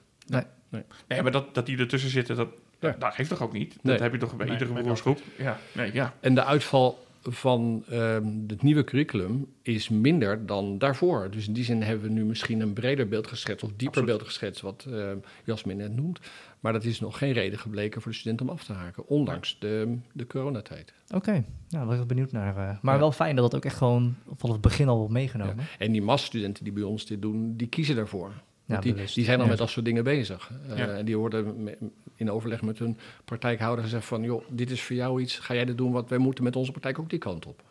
Nee, 1.08 1.22
maar 1.22 1.32
dat, 1.32 1.54
dat 1.54 1.66
die 1.66 1.78
ertussen 1.78 2.10
zitten, 2.10 2.36
dat, 2.36 2.48
Ja. 2.80 2.96
dat 2.98 3.14
geeft 3.14 3.28
toch 3.28 3.42
ook 3.42 3.52
niet? 3.52 3.68
Nee. 3.82 3.92
Dat 3.94 4.02
heb 4.02 4.12
je 4.12 4.18
toch 4.18 4.36
bij 4.36 4.46
Nee, 4.46 4.58
iedere 4.58 4.72
beroepsgroep? 4.82 5.20
Ja, 5.38 5.58
nee, 5.72 5.90
ja. 5.94 6.14
En 6.20 6.34
de 6.34 6.44
uitval 6.44 7.04
van 7.22 7.84
ehm, 7.88 8.26
het 8.46 8.62
nieuwe 8.62 8.84
curriculum 8.84 9.46
is 9.62 9.88
minder 9.88 10.46
dan 10.46 10.78
daarvoor. 10.78 11.30
Dus 11.30 11.46
in 11.46 11.52
die 11.52 11.64
zin 11.64 11.82
hebben 11.82 12.08
we 12.08 12.14
nu 12.14 12.24
misschien 12.24 12.60
een 12.60 12.72
breder 12.72 13.08
beeld 13.08 13.26
geschetst, 13.26 13.64
of 13.64 13.70
dieper 13.70 13.86
Absoluut. 13.86 14.08
beeld 14.08 14.22
geschetst, 14.22 14.60
wat 14.60 14.86
ehm 14.90 15.16
Jasmin 15.44 15.76
net 15.76 15.96
noemt. 15.96 16.20
Maar 16.60 16.72
dat 16.72 16.84
is 16.84 17.00
nog 17.00 17.18
geen 17.18 17.32
reden 17.32 17.58
gebleken 17.58 18.02
voor 18.02 18.10
de 18.10 18.16
studenten 18.18 18.48
om 18.48 18.52
af 18.52 18.64
te 18.64 18.72
haken, 18.72 19.06
ondanks 19.06 19.56
de, 19.58 19.98
de 20.12 20.26
coronatijd. 20.26 20.92
Oké, 21.14 21.30
nou, 21.32 21.44
daar 21.68 21.86
ben 21.86 22.00
ik 22.00 22.06
benieuwd 22.06 22.32
naar. 22.32 22.56
eh. 22.56 22.78
maar 22.82 22.94
Ja. 22.94 23.00
wel 23.00 23.12
fijn 23.12 23.36
dat 23.36 23.44
het 23.44 23.54
ook 23.54 23.64
echt 23.64 23.76
gewoon 23.76 24.14
vanaf 24.36 24.52
het 24.52 24.60
begin 24.64 24.88
al 24.88 24.96
wordt 24.98 25.12
meegenomen. 25.12 25.56
En 25.78 25.92
die 25.92 26.02
massastudenten 26.02 26.64
die 26.64 26.72
bij 26.72 26.82
ons 26.82 27.06
dit 27.06 27.22
doen, 27.22 27.56
die 27.56 27.66
kiezen 27.68 27.96
daarvoor. 27.96 28.32
Ja, 28.64 28.80
die, 28.80 28.94
die 28.94 29.24
zijn 29.24 29.38
al 29.38 29.44
Ja. 29.44 29.48
met 29.50 29.58
dat 29.58 29.70
soort 29.70 29.84
dingen 29.84 30.04
bezig. 30.04 30.50
Eh, 30.68 30.78
Ja. 30.78 30.86
En 30.88 31.04
die 31.04 31.16
worden 31.18 31.68
in 32.14 32.30
overleg 32.30 32.62
met 32.62 32.78
hun 32.78 32.98
praktijkhouder 33.24 33.84
gezegd 33.84 34.04
van... 34.06 34.22
joh, 34.22 34.44
dit 34.48 34.70
is 34.70 34.82
voor 34.82 34.96
jou 34.96 35.20
iets, 35.20 35.38
ga 35.38 35.54
jij 35.54 35.64
dit 35.64 35.78
doen, 35.78 35.92
want 35.92 36.08
wij 36.08 36.18
moeten 36.18 36.44
met 36.44 36.56
onze 36.56 36.70
praktijk 36.70 36.98
ook 36.98 37.10
die 37.10 37.18
kant 37.18 37.46
op. 37.46 37.62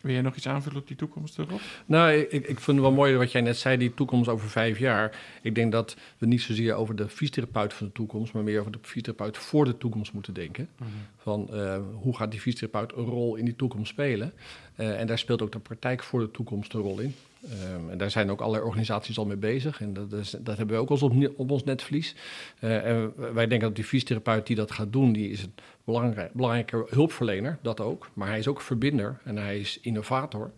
Wil 0.00 0.12
jij 0.12 0.22
nog 0.22 0.36
iets 0.36 0.48
aanvullen 0.48 0.80
op 0.80 0.86
die 0.86 0.96
toekomst 0.96 1.38
erop? 1.38 1.60
Nou, 1.86 2.12
ik, 2.12 2.30
ik 2.30 2.60
vind 2.60 2.66
het 2.66 2.80
wel 2.86 2.92
mooi 2.92 3.16
wat 3.16 3.32
jij 3.32 3.40
net 3.40 3.56
zei, 3.56 3.76
die 3.76 3.94
toekomst 3.94 4.28
over 4.28 4.48
vijf 4.48 4.78
jaar. 4.78 5.18
Ik 5.42 5.54
denk 5.54 5.72
dat 5.72 5.96
we 6.18 6.26
niet 6.26 6.42
zozeer 6.42 6.74
over 6.74 6.96
de 6.96 7.08
fysiotherapeut 7.08 7.72
van 7.72 7.86
de 7.86 7.92
toekomst, 7.92 8.32
maar 8.32 8.42
meer 8.42 8.60
over 8.60 8.72
de 8.72 8.78
fysiotherapeut 8.82 9.38
voor 9.38 9.64
de 9.64 9.78
toekomst 9.78 10.12
moeten 10.12 10.34
denken. 10.34 10.68
Van 11.16 11.48
eh, 11.52 11.80
hoe 11.94 12.16
gaat 12.16 12.30
die 12.30 12.40
fysiotherapeut 12.40 12.98
een 12.98 13.04
rol 13.04 13.36
in 13.36 13.44
die 13.44 13.56
toekomst 13.56 13.90
spelen? 13.90 14.32
Eh, 14.74 15.00
en 15.00 15.06
daar 15.06 15.18
speelt 15.18 15.42
ook 15.42 15.52
de 15.52 15.58
praktijk 15.58 16.02
voor 16.02 16.20
de 16.20 16.30
toekomst 16.30 16.72
een 16.72 16.80
rol 16.80 16.98
in. 16.98 17.14
Ehm, 17.44 17.90
en 17.90 17.98
daar 17.98 18.10
zijn 18.10 18.30
ook 18.30 18.40
allerlei 18.40 18.64
organisaties 18.64 19.18
al 19.18 19.26
mee 19.26 19.36
bezig. 19.36 19.80
En 19.80 19.92
dat, 19.92 20.12
is, 20.12 20.30
dat 20.30 20.56
hebben 20.56 20.76
we 20.76 20.82
ook 20.82 20.90
als 20.90 21.02
op, 21.02 21.12
op 21.36 21.50
ons 21.50 21.64
netvlies. 21.64 22.14
En 22.58 23.12
wij 23.16 23.46
denken 23.46 23.66
dat 23.66 23.76
die 23.76 23.84
fysiotherapeut 23.84 24.46
die 24.46 24.56
dat 24.56 24.70
gaat 24.70 24.92
doen, 24.92 25.12
die 25.12 25.30
is 25.30 25.42
een 25.42 25.54
belangrijk, 25.84 26.32
belangrijke 26.32 26.86
hulpverlener, 26.88 27.58
dat 27.62 27.80
ook. 27.80 28.10
Maar 28.12 28.28
hij 28.28 28.38
is 28.38 28.48
ook 28.48 28.60
verbinder 28.60 29.20
en 29.24 29.36
hij 29.36 29.60
is 29.60 29.78
innovator. 29.80 30.50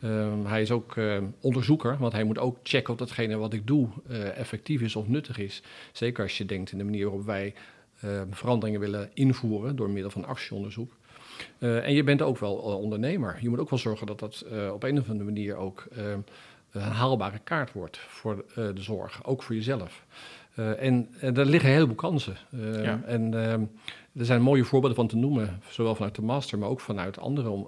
Ehm, 0.00 0.44
hij 0.44 0.62
is 0.62 0.70
ook 0.70 0.96
ehm, 0.96 1.24
onderzoeker, 1.40 1.96
want 1.98 2.12
hij 2.12 2.24
moet 2.24 2.38
ook 2.38 2.58
checken 2.62 2.92
of 2.92 2.98
datgene 2.98 3.36
wat 3.36 3.52
ik 3.52 3.66
doe 3.66 3.88
eh, 4.08 4.38
effectief 4.38 4.80
is 4.80 4.96
of 4.96 5.08
nuttig 5.08 5.38
is. 5.38 5.62
Zeker 5.92 6.22
als 6.22 6.38
je 6.38 6.44
denkt 6.44 6.72
in 6.72 6.78
de 6.78 6.84
manier 6.84 7.04
waarop 7.04 7.26
wij 7.26 7.54
veranderingen 8.30 8.80
willen 8.80 9.10
invoeren 9.14 9.76
door 9.76 9.90
middel 9.90 10.10
van 10.10 10.24
actieonderzoek. 10.24 10.92
Eh, 11.58 11.86
en 11.86 11.92
je 11.94 12.04
bent 12.04 12.22
ook 12.22 12.38
wel 12.38 12.58
eh, 12.58 12.78
ondernemer. 12.80 13.36
Je 13.40 13.48
moet 13.48 13.58
ook 13.58 13.70
wel 13.70 13.78
zorgen 13.78 14.06
dat 14.06 14.18
dat 14.18 14.44
eh, 14.50 14.72
op 14.72 14.82
een 14.82 14.98
of 14.98 15.08
andere 15.08 15.24
manier 15.24 15.56
ook 15.56 15.84
ehm, 15.96 16.18
een 16.70 16.80
haalbare 16.80 17.38
kaart 17.44 17.72
wordt 17.72 17.98
voor 17.98 18.44
de 18.54 18.72
zorg, 18.82 19.24
ook 19.24 19.42
voor 19.42 19.54
jezelf. 19.54 20.04
En, 20.54 21.08
en 21.20 21.34
daar 21.34 21.44
liggen 21.46 21.68
een 21.68 21.74
heleboel 21.74 21.94
kansen. 21.96 22.36
Ja. 22.82 23.00
En 23.06 23.34
ehm, 23.44 23.60
er 24.16 24.24
zijn 24.24 24.42
mooie 24.42 24.64
voorbeelden 24.64 24.98
van 24.98 25.06
te 25.08 25.16
noemen, 25.16 25.60
zowel 25.68 25.94
vanuit 25.94 26.14
de 26.14 26.22
master, 26.22 26.58
maar 26.58 26.68
ook 26.68 26.80
vanuit 26.80 27.18
andere 27.18 27.64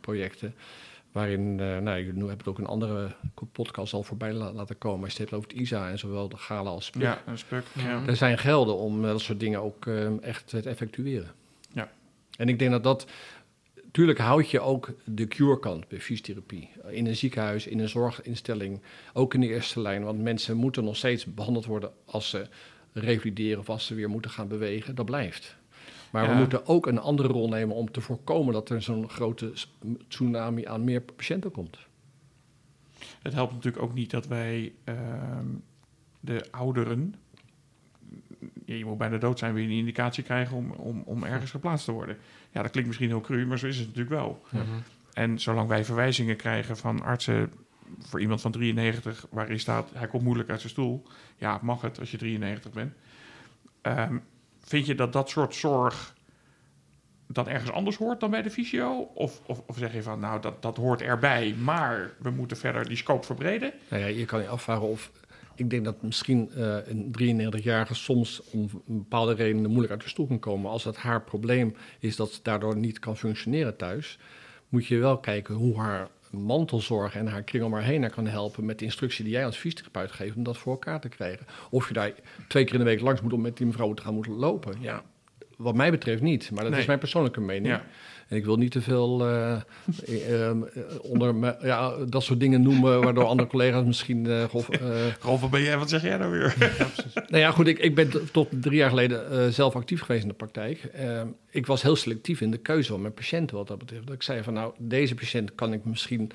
projecten. 0.00 0.54
Waarin, 1.12 1.54
nou, 1.54 1.98
ik 1.98 2.06
heb 2.28 2.38
het 2.38 2.48
ook 2.48 2.58
een 2.58 2.66
andere 2.66 3.08
podcast 3.52 3.92
al 3.92 4.02
voorbij 4.02 4.32
la- 4.32 4.52
laten 4.52 4.78
komen. 4.78 5.04
Als 5.04 5.12
je 5.16 5.20
het 5.22 5.30
hebt 5.30 5.42
over 5.42 5.56
het 5.56 5.60
ISA 5.66 5.88
en 5.90 5.98
zowel 5.98 6.28
de 6.28 6.36
Gala 6.36 6.70
als 6.70 6.86
Spuk. 6.86 7.02
Ja, 7.02 7.22
een 7.26 7.38
spuk. 7.38 7.64
Ja. 7.72 8.02
Er 8.06 8.16
zijn 8.16 8.38
gelden 8.38 8.76
om 8.76 9.02
dat 9.02 9.20
soort 9.20 9.40
dingen 9.40 9.60
ook 9.62 9.86
eh, 9.86 10.22
echt 10.22 10.46
te 10.46 10.60
effectueren. 10.60 11.30
En 12.36 12.48
ik 12.48 12.58
denk 12.58 12.70
dat 12.70 12.82
dat... 12.82 13.06
Tuurlijk 13.90 14.18
houd 14.18 14.50
je 14.50 14.60
ook 14.60 14.94
de 15.04 15.28
cure-kant 15.28 15.88
bij 15.88 16.00
fysiotherapie. 16.00 16.70
In 16.88 17.06
een 17.06 17.16
ziekenhuis, 17.16 17.66
in 17.66 17.78
een 17.78 17.88
zorginstelling, 17.88 18.80
ook 19.12 19.34
in 19.34 19.40
de 19.40 19.46
eerste 19.46 19.80
lijn. 19.80 20.04
Want 20.04 20.22
mensen 20.22 20.56
moeten 20.56 20.84
nog 20.84 20.96
steeds 20.96 21.24
behandeld 21.24 21.66
worden 21.66 21.92
als 22.04 22.28
ze 22.30 22.46
revalideren 22.92 23.58
of 23.58 23.68
als 23.68 23.86
ze 23.86 23.94
weer 23.94 24.10
moeten 24.10 24.30
gaan 24.30 24.48
bewegen. 24.48 24.94
Dat 24.94 25.04
blijft. 25.04 25.56
Maar 26.10 26.24
Ja. 26.24 26.30
we 26.30 26.36
moeten 26.36 26.66
ook 26.66 26.86
een 26.86 26.98
andere 26.98 27.28
rol 27.28 27.48
nemen 27.48 27.76
om 27.76 27.90
te 27.90 28.00
voorkomen 28.00 28.52
dat 28.52 28.68
er 28.70 28.82
zo'n 28.82 29.08
grote 29.08 29.52
tsunami 30.08 30.66
aan 30.66 30.84
meer 30.84 31.00
patiënten 31.00 31.50
komt. 31.50 31.78
Het 33.22 33.32
helpt 33.32 33.52
natuurlijk 33.52 33.82
ook 33.82 33.94
niet 33.94 34.10
dat 34.10 34.26
wij 34.26 34.72
ehm, 34.84 35.46
de 36.20 36.46
ouderen... 36.50 37.14
Je 38.66 38.84
moet 38.84 38.98
bijna 38.98 39.16
dood 39.16 39.38
zijn, 39.38 39.54
weer 39.54 39.64
een 39.64 39.70
indicatie 39.70 40.22
krijgen 40.22 40.56
om, 40.56 40.70
om, 40.70 41.02
om 41.04 41.24
ergens 41.24 41.50
geplaatst 41.50 41.84
te 41.84 41.92
worden. 41.92 42.16
Ja, 42.50 42.62
dat 42.62 42.70
klinkt 42.70 42.88
misschien 42.88 43.08
heel 43.08 43.20
cru, 43.20 43.46
maar 43.46 43.58
zo 43.58 43.66
is 43.66 43.78
het 43.78 43.86
natuurlijk 43.86 44.14
wel. 44.14 44.42
En 45.12 45.38
zolang 45.38 45.68
wij 45.68 45.84
verwijzingen 45.84 46.36
krijgen 46.36 46.76
van 46.76 47.02
artsen 47.02 47.52
voor 47.98 48.20
iemand 48.20 48.40
van 48.40 48.50
93, 48.50 49.26
waarin 49.30 49.60
staat 49.60 49.90
hij 49.94 50.06
komt 50.06 50.22
moeilijk 50.22 50.50
uit 50.50 50.60
zijn 50.60 50.72
stoel, 50.72 51.02
ja, 51.36 51.58
mag 51.62 51.80
het 51.80 51.98
als 51.98 52.10
je 52.10 52.16
93 52.16 52.72
bent. 52.72 52.92
Ehm, 53.82 54.18
vind 54.60 54.86
je 54.86 54.94
dat 54.94 55.12
dat 55.12 55.28
soort 55.28 55.54
zorg 55.54 56.14
dan 57.26 57.48
ergens 57.48 57.70
anders 57.70 57.96
hoort 57.96 58.20
dan 58.20 58.30
bij 58.30 58.42
de 58.42 58.50
fysio? 58.50 58.98
Of, 59.14 59.40
of, 59.46 59.62
of 59.66 59.76
zeg 59.76 59.92
je 59.92 60.02
van, 60.02 60.20
nou, 60.20 60.40
dat, 60.40 60.62
dat 60.62 60.76
hoort 60.76 61.02
erbij, 61.02 61.54
maar 61.62 62.10
we 62.18 62.30
moeten 62.30 62.56
verder 62.56 62.88
die 62.88 62.96
scope 62.96 63.26
verbreden? 63.26 63.72
Nou 63.88 64.02
ja, 64.02 64.08
je 64.08 64.24
kan 64.24 64.42
je 64.42 64.48
afvragen 64.48 64.88
of. 64.88 65.10
Ik 65.56 65.70
denk 65.70 65.84
dat 65.84 66.02
misschien 66.02 66.50
eh, 66.50 66.76
een 66.86 67.50
93-jarige 67.52 67.94
soms 67.94 68.42
om 68.52 68.68
bepaalde 68.86 69.34
redenen 69.34 69.68
moeilijk 69.70 69.92
uit 69.92 70.02
de 70.02 70.08
stoel 70.08 70.26
kan 70.26 70.38
komen. 70.38 70.70
Als 70.70 70.84
het 70.84 70.96
haar 70.96 71.22
probleem 71.22 71.74
is 71.98 72.16
dat 72.16 72.32
ze 72.32 72.40
daardoor 72.42 72.76
niet 72.76 72.98
kan 72.98 73.16
functioneren 73.16 73.76
thuis, 73.76 74.18
moet 74.68 74.86
je 74.86 74.98
wel 74.98 75.18
kijken 75.18 75.54
hoe 75.54 75.78
haar 75.78 76.08
mantelzorg 76.30 77.14
en 77.14 77.26
haar 77.26 77.42
kring 77.42 77.64
om 77.64 77.72
haar 77.72 77.82
heen 77.82 78.00
haar 78.02 78.10
kan 78.10 78.26
helpen 78.26 78.64
met 78.64 78.78
de 78.78 78.84
instructie 78.84 79.24
die 79.24 79.32
jij 79.32 79.44
als 79.44 79.56
fysiotherapeut 79.56 80.12
geeft 80.12 80.36
om 80.36 80.42
dat 80.42 80.58
voor 80.58 80.72
elkaar 80.72 81.00
te 81.00 81.08
krijgen. 81.08 81.46
Of 81.70 81.88
je 81.88 81.94
daar 81.94 82.12
twee 82.48 82.64
keer 82.64 82.72
in 82.72 82.78
de 82.78 82.84
week 82.84 83.00
langs 83.00 83.20
moet 83.20 83.32
om 83.32 83.40
met 83.40 83.56
die 83.56 83.66
mevrouw 83.66 83.94
te 83.94 84.02
gaan 84.02 84.14
moeten 84.14 84.32
lopen. 84.32 84.74
Ja, 84.80 85.02
wat 85.56 85.74
mij 85.74 85.90
betreft 85.90 86.22
niet, 86.22 86.50
maar 86.50 86.62
dat 86.62 86.70
Nee. 86.70 86.80
is 86.80 86.86
mijn 86.86 86.98
persoonlijke 86.98 87.40
mening. 87.40 87.66
Ja. 87.66 87.84
En 88.28 88.36
ik 88.36 88.44
wil 88.44 88.56
niet 88.56 88.70
te 88.70 88.80
veel 88.82 89.20
eh, 89.26 89.52
eh, 90.06 90.50
eh, 90.50 90.56
onder 91.02 91.34
me- 91.34 91.56
ja, 91.62 91.94
dat 92.08 92.22
soort 92.22 92.40
dingen 92.40 92.62
noemen, 92.62 93.00
waardoor 93.02 93.24
andere 93.24 93.48
collega's 93.48 93.84
misschien. 93.84 94.26
eh, 94.26 94.44
of, 94.52 94.68
eh, 94.68 95.06
Rolf, 95.22 95.40
wat 95.40 95.50
ben 95.50 95.62
jij, 95.62 95.78
wat 95.78 95.88
zeg 95.90 96.02
jij 96.02 96.16
nou 96.16 96.30
weer? 96.32 96.54
nou 97.14 97.38
ja, 97.42 97.50
goed, 97.50 97.66
ik, 97.66 97.78
ik 97.78 97.94
ben 97.94 98.10
tot 98.32 98.48
drie 98.62 98.76
jaar 98.76 98.88
geleden 98.88 99.30
eh, 99.30 99.48
zelf 99.48 99.76
actief 99.76 100.00
geweest 100.00 100.22
in 100.22 100.28
de 100.28 100.34
praktijk. 100.34 100.84
Eh, 100.84 101.22
ik 101.50 101.66
was 101.66 101.82
heel 101.82 101.96
selectief 101.96 102.40
in 102.40 102.50
de 102.50 102.58
keuze 102.58 102.90
van 102.92 103.00
mijn 103.00 103.14
patiënten 103.14 103.56
wat 103.56 103.68
dat 103.68 103.78
betreft. 103.78 104.06
Dat 104.06 104.14
ik 104.14 104.22
zei 104.22 104.42
van 104.42 104.52
nou, 104.54 104.74
deze 104.78 105.14
patiënt 105.14 105.54
kan 105.54 105.72
ik 105.72 105.84
misschien 105.84 106.30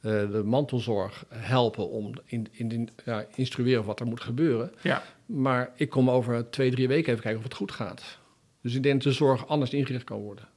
eh, 0.00 0.12
de 0.30 0.42
mantelzorg 0.44 1.24
helpen 1.34 1.90
om 1.90 2.12
in, 2.24 2.46
in, 2.50 2.70
in 2.72 2.88
ja, 3.04 3.24
instrueren 3.34 3.84
wat 3.84 4.00
er 4.00 4.06
moet 4.06 4.20
gebeuren. 4.20 4.72
ja, 4.82 5.02
Maar 5.26 5.70
ik 5.76 5.88
kom 5.90 6.10
over 6.10 6.50
twee, 6.50 6.70
drie 6.70 6.88
weken 6.88 7.10
even 7.10 7.22
kijken 7.22 7.38
of 7.40 7.44
het 7.46 7.54
goed 7.56 7.72
gaat. 7.72 8.18
Dus 8.62 8.74
ik 8.74 8.82
denk 8.82 8.94
dat 9.02 9.12
de 9.12 9.18
zorg 9.18 9.46
anders 9.48 9.70
ingericht 9.72 10.04
kan 10.04 10.18
worden. 10.20 10.48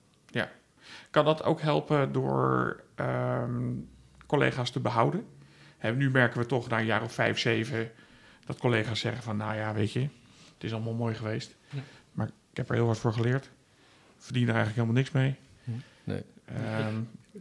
Kan 1.10 1.26
dat 1.26 1.43
ook 1.43 1.62
helpen 1.62 2.12
door 2.12 2.80
ehm, 2.95 3.74
collega's 4.26 4.69
te 4.72 4.80
behouden? 4.80 5.26
Nu 5.95 6.10
merken 6.12 6.39
we 6.39 6.45
toch 6.45 6.69
na 6.69 6.80
een 6.80 6.86
jaar 6.86 7.04
of 7.04 7.13
vijf, 7.13 7.39
zeven... 7.39 7.91
dat 8.45 8.58
collega's 8.58 9.00
zeggen 9.00 9.24
van, 9.24 9.38
nou 9.38 9.56
ja, 9.56 9.74
weet 9.74 9.91
je... 9.91 10.00
het 10.00 10.63
is 10.63 10.74
allemaal 10.74 10.93
mooi 10.93 11.15
geweest, 11.15 11.56
Ja. 11.69 11.80
maar 12.12 12.28
ik 12.28 12.58
heb 12.58 12.69
er 12.69 12.76
heel 12.76 12.86
wat 12.86 12.98
voor 12.98 13.13
geleerd. 13.13 13.50
Verdien 14.17 14.48
er 14.48 14.56
eigenlijk 14.56 14.76
helemaal 14.76 14.95
niks 14.95 15.12
mee. 15.12 15.36
Nee. 16.04 16.24
Ehm, 16.45 16.95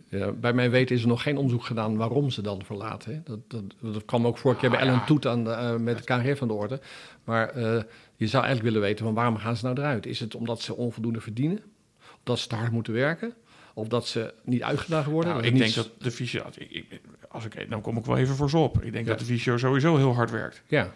Ja, 0.09 0.33
bij 0.33 0.53
mijn 0.53 0.71
weten 0.71 0.97
is 0.97 1.03
er 1.03 1.09
nog 1.09 1.23
geen 1.23 1.37
onderzoek 1.37 1.65
gedaan 1.65 1.97
waarom 1.97 2.31
ze 2.31 2.43
dan 2.43 2.65
verlaten. 2.65 3.13
hè. 3.15 3.21
Dat, 3.25 3.39
dat, 3.51 3.63
dat 3.93 4.05
kwam 4.05 4.27
ook 4.27 4.39
vorige 4.39 4.61
keer 4.61 4.71
bij 4.71 4.79
Ah, 4.79 4.85
Ellen 4.87 4.99
ja. 4.99 5.05
Toet 5.05 5.27
aan 5.27 5.45
de, 5.45 5.51
eh, 5.51 5.77
met 5.77 5.99
de 5.99 6.05
KNG 6.05 6.37
van 6.39 6.49
de 6.49 6.55
orde. 6.55 6.81
Maar 7.25 7.49
eh, 7.49 7.83
je 8.17 8.27
zou 8.27 8.45
eigenlijk 8.45 8.63
willen 8.75 8.89
weten 8.89 9.05
van 9.05 9.15
waarom 9.15 9.37
gaan 9.37 9.57
ze 9.57 9.65
nou 9.65 9.79
eruit? 9.79 10.07
Is 10.07 10.21
het 10.21 10.35
omdat 10.35 10.61
ze 10.61 10.75
onvoldoende 10.77 11.21
verdienen? 11.21 11.59
Of 12.01 12.19
dat 12.23 12.39
ze 12.39 12.49
te 12.49 12.55
hard 12.55 12.73
moeten 12.73 12.93
werken? 12.93 13.35
Of 13.79 13.89
dat 13.89 14.07
ze 14.07 14.35
niet 14.45 14.63
uitgedaagd 14.63 15.09
worden? 15.09 15.33
nou, 15.33 15.45
ik 15.47 15.57
denk 15.59 15.75
dat 15.75 15.91
de 15.99 16.11
fysio... 16.11 16.45
Ik, 16.57 16.71
ik, 16.71 17.01
als 17.29 17.45
ik, 17.45 17.71
dan 17.71 17.81
kom 17.81 17.97
ik 17.97 18.05
wel 18.05 18.17
even 18.17 18.35
voor 18.35 18.51
ze 18.51 18.59
op. 18.59 18.83
Ik 18.83 18.93
denk 18.93 19.05
Ja. 19.05 19.11
dat 19.11 19.19
de 19.19 19.25
fysio 19.25 19.57
sowieso 19.57 19.97
heel 19.97 20.15
hard 20.15 20.31
werkt. 20.31 20.63
Ja, 20.67 20.93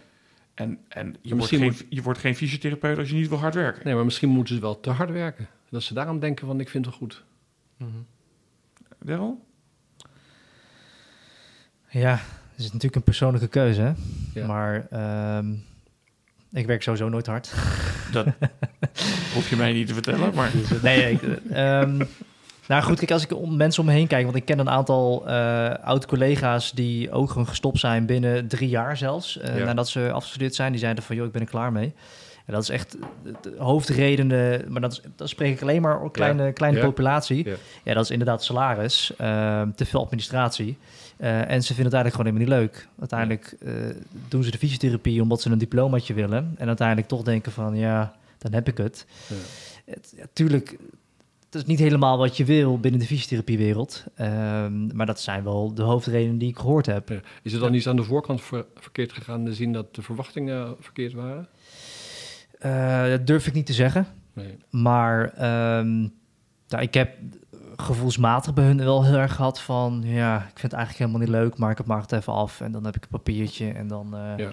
En, 0.54 0.78
en 0.88 1.16
je, 1.20 1.34
wordt 1.36 1.48
geen, 1.48 1.62
moet- 1.62 1.86
je 1.88 2.02
wordt 2.02 2.18
geen 2.18 2.36
fysiotherapeut 2.36 2.98
als 2.98 3.08
je 3.08 3.14
niet 3.14 3.28
wil 3.28 3.38
hard 3.38 3.54
werken. 3.54 3.84
nee, 3.84 3.94
maar 3.94 4.04
misschien 4.04 4.28
moeten 4.28 4.54
ze 4.54 4.60
wel 4.60 4.80
te 4.80 4.90
hard 4.90 5.10
werken. 5.10 5.48
Dat 5.70 5.82
ze 5.82 5.94
daarom 5.94 6.18
denken 6.18 6.46
van 6.46 6.60
ik 6.60 6.68
vind 6.68 6.86
het 6.86 6.94
goed. 6.94 7.24
Daryl? 8.98 9.44
Ja, 11.88 12.12
het 12.50 12.58
is 12.58 12.64
natuurlijk 12.64 12.94
een 12.96 13.02
persoonlijke 13.02 13.48
keuze. 13.48 13.80
Hè? 13.80 13.92
Ja. 14.40 14.46
Maar 14.46 14.86
ehm, 14.90 15.52
ik 16.52 16.66
werk 16.66 16.82
sowieso 16.82 17.08
nooit 17.08 17.26
hard. 17.26 17.52
Dat 18.12 18.26
hoef 19.34 19.50
je 19.50 19.56
mij 19.56 19.72
niet 19.72 19.86
te 19.86 19.94
vertellen, 19.94 20.34
maar... 20.34 20.52
Nee, 20.82 21.10
ik, 21.12 21.22
eh, 21.22 21.80
ehm, 21.80 22.04
nou 22.72 22.85
goed, 22.85 22.98
kijk, 22.98 23.11
als 23.11 23.22
ik 23.24 23.35
om 23.35 23.56
mensen 23.56 23.82
om 23.82 23.88
me 23.88 23.94
heen 23.94 24.06
kijk, 24.06 24.24
want 24.24 24.37
ik 24.37 24.44
ken 24.44 24.58
een 24.58 24.70
aantal 24.70 25.28
eh 25.28 25.74
oud-collega's 25.85 26.72
die 26.72 27.11
ook 27.11 27.28
gewoon 27.30 27.46
gestopt 27.48 27.78
zijn 27.78 28.06
binnen 28.06 28.48
drie 28.48 28.68
jaar 28.68 28.96
zelfs, 28.96 29.38
eh, 29.38 29.58
Ja. 29.58 29.64
nadat 29.64 29.88
ze 29.88 30.11
afgestudeerd 30.12 30.54
zijn, 30.54 30.70
die 30.70 30.80
zeiden 30.80 31.04
van, 31.04 31.16
joh, 31.16 31.26
ik 31.26 31.32
ben 31.32 31.40
er 31.42 31.48
klaar 31.48 31.72
mee. 31.72 31.92
En 32.46 32.52
dat 32.52 32.62
is 32.62 32.68
echt 32.68 32.96
de 33.42 33.54
hoofdredenen, 33.58 34.64
maar 34.72 34.80
dat, 34.80 34.92
is, 34.92 35.00
dat 35.16 35.28
spreek 35.28 35.52
ik 35.54 35.62
alleen 35.62 35.82
maar 35.82 36.02
een 36.02 36.11
kleine, 36.11 36.52
kleine 36.52 36.78
Ja. 36.78 36.85
populatie. 36.85 37.48
Ja. 37.85 37.94
Dat 37.94 38.04
is 38.04 38.11
inderdaad 38.11 38.44
salaris, 38.44 39.12
ehm, 39.18 39.70
te 39.74 39.85
veel 39.85 40.00
administratie. 40.00 40.76
Eh, 41.16 41.50
en 41.50 41.62
ze 41.62 41.74
vinden 41.74 41.92
het 41.92 41.94
eigenlijk 42.02 42.14
gewoon 42.14 42.26
helemaal 42.26 42.58
niet 42.61 42.72
leuk. 42.72 42.88
Uiteindelijk 42.98 43.56
doen 44.28 44.42
ze 44.44 44.50
de 44.50 44.58
fysiotherapie 44.58 45.22
omdat 45.22 45.40
ze 45.40 45.50
een 45.50 45.58
diplomaatje 45.58 46.14
willen. 46.14 46.54
En 46.58 46.66
uiteindelijk 46.66 47.08
toch 47.08 47.22
denken 47.22 47.52
van, 47.52 47.76
ja, 47.76 48.12
dan 48.38 48.52
heb 48.52 48.68
ik 48.68 48.76
het. 48.76 49.06
Ja. 49.28 49.35
Het, 49.85 50.12
ja, 50.16 50.24
tuurlijk, 50.32 50.76
het 51.52 51.60
is 51.62 51.68
niet 51.68 51.78
helemaal 51.78 52.18
wat 52.18 52.36
je 52.36 52.44
wil 52.44 52.78
binnen 52.78 53.00
de 53.00 53.06
fysiotherapiewereld. 53.06 54.04
Ehm, 54.14 54.96
maar 54.96 55.06
dat 55.06 55.20
zijn 55.20 55.44
wel 55.44 55.74
de 55.74 55.82
hoofdredenen 55.82 56.38
die 56.38 56.48
ik 56.48 56.58
gehoord 56.58 56.86
heb. 56.86 57.08
Ja. 57.08 57.20
Is 57.42 57.52
er 57.52 57.60
dan 57.60 57.74
iets 57.74 57.86
aan 57.88 57.96
de 57.96 58.02
voorkant 58.04 58.42
ver- 58.42 58.66
verkeerd 58.76 59.12
gegaan 59.12 59.44
de 59.44 59.54
zin 59.54 59.72
dat 59.72 59.94
de 59.94 60.02
verwachtingen 60.02 60.76
verkeerd 60.80 61.12
waren? 61.12 61.48
Eh, 62.58 63.06
dat 63.08 63.26
durf 63.26 63.46
ik 63.46 63.52
niet 63.52 63.66
te 63.66 63.72
zeggen. 63.72 64.06
Nee. 64.32 64.56
Maar 64.70 65.32
nou, 66.68 66.82
ik 66.82 66.94
heb 66.94 67.14
gevoelsmatig 67.76 68.54
bij 68.54 68.64
hun 68.64 68.76
wel 68.84 69.04
heel 69.04 69.16
erg 69.16 69.34
gehad 69.34 69.60
van... 69.60 70.02
ja, 70.04 70.36
ik 70.36 70.42
vind 70.58 70.62
het 70.62 70.72
eigenlijk 70.72 70.98
helemaal 70.98 71.20
niet 71.20 71.28
leuk, 71.42 71.56
maar 71.58 71.70
ik 71.70 71.86
maak 71.86 72.02
het 72.02 72.12
even 72.12 72.32
af. 72.32 72.60
En 72.60 72.72
dan 72.72 72.84
heb 72.84 72.96
ik 72.96 73.02
een 73.02 73.08
papiertje 73.08 73.70
en 73.72 73.86
dan 73.88 74.14
eh, 74.16 74.32
Ja. 74.36 74.50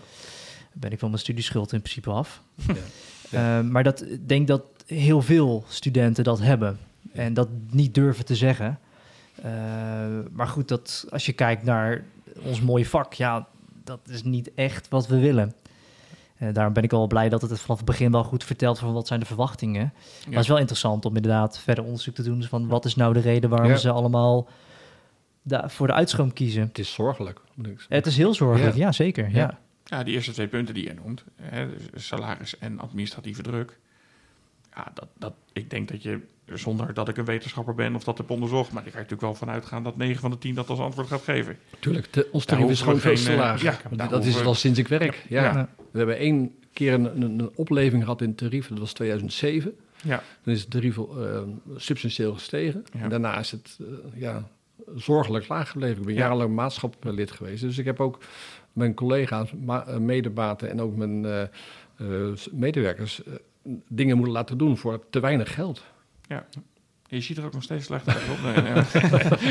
ben 0.73 0.91
ik 0.91 0.99
van 0.99 1.09
mijn 1.09 1.21
studieschuld 1.21 1.73
in 1.73 1.81
principe 1.81 2.09
af. 2.09 2.43
Ja. 2.55 2.73
Ehm, 3.31 3.71
maar 3.71 3.83
dat, 3.83 4.01
ik 4.11 4.27
denk 4.29 4.47
dat 4.47 4.63
heel 4.85 5.21
veel 5.21 5.63
studenten 5.67 6.23
dat 6.23 6.39
hebben. 6.39 6.77
En 7.13 7.33
dat 7.33 7.49
niet 7.69 7.93
durven 7.93 8.25
te 8.25 8.35
zeggen. 8.35 8.79
Eh, 9.43 9.51
maar 10.31 10.47
goed, 10.47 10.67
dat, 10.67 11.05
als 11.09 11.25
je 11.25 11.33
kijkt 11.33 11.63
naar 11.63 12.03
ons 12.43 12.61
mooie 12.61 12.85
vak... 12.85 13.13
ja, 13.13 13.47
dat 13.83 13.99
is 14.09 14.23
niet 14.23 14.53
echt 14.53 14.87
wat 14.89 15.07
we 15.07 15.19
willen. 15.19 15.53
Eh, 16.37 16.53
daarom 16.53 16.73
ben 16.73 16.83
ik 16.83 16.91
wel 16.91 17.07
blij 17.07 17.29
dat 17.29 17.41
het 17.41 17.59
vanaf 17.59 17.77
het 17.77 17.85
begin 17.85 18.11
wel 18.11 18.23
goed 18.23 18.43
vertelt... 18.43 18.79
van 18.79 18.93
wat 18.93 19.07
zijn 19.07 19.19
de 19.19 19.25
verwachtingen. 19.25 19.93
Maar 20.25 20.33
het 20.33 20.39
is 20.43 20.47
wel 20.47 20.57
interessant 20.57 21.05
om 21.05 21.15
inderdaad 21.15 21.59
verder 21.59 21.83
onderzoek 21.83 22.15
te 22.15 22.23
doen... 22.23 22.43
van 22.43 22.67
wat 22.67 22.85
is 22.85 22.95
nou 22.95 23.13
de 23.13 23.19
reden 23.19 23.49
waarom 23.49 23.69
Ja. 23.69 23.75
ze 23.77 23.89
allemaal 23.91 24.47
voor 25.49 25.87
de 25.87 25.93
uitstroom 25.93 26.33
kiezen. 26.33 26.61
Het 26.67 26.79
is 26.79 26.93
zorgelijk. 26.93 27.39
moet 27.53 27.65
ik 27.67 27.77
zeggen. 27.77 27.95
Het 27.95 28.05
is 28.05 28.17
heel 28.17 28.33
zorgelijk, 28.33 28.75
ja, 28.75 28.81
Ja. 28.85 28.91
zeker. 28.91 29.29
Ja. 29.29 29.37
Ja. 29.37 29.59
Ja, 29.83 30.03
die 30.03 30.13
eerste 30.13 30.31
twee 30.31 30.47
punten 30.47 30.73
die 30.73 30.83
je 30.87 30.93
noemt, 30.93 31.23
hè, 31.41 31.67
dus 31.91 32.07
salaris 32.07 32.57
en 32.57 32.79
administratieve 32.79 33.41
druk. 33.41 33.79
Ja, 34.75 34.91
dat, 34.93 35.07
dat, 35.17 35.33
ik 35.53 35.69
denk 35.69 35.87
dat 35.89 36.03
je, 36.03 36.19
zonder 36.57 36.93
dat 36.93 37.07
ik 37.07 37.17
een 37.17 37.25
wetenschapper 37.25 37.75
ben 37.75 37.95
of 37.95 38.03
dat 38.03 38.17
heb 38.17 38.29
onderzocht, 38.29 38.71
maar 38.71 38.81
ik 38.85 38.87
ga 38.91 38.97
er 38.97 39.03
natuurlijk 39.03 39.21
wel 39.21 39.35
vanuit 39.35 39.65
gaan 39.65 39.83
dat 39.83 39.97
9 39.97 40.21
van 40.21 40.31
de 40.31 40.37
10 40.37 40.55
dat 40.55 40.69
als 40.69 40.79
antwoord 40.79 41.07
gaat 41.07 41.21
geven. 41.21 41.57
Tuurlijk, 41.79 42.13
de, 42.13 42.29
ons 42.31 42.45
tarief 42.45 42.69
is 42.69 42.81
gewoon 42.81 42.99
veel 42.99 43.15
te 43.15 43.31
eh, 43.31 43.37
laag. 43.37 43.61
ja, 43.61 43.77
dat 44.07 44.25
is 44.25 44.35
het 44.35 44.45
al 44.45 44.53
sinds 44.55 44.79
ik 44.79 44.87
werk. 44.87 45.25
Ja. 45.29 45.43
Ja. 45.43 45.69
We 45.91 45.97
hebben 45.97 46.17
één 46.17 46.51
keer 46.73 46.93
een, 46.93 47.05
een, 47.21 47.39
een 47.39 47.49
opleving 47.55 48.03
gehad 48.03 48.21
in 48.21 48.35
tarief, 48.35 48.67
dat 48.67 48.79
was 48.79 48.93
2007. 48.93 49.75
Ja, 50.03 50.23
Dan 50.43 50.53
is 50.53 50.61
het 50.61 50.69
tarief 50.69 50.97
eh, 50.97 51.41
substantieel 51.75 52.33
gestegen. 52.33 52.85
Ja. 52.93 52.99
En 52.99 53.09
daarna 53.09 53.39
is 53.39 53.51
het 53.51 53.77
eh, 53.79 54.21
ja, 54.21 54.47
zorgelijk 54.95 55.47
laag 55.47 55.69
gebleven. 55.69 55.97
Ik 55.99 56.05
ben 56.05 56.13
Ja. 56.13 56.19
jarenlang 56.19 56.55
maatschaplid 56.55 57.31
geweest. 57.31 57.61
Dus 57.61 57.77
ik 57.77 57.85
heb 57.85 57.99
ook 57.99 58.17
mijn 58.73 58.93
collega's, 58.93 59.49
medebaten 59.99 60.69
en 60.69 60.81
ook 60.81 60.95
mijn 60.95 61.25
eh, 61.25 61.41
eh, 61.41 62.35
medewerkers 62.51 63.21
dingen 63.87 64.15
moeten 64.15 64.33
laten 64.33 64.57
doen 64.57 64.77
voor 64.77 65.03
te 65.09 65.19
weinig 65.19 65.53
geld. 65.53 65.83
Je 67.07 67.21
ziet 67.21 67.37
er 67.37 67.45
ook 67.45 67.53
nog 67.53 67.63
steeds 67.63 67.85
slechter 67.85 68.13
uit. 68.13 68.29
op. 68.29 68.41
Nee, 68.63 68.71
nee. 68.73 68.83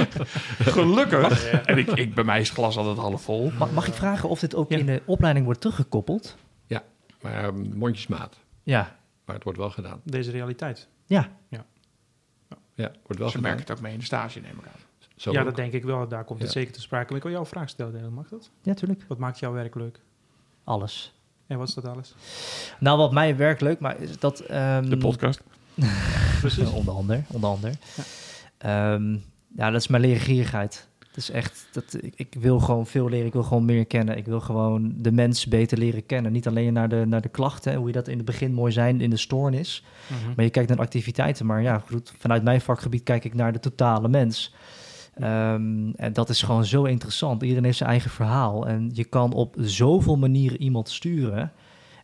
Gelukkig. 0.74 1.50
En 1.50 1.78
ik, 1.78 1.86
ik, 1.90 2.14
bij 2.14 2.24
mij 2.24 2.40
is 2.40 2.48
het 2.48 2.58
glas 2.58 2.76
altijd 2.76 2.96
half 2.96 3.22
vol. 3.22 3.50
Mag, 3.58 3.70
mag 3.72 3.86
ik 3.86 3.94
vragen 3.94 4.28
of 4.28 4.40
dit 4.40 4.54
ook 4.54 4.70
Ja. 4.70 4.78
in 4.78 4.86
de 4.86 5.02
opleiding 5.04 5.44
wordt 5.44 5.60
teruggekoppeld? 5.60 6.36
Maar 7.20 7.44
eh, 7.44 7.52
mondjesmaat. 7.74 8.38
Ja, 8.62 8.96
Maar 9.24 9.34
het 9.34 9.44
wordt 9.44 9.58
wel 9.58 9.70
gedaan. 9.70 10.00
Deze 10.04 10.30
realiteit. 10.30 10.88
ja. 11.06 11.28
Ja, 12.74 12.90
wordt 13.02 13.18
wel 13.18 13.28
Ze 13.28 13.36
gedaan. 13.36 13.42
merken 13.42 13.60
het 13.60 13.70
ook 13.70 13.80
mee 13.80 13.92
in 13.92 13.98
de 13.98 14.04
stage, 14.04 14.40
neem 14.40 14.50
ik 14.58 14.66
aan. 14.66 14.80
Zo 15.16 15.32
ja, 15.32 15.38
ook. 15.38 15.44
dat 15.44 15.56
denk 15.56 15.72
ik 15.72 15.84
wel. 15.84 16.08
Daar 16.08 16.24
komt 16.24 16.38
het 16.38 16.52
Ja. 16.52 16.54
zeker 16.60 16.72
te 16.74 16.80
sprake. 16.80 17.06
Maar 17.06 17.16
ik 17.16 17.22
wil 17.22 17.32
jou 17.32 17.44
een 17.44 17.50
vraag 17.50 17.68
stellen. 17.68 18.12
Mag 18.12 18.28
dat? 18.28 18.50
Ja, 18.62 18.74
tuurlijk. 18.74 19.04
Wat 19.08 19.18
maakt 19.18 19.38
jouw 19.38 19.52
werk 19.52 19.74
leuk? 19.74 20.00
Alles. 20.64 21.14
En 21.46 21.58
wat 21.58 21.68
is 21.68 21.74
dat 21.74 21.84
alles? 21.86 22.14
Nou, 22.80 22.98
wat 22.98 23.12
mij 23.12 23.36
werk 23.36 23.60
leuk, 23.60 23.80
maar 23.80 24.00
is 24.00 24.18
dat... 24.18 24.40
ehm, 24.40 24.88
De 24.88 24.96
podcast. 24.98 25.42
Precies. 26.40 26.70
Onder 26.70 26.94
andere, 26.94 27.22
onder 27.26 27.50
andere. 27.50 27.72
Ehm, 28.58 29.12
ja, 29.56 29.70
dat 29.70 29.80
is 29.80 29.88
mijn 29.88 30.02
leergierigheid. 30.02 30.88
Het 30.98 31.16
is 31.16 31.30
echt, 31.30 31.68
dat, 31.72 31.96
ik, 32.00 32.12
ik 32.16 32.36
wil 32.40 32.60
gewoon 32.60 32.86
veel 32.86 33.08
leren, 33.08 33.26
ik 33.26 33.32
wil 33.32 33.42
gewoon 33.42 33.64
meer 33.64 33.86
kennen. 33.86 34.16
Ik 34.16 34.26
wil 34.26 34.40
gewoon 34.40 34.94
de 34.96 35.12
mens 35.12 35.46
beter 35.46 35.78
leren 35.78 36.06
kennen. 36.06 36.32
Niet 36.32 36.46
alleen 36.46 36.72
naar 36.72 36.88
de, 36.88 37.04
naar 37.06 37.20
de 37.20 37.28
klachten, 37.28 37.74
hoe 37.74 37.86
je 37.86 37.92
dat 37.92 38.08
in 38.08 38.16
het 38.16 38.26
begin 38.26 38.54
mooi 38.54 38.72
zijn 38.72 39.00
in 39.00 39.10
de 39.10 39.16
stoornis. 39.16 39.84
Mhm. 40.06 40.34
Maar 40.36 40.44
je 40.44 40.50
kijkt 40.50 40.68
naar 40.68 40.78
activiteiten. 40.78 41.46
Maar 41.46 41.62
ja, 41.62 41.82
goed, 41.90 42.12
vanuit 42.18 42.42
mijn 42.42 42.60
vakgebied 42.60 43.02
kijk 43.02 43.24
ik 43.24 43.34
naar 43.34 43.52
de 43.52 43.60
totale 43.60 44.08
mens. 44.08 44.54
Ehm, 45.14 45.90
en 45.96 46.12
dat 46.12 46.28
is 46.28 46.42
gewoon 46.42 46.64
zo 46.64 46.84
interessant. 46.84 47.42
Iedereen 47.42 47.64
heeft 47.64 47.78
zijn 47.78 47.90
eigen 47.90 48.10
verhaal. 48.10 48.66
En 48.66 48.90
je 48.92 49.04
kan 49.04 49.32
op 49.32 49.56
zoveel 49.58 50.16
manieren 50.16 50.62
iemand 50.62 50.88
sturen. 50.88 51.52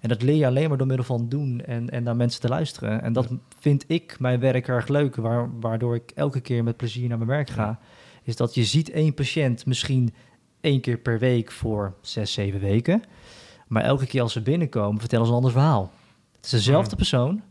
En 0.00 0.08
dat 0.08 0.22
leer 0.22 0.36
je 0.36 0.46
alleen 0.46 0.68
maar 0.68 0.78
door 0.78 0.86
middel 0.86 1.06
van 1.06 1.28
doen 1.28 1.60
en, 1.60 1.90
en 1.90 2.02
naar 2.02 2.16
mensen 2.16 2.40
te 2.40 2.48
luisteren. 2.48 3.02
En 3.02 3.12
dat 3.12 3.28
vind 3.64 3.84
ik 3.86 4.20
mijn 4.20 4.40
werk 4.40 4.68
erg 4.68 4.88
leuk, 4.88 5.16
waar, 5.16 5.60
waardoor 5.60 5.94
ik 5.94 6.10
elke 6.14 6.40
keer 6.40 6.64
met 6.64 6.76
plezier 6.76 7.08
naar 7.08 7.18
mijn 7.18 7.30
werk 7.30 7.50
ga. 7.50 7.78
Is 8.22 8.36
dat 8.36 8.54
je 8.54 8.64
ziet 8.64 8.90
één 8.90 9.14
patiënt 9.14 9.66
misschien 9.66 10.14
één 10.60 10.80
keer 10.80 10.98
per 10.98 11.18
week 11.18 11.50
voor 11.50 11.94
zes, 12.00 12.32
zeven 12.32 12.60
weken. 12.60 13.02
Maar 13.68 13.82
elke 13.82 14.06
keer 14.06 14.22
als 14.22 14.32
ze 14.32 14.42
binnenkomen, 14.42 15.00
vertellen 15.00 15.24
ze 15.24 15.30
een 15.30 15.36
ander 15.36 15.52
verhaal. 15.52 15.92
Het 16.36 16.44
is 16.44 16.50
dezelfde 16.50 16.96
persoon, 16.96 17.42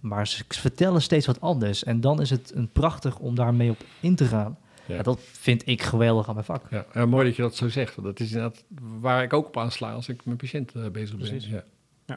maar 0.00 0.26
ze 0.26 0.44
vertellen 0.48 1.02
steeds 1.02 1.26
wat 1.26 1.40
anders. 1.40 1.84
En 1.84 2.00
dan 2.00 2.20
is 2.20 2.30
het 2.30 2.52
een 2.54 2.68
prachtig 2.72 3.18
om 3.18 3.34
daarmee 3.34 3.70
op 3.70 3.84
in 4.00 4.14
te 4.14 4.24
gaan. 4.24 4.58
Ja. 4.86 4.94
Ja, 4.94 5.02
dat 5.02 5.20
vind 5.22 5.66
ik 5.66 5.82
geweldig 5.82 6.28
aan 6.28 6.34
mijn 6.34 6.46
vak. 6.46 6.64
Ja, 6.94 7.06
mooi 7.06 7.26
dat 7.26 7.36
je 7.36 7.42
dat 7.42 7.56
zo 7.56 7.68
zegt. 7.68 7.94
want 7.94 8.06
Dat 8.06 8.20
is 8.20 8.32
inderdaad 8.32 8.64
waar 9.00 9.22
ik 9.22 9.32
ook 9.32 9.46
op 9.46 9.56
aansla 9.56 9.92
als 9.92 10.08
ik 10.08 10.24
met 10.24 10.36
patiënten 10.36 10.84
eh, 10.84 10.90
bezig 10.90 11.16
ben. 11.16 11.28
Precies. 11.28 11.48
Ja. 11.48 11.64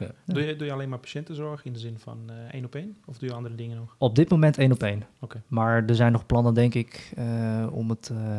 Ja. 0.00 0.34
Doe, 0.34 0.46
je, 0.46 0.56
doe 0.56 0.66
je 0.66 0.72
alleen 0.72 0.88
maar 0.88 0.98
patiëntenzorg 0.98 1.64
in 1.64 1.72
de 1.72 1.78
zin 1.78 1.98
van 1.98 2.18
eh, 2.26 2.54
één 2.54 2.64
op 2.64 2.74
één? 2.74 2.96
Of 3.06 3.18
doe 3.18 3.28
je 3.28 3.34
andere 3.34 3.54
dingen 3.54 3.76
nog? 3.76 3.94
Op 3.98 4.14
dit 4.16 4.30
moment 4.30 4.58
één 4.58 4.72
op 4.72 4.82
één. 4.82 5.02
Oké. 5.20 5.42
Maar 5.48 5.84
er 5.86 5.94
zijn 5.94 6.12
nog 6.12 6.26
plannen, 6.26 6.54
denk 6.54 6.74
ik, 6.74 7.12
eh, 7.16 7.66
om 7.70 7.90
het 7.90 8.10
eh, 8.12 8.38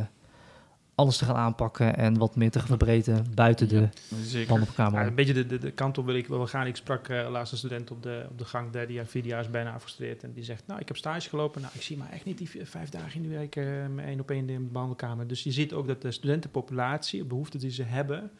alles 0.96 1.18
te 1.18 1.26
gaan 1.26 1.36
aanpakken 1.36 1.96
en 1.98 2.18
wat 2.18 2.36
meer 2.36 2.52
te 2.52 2.60
gaan 2.60 2.68
verbreden 2.68 3.26
buiten 3.36 3.68
de 3.68 3.90
Zeker. 4.24 4.50
wandelkamer. 4.50 5.00
Ja, 5.02 5.08
een 5.08 5.16
beetje 5.16 5.34
de, 5.34 5.46
de, 5.46 5.58
de 5.58 5.72
kant 5.72 5.98
op 5.98 6.06
wil 6.06 6.16
ik 6.16 6.28
wel 6.28 6.48
gaan. 6.48 6.68
Ik 6.68 6.76
sprak 6.76 7.08
eh 7.08 7.30
laatst 7.30 7.52
een 7.52 7.58
student 7.58 7.92
op 7.92 8.04
de, 8.04 8.26
op 8.30 8.38
de 8.38 8.46
gang, 8.46 8.72
derde 8.72 8.94
jaar, 8.94 9.06
vierde 9.06 9.28
jaar 9.28 9.40
is 9.40 9.50
bijna 9.50 9.74
afgestudeerd. 9.74 10.24
En 10.24 10.34
die 10.34 10.44
zegt, 10.44 10.68
nou, 10.68 10.80
ik 10.80 10.88
heb 10.88 10.98
stage 10.98 11.30
gelopen. 11.30 11.62
Nou, 11.62 11.74
ik 11.76 11.82
zie 11.82 11.98
maar 11.98 12.12
echt 12.12 12.26
niet 12.26 12.38
die 12.38 12.50
vijf 12.64 12.90
dagen 12.90 13.24
in 13.24 13.30
de 13.30 13.38
week 13.38 13.56
eh 13.56 13.66
met 13.96 14.06
één 14.06 14.20
op 14.20 14.32
één 14.32 14.50
in 14.50 14.64
de 14.64 14.70
behandelkamer. 14.72 15.28
Dus 15.28 15.44
je 15.44 15.52
ziet 15.52 15.74
ook 15.74 15.88
dat 15.88 16.02
de 16.02 16.12
studentenpopulatie, 16.12 17.20
de 17.20 17.26
behoeften 17.26 17.60
die 17.60 17.72
ze 17.72 17.84
hebben, 17.84 18.32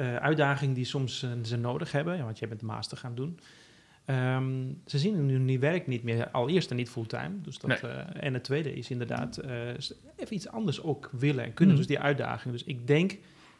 eh 0.00 0.16
uitdagingen 0.16 0.74
die 0.74 0.84
soms 0.84 1.22
eh, 1.22 1.30
ze 1.42 1.56
nodig 1.56 1.92
hebben, 1.92 2.16
ja, 2.16 2.24
want 2.24 2.38
jij 2.38 2.48
bent 2.48 2.60
de 2.60 2.66
master 2.66 2.96
gaan 2.96 3.14
doen. 3.14 3.38
Ehm, 4.04 4.52
ze 4.86 4.98
zien 4.98 5.26
nu 5.26 5.44
die 5.44 5.58
werk 5.58 5.86
niet 5.86 6.02
meer, 6.02 6.28
allereerst 6.30 6.70
en 6.70 6.76
niet 6.76 6.90
fulltime. 6.90 7.30
Dus 7.42 7.58
dat, 7.58 7.82
Nee. 7.82 7.92
eh, 7.92 8.24
en 8.26 8.34
het 8.34 8.44
tweede 8.44 8.74
is 8.74 8.90
inderdaad 8.90 9.40
even 10.16 10.34
iets 10.34 10.48
anders 10.48 10.82
ook 10.82 11.10
willen 11.12 11.44
en 11.44 11.54
kunnen. 11.54 11.74
Mhm. 11.74 11.84
Dus 11.86 11.94
die 11.94 12.04
uitdaging. 12.04 12.52
Dus 12.54 12.64
ik 12.64 12.86
denk, 12.86 13.16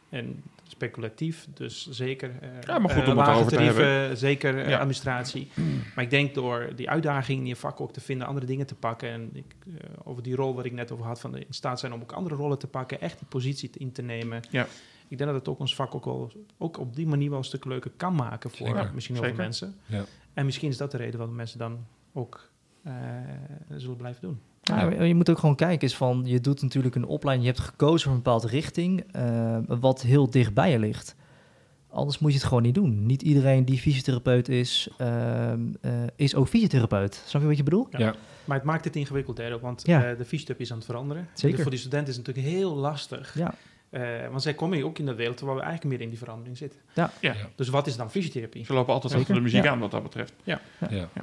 en 0.09 0.43
speculatief, 0.67 1.47
dus 1.53 1.89
zeker. 1.89 2.31
Ja, 2.67 2.79
maar 2.79 2.89
goed 2.89 3.01
om 3.01 3.07
het 3.07 3.17
lage 3.17 3.31
over 3.39 3.49
te 3.51 3.55
tarieven, 3.55 4.17
Zeker 4.17 4.69
Ja. 4.69 4.75
administratie. 4.77 5.47
Maar 5.95 6.03
ik 6.03 6.09
denk 6.09 6.33
door 6.33 6.69
die 6.75 6.89
uitdaging 6.89 7.39
in 7.39 7.45
je 7.45 7.55
vak 7.55 7.81
ook 7.81 7.93
te 7.93 8.01
vinden, 8.01 8.27
andere 8.27 8.45
dingen 8.45 8.65
te 8.65 8.75
pakken. 8.75 9.09
En 9.09 9.29
ik, 9.33 9.55
over 10.03 10.23
die 10.23 10.35
rol 10.35 10.55
waar 10.55 10.65
ik 10.65 10.71
net 10.71 10.91
over 10.91 11.05
had, 11.05 11.19
van 11.19 11.37
in 11.37 11.45
staat 11.49 11.79
zijn 11.79 11.93
om 11.93 12.01
ook 12.01 12.11
andere 12.11 12.35
rollen 12.35 12.59
te 12.59 12.67
pakken, 12.67 13.01
echt 13.01 13.19
die 13.19 13.27
positie 13.27 13.69
in 13.77 13.91
te 13.91 14.01
nemen. 14.01 14.41
Ja. 14.49 14.67
Ik 15.11 15.17
denk 15.17 15.29
dat 15.29 15.39
het 15.39 15.49
ook 15.49 15.59
ons 15.59 15.75
vak 15.75 15.95
ook, 15.95 16.05
wel, 16.05 16.31
ook 16.57 16.79
op 16.79 16.95
die 16.95 17.07
manier 17.07 17.29
wel 17.29 17.37
een 17.37 17.43
stuk 17.43 17.65
leuker 17.65 17.91
kan 17.97 18.15
maken 18.15 18.49
voor 18.49 18.67
Zeker. 18.67 18.91
misschien 18.93 19.15
heel 19.15 19.23
veel 19.23 19.33
Zeker. 19.33 19.43
mensen. 19.49 19.75
Ja. 19.85 20.03
En 20.33 20.45
misschien 20.45 20.69
is 20.69 20.77
dat 20.77 20.91
de 20.91 20.97
reden 20.97 21.17
waarom 21.17 21.35
mensen 21.35 21.59
dan 21.59 21.77
ook 22.13 22.49
eh, 22.83 22.93
zullen 23.77 23.95
blijven 23.97 24.21
doen. 24.21 24.39
Ja, 24.61 24.75
maar 24.75 25.05
je 25.05 25.15
moet 25.15 25.29
ook 25.29 25.39
gewoon 25.39 25.55
kijken, 25.55 25.87
is 25.87 25.95
van, 25.95 26.21
je 26.25 26.39
doet 26.41 26.61
natuurlijk 26.61 26.95
een 26.95 27.05
opleiding, 27.05 27.47
je 27.49 27.53
hebt 27.55 27.69
gekozen 27.69 28.01
voor 28.01 28.11
een 28.11 28.23
bepaalde 28.23 28.47
richting, 28.47 29.03
eh, 29.11 29.57
wat 29.67 30.01
heel 30.01 30.29
dicht 30.29 30.53
bij 30.53 30.71
je 30.71 30.79
ligt. 30.79 31.15
Anders 31.89 32.19
moet 32.19 32.31
je 32.31 32.37
het 32.37 32.47
gewoon 32.47 32.63
niet 32.63 32.75
doen. 32.75 33.05
Niet 33.05 33.21
iedereen 33.21 33.65
die 33.65 33.77
fysiotherapeut 33.77 34.49
is, 34.49 34.89
ehm, 34.97 35.59
eh, 35.81 35.91
is 36.15 36.35
ook 36.35 36.47
fysiotherapeut. 36.47 37.23
Snap 37.25 37.41
je 37.41 37.47
wat 37.47 37.57
je 37.57 37.63
bedoelt? 37.63 37.91
Ja. 37.91 37.99
Ja. 37.99 38.15
Maar 38.45 38.57
het 38.57 38.65
maakt 38.65 38.85
het 38.85 38.95
ingewikkeld, 38.95 39.37
hè, 39.37 39.59
want 39.59 39.85
Ja. 39.85 40.03
eh, 40.11 40.17
de 40.17 40.25
fysiotherapie 40.25 40.65
is 40.65 40.71
aan 40.71 40.77
het 40.77 40.85
veranderen. 40.85 41.27
Zeker. 41.33 41.51
Dus 41.51 41.61
voor 41.61 41.71
die 41.71 41.79
studenten 41.79 42.09
is 42.09 42.17
het 42.17 42.27
natuurlijk 42.27 42.55
heel 42.55 42.75
lastig. 42.75 43.37
Ja. 43.37 43.53
Eh, 43.91 44.27
want 44.29 44.41
zij 44.41 44.53
komen 44.53 44.83
ook 44.83 44.99
in 44.99 45.05
de 45.05 45.15
wereld 45.15 45.39
waar 45.39 45.55
we 45.55 45.61
eigenlijk 45.61 45.91
meer 45.91 46.01
in 46.03 46.09
die 46.09 46.17
verandering 46.17 46.57
zitten. 46.57 46.79
Ja. 46.93 47.11
Dus 47.55 47.69
wat 47.69 47.87
is 47.87 47.95
dan 47.95 48.11
fysiotherapie? 48.11 48.65
Ze 48.65 48.73
lopen 48.73 48.93
altijd 48.93 49.11
Zeker. 49.13 49.27
achter 49.27 49.35
de 49.35 49.49
muziek 49.49 49.63
Ja. 49.63 49.71
aan 49.71 49.79
wat 49.79 49.91
dat 49.91 50.03
betreft. 50.03 50.33
Ja. 50.43 50.61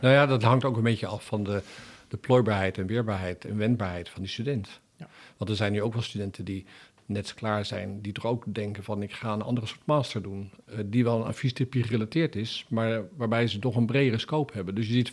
Nou 0.01 0.15
ja, 0.15 0.27
dat 0.27 0.43
hangt 0.43 0.65
ook 0.65 0.77
een 0.77 0.83
beetje 0.83 1.07
af 1.07 1.25
van 1.27 1.45
de, 1.45 1.63
de 2.09 2.17
plooibaarheid 2.17 2.79
en 2.79 2.87
weerbaarheid 2.87 3.45
en 3.45 3.57
wendbaarheid 3.57 4.09
van 4.09 4.23
die 4.23 4.31
student. 4.31 4.81
Ja. 4.97 5.09
Want 5.37 5.51
er 5.51 5.57
zijn 5.57 5.73
nu 5.73 5.83
ook 5.83 5.93
wel 5.93 6.03
studenten 6.03 6.45
die 6.45 6.67
net 7.07 7.35
klaar 7.35 7.65
zijn, 7.65 8.01
die 8.01 8.13
toch 8.13 8.27
ook 8.27 8.45
denken 8.47 8.83
van 8.85 9.03
ik 9.03 9.13
ga 9.13 9.33
een 9.33 9.43
andere 9.43 9.67
soort 9.67 9.81
master 9.85 10.23
doen, 10.23 10.51
eh, 10.67 10.79
die 10.85 11.05
wel 11.05 11.27
aan 11.27 11.35
fysiotherapie 11.35 11.83
gerelateerd 11.83 12.37
is, 12.37 12.67
maar 12.69 13.03
waarbij 13.17 13.47
ze 13.47 13.59
toch 13.59 13.77
een 13.77 13.87
bredere 13.87 14.19
scope 14.19 14.53
hebben. 14.55 14.75
Dus 14.75 14.87
je 14.87 14.93
ziet 14.93 15.13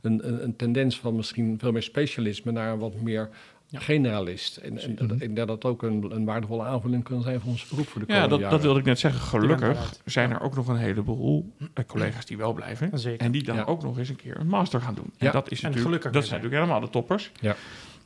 een, 0.00 0.28
een, 0.28 0.42
een 0.44 0.56
tendens 0.56 0.98
van 0.98 1.16
misschien 1.16 1.58
veel 1.58 1.72
meer 1.72 1.82
specialisme 1.82 2.52
naar 2.52 2.72
een 2.72 2.78
wat 2.78 3.00
meer 3.00 3.28
Ja. 3.68 3.80
generalist. 3.80 4.56
En, 4.56 4.78
en, 4.78 4.92
Mhm. 4.94 5.12
ik 5.12 5.18
denk 5.18 5.36
dat 5.36 5.46
dat 5.46 5.64
ook 5.64 5.82
een, 5.82 6.10
een 6.10 6.24
waardevolle 6.24 6.62
aanvulling 6.64 7.04
kan 7.04 7.22
zijn 7.22 7.40
van 7.40 7.48
ons 7.48 7.68
beroep 7.68 7.88
voor 7.88 8.00
de 8.00 8.06
Ja, 8.06 8.12
komende 8.14 8.28
dat, 8.34 8.38
jaren. 8.40 8.54
dat 8.56 8.64
wilde 8.64 8.78
ik 8.80 8.84
net 8.86 8.98
zeggen. 8.98 9.20
Gelukkig 9.20 9.94
zijn 10.04 10.30
er 10.30 10.40
ook 10.40 10.54
nog 10.56 10.68
een 10.68 10.76
heleboel 10.76 11.52
eh, 11.74 11.84
collega's 11.86 12.26
die 12.26 12.36
wel 12.36 12.52
blijven. 12.52 12.98
Zeker. 12.98 13.26
En 13.26 13.32
die 13.32 13.42
dan 13.42 13.56
Ja. 13.56 13.62
ook 13.64 13.82
nog 13.82 13.98
eens 13.98 14.08
een 14.08 14.16
keer 14.16 14.40
een 14.40 14.46
master 14.46 14.80
gaan 14.80 14.94
doen. 14.94 15.10
En 15.18 15.26
Ja. 15.26 15.32
dat, 15.32 15.50
is 15.50 15.58
En 15.62 15.70
natuurlijk, 15.70 15.84
gelukkig 15.86 16.10
dat 16.12 16.26
zijn 16.26 16.34
natuurlijk 16.40 16.62
helemaal 16.62 16.86
de 16.86 16.92
toppers. 16.92 17.30
Ja. 17.40 17.56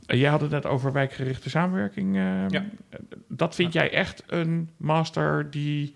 Eh, 0.05 0.19
jij 0.19 0.29
had 0.29 0.41
het 0.41 0.49
net 0.51 0.65
over 0.65 0.91
wijkgerichte 0.91 1.49
samenwerking. 1.49 2.15
Ja. 2.15 2.45
eh, 2.49 2.99
Dat 3.27 3.55
vind 3.55 3.73
jij 3.73 3.91
echt 3.91 4.23
een 4.27 4.69
master 4.77 5.51
die 5.51 5.95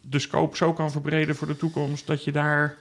de 0.00 0.18
scope 0.18 0.56
zo 0.56 0.72
kan 0.72 0.90
verbreden 0.90 1.34
voor 1.36 1.46
de 1.46 1.56
toekomst... 1.56 2.06
dat 2.06 2.24
je 2.24 2.32
daar... 2.32 2.74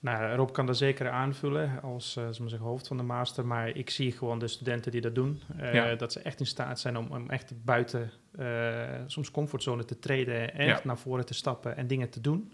Nou, 0.00 0.34
Rob 0.36 0.50
kan 0.52 0.66
dat 0.66 0.76
zeker 0.76 1.10
aanvullen 1.10 1.82
als 1.82 2.16
eh, 2.16 2.24
zeg 2.26 2.38
maar 2.38 2.48
zeggen, 2.48 2.68
hoofd 2.68 2.86
van 2.86 2.96
de 2.96 3.02
master. 3.02 3.46
Maar 3.46 3.68
ik 3.68 3.90
zie 3.90 4.12
gewoon 4.12 4.38
de 4.38 4.48
studenten 4.48 4.92
die 4.92 5.00
dat 5.00 5.14
doen. 5.14 5.40
eh, 5.58 5.74
Ja. 5.74 5.94
Dat 5.94 6.12
ze 6.12 6.20
echt 6.20 6.40
in 6.40 6.46
staat 6.46 6.80
zijn 6.80 6.96
om, 6.96 7.06
om 7.10 7.30
echt 7.30 7.52
buiten 7.64 8.10
eh, 8.38 8.88
soms 9.06 9.30
comfortzone 9.30 9.84
te 9.84 9.98
treden. 9.98 10.54
Echt 10.54 10.78
Ja. 10.78 10.86
naar 10.86 10.98
voren 10.98 11.26
te 11.26 11.34
stappen 11.34 11.76
en 11.76 11.86
dingen 11.86 12.10
te 12.10 12.20
doen. 12.20 12.52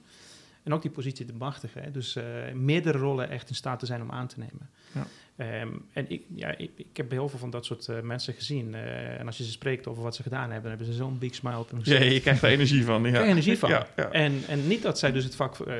En 0.62 0.72
ook 0.74 0.82
die 0.82 0.90
positie 0.90 1.26
te 1.26 1.32
machtigen. 1.34 1.82
Hè. 1.82 1.90
Dus 1.90 2.18
meerdere 2.55 2.99
rollen 2.99 3.28
echt 3.30 3.49
in 3.49 3.55
staat 3.55 3.78
te 3.78 3.86
zijn 3.86 4.03
om 4.03 4.11
aan 4.11 4.26
te 4.26 4.38
nemen. 4.38 4.70
Ja. 4.92 5.07
Ehm, 5.37 5.68
en 5.93 6.05
ik, 6.11 6.22
ja, 6.34 6.57
ik, 6.57 6.70
ik 6.76 6.97
heb 6.97 7.11
heel 7.11 7.28
veel 7.28 7.39
van 7.39 7.51
dat 7.51 7.64
soort 7.64 7.89
eh, 7.89 8.01
mensen 8.01 8.34
gezien. 8.34 8.74
Eh, 8.74 9.20
en 9.20 9.26
als 9.26 9.37
je 9.39 9.45
ze 9.45 9.51
spreekt 9.51 9.87
over 9.87 10.03
wat 10.03 10.14
ze 10.14 10.22
gedaan 10.22 10.41
hebben, 10.51 10.61
dan 10.61 10.68
hebben 10.70 10.87
ze 10.87 10.93
zo'n 10.93 11.18
big 11.18 11.34
smile 11.34 11.59
op 11.59 11.70
hun 11.70 11.80
Ja, 11.82 12.01
je 12.03 12.20
krijgt 12.20 12.43
er 12.43 12.49
energie 12.51 12.84
van. 12.84 13.03
Ja. 13.03 13.09
krijg 13.09 13.24
je 13.24 13.30
energie 13.30 13.59
van. 13.59 13.68
Ja, 13.68 13.87
ja. 13.97 14.11
En, 14.11 14.43
en 14.49 14.66
niet 14.66 14.82
dat 14.82 14.99
zij 14.99 15.12
dus 15.12 15.24
het 15.24 15.34
vak, 15.37 15.59
eh, 15.61 15.74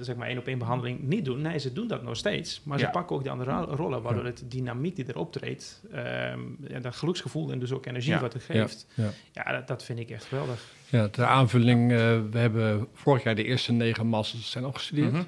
zeg 0.00 0.16
maar 0.16 0.28
één 0.28 0.38
op 0.38 0.46
één 0.46 0.58
behandeling 0.58 1.00
niet 1.02 1.24
doen. 1.24 1.40
Nee, 1.40 1.58
ze 1.58 1.72
doen 1.72 1.86
dat 1.88 2.02
nog 2.02 2.16
steeds. 2.16 2.60
Maar 2.64 2.78
Ja. 2.78 2.84
ze 2.84 2.90
pakken 2.90 3.16
ook 3.16 3.22
die 3.22 3.30
andere 3.30 3.50
ro- 3.50 3.74
rollen, 3.74 4.02
waardoor 4.02 4.24
het 4.24 4.42
dynamiek 4.48 4.96
die 4.96 5.04
erop 5.08 5.32
treedt, 5.32 5.82
ehm, 5.92 6.40
en 6.68 6.82
dat 6.82 6.96
geluksgevoel 6.96 7.50
en 7.52 7.58
dus 7.58 7.72
ook 7.72 7.86
energie 7.86 8.12
Ja. 8.12 8.20
wat 8.20 8.32
het 8.32 8.42
geeft. 8.42 8.86
Ja. 8.94 9.10
Ja, 9.32 9.52
dat, 9.52 9.66
dat 9.68 9.84
vind 9.84 9.98
ik 9.98 10.10
echt 10.10 10.24
geweldig. 10.24 10.64
Ja, 10.88 11.08
ter 11.08 11.24
aanvulling, 11.24 11.88
we 12.30 12.38
hebben 12.38 12.86
vorig 12.94 13.22
jaar 13.22 13.34
de 13.34 13.44
eerste 13.44 13.72
negen 13.72 14.06
masters 14.06 14.50
zijn 14.50 14.64
afgestudeerd. 14.64 15.12
Mhm. 15.12 15.22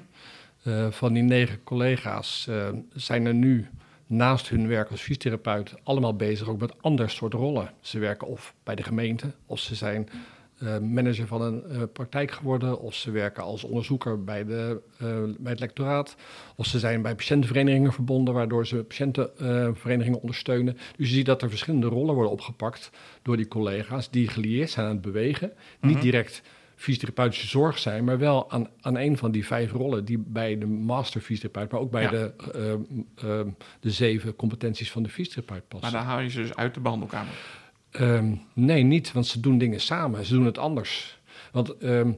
Eh, 0.63 0.91
van 0.91 1.13
die 1.13 1.23
negen 1.23 1.63
collega's 1.63 2.47
eh, 2.49 2.67
zijn 2.93 3.25
er 3.25 3.33
nu 3.33 3.67
naast 4.07 4.49
hun 4.49 4.67
werk 4.67 4.89
als 4.89 5.01
fysiotherapeut 5.01 5.73
allemaal 5.83 6.15
bezig 6.15 6.49
ook 6.49 6.59
met 6.59 6.81
ander 6.81 7.09
soort 7.09 7.33
rollen. 7.33 7.69
Ze 7.79 7.99
werken 7.99 8.27
of 8.27 8.53
bij 8.63 8.75
de 8.75 8.83
gemeente, 8.83 9.33
of 9.45 9.59
ze 9.59 9.75
zijn 9.75 10.09
eh, 10.59 10.77
manager 10.79 11.27
van 11.27 11.41
een 11.41 11.91
praktijk 11.91 12.31
geworden, 12.31 12.79
of 12.79 12.93
ze 12.95 13.11
werken 13.11 13.43
als 13.43 13.63
onderzoeker 13.63 14.23
bij, 14.23 14.45
de, 14.45 14.81
bij 15.39 15.51
het 15.51 15.59
lectoraat, 15.59 16.15
of 16.55 16.65
ze 16.65 16.79
zijn 16.79 17.01
bij 17.01 17.15
patiëntenverenigingen 17.15 17.93
verbonden, 17.93 18.33
waardoor 18.33 18.67
ze 18.67 18.83
patiëntenverenigingen 18.83 20.21
ondersteunen. 20.21 20.73
Dus 20.97 21.09
je 21.09 21.15
ziet 21.15 21.25
dat 21.25 21.41
er 21.41 21.49
verschillende 21.49 21.87
rollen 21.87 22.13
worden 22.13 22.31
opgepakt 22.31 22.89
door 23.21 23.37
die 23.37 23.47
collega's 23.47 24.09
die 24.09 24.27
gelieerd 24.27 24.69
zijn 24.69 24.85
aan 24.85 24.91
het 24.91 25.01
bewegen. 25.01 25.53
Niet 25.81 25.93
Mhm. 25.93 26.01
direct 26.03 26.41
fysiotherapeutische 26.83 27.47
zorg 27.47 27.79
zijn, 27.79 28.03
maar 28.03 28.17
wel 28.17 28.51
aan, 28.51 28.67
aan 28.81 28.97
een 28.97 29.17
van 29.17 29.31
die 29.31 29.45
vijf 29.45 29.71
rollen 29.71 30.05
die 30.05 30.17
bij 30.17 30.57
de 30.57 30.65
master 30.65 31.21
fysiotherapeut, 31.21 31.71
maar 31.71 31.81
ook 31.81 31.91
bij 31.91 32.01
Ja. 32.03 32.09
de, 32.09 32.33
eh, 32.53 33.39
eh, 33.39 33.47
de 33.79 33.91
zeven 33.91 34.35
competenties 34.35 34.91
van 34.91 35.03
de 35.03 35.09
fysiotherapeut 35.09 35.67
passen. 35.67 35.91
Maar 35.91 36.01
dan 36.01 36.09
haal 36.09 36.19
je 36.19 36.29
ze 36.29 36.41
dus 36.41 36.55
uit 36.55 36.73
de 36.73 36.79
behandelkamer. 36.79 37.33
Ehm, 37.91 38.35
nee, 38.53 38.83
niet, 38.83 39.11
want 39.11 39.25
ze 39.27 39.39
doen 39.39 39.57
dingen 39.57 39.79
samen. 39.81 40.25
Ze 40.25 40.33
doen 40.33 40.45
het 40.45 40.57
anders. 40.57 41.19
Want 41.51 41.77
ehm, 41.77 42.11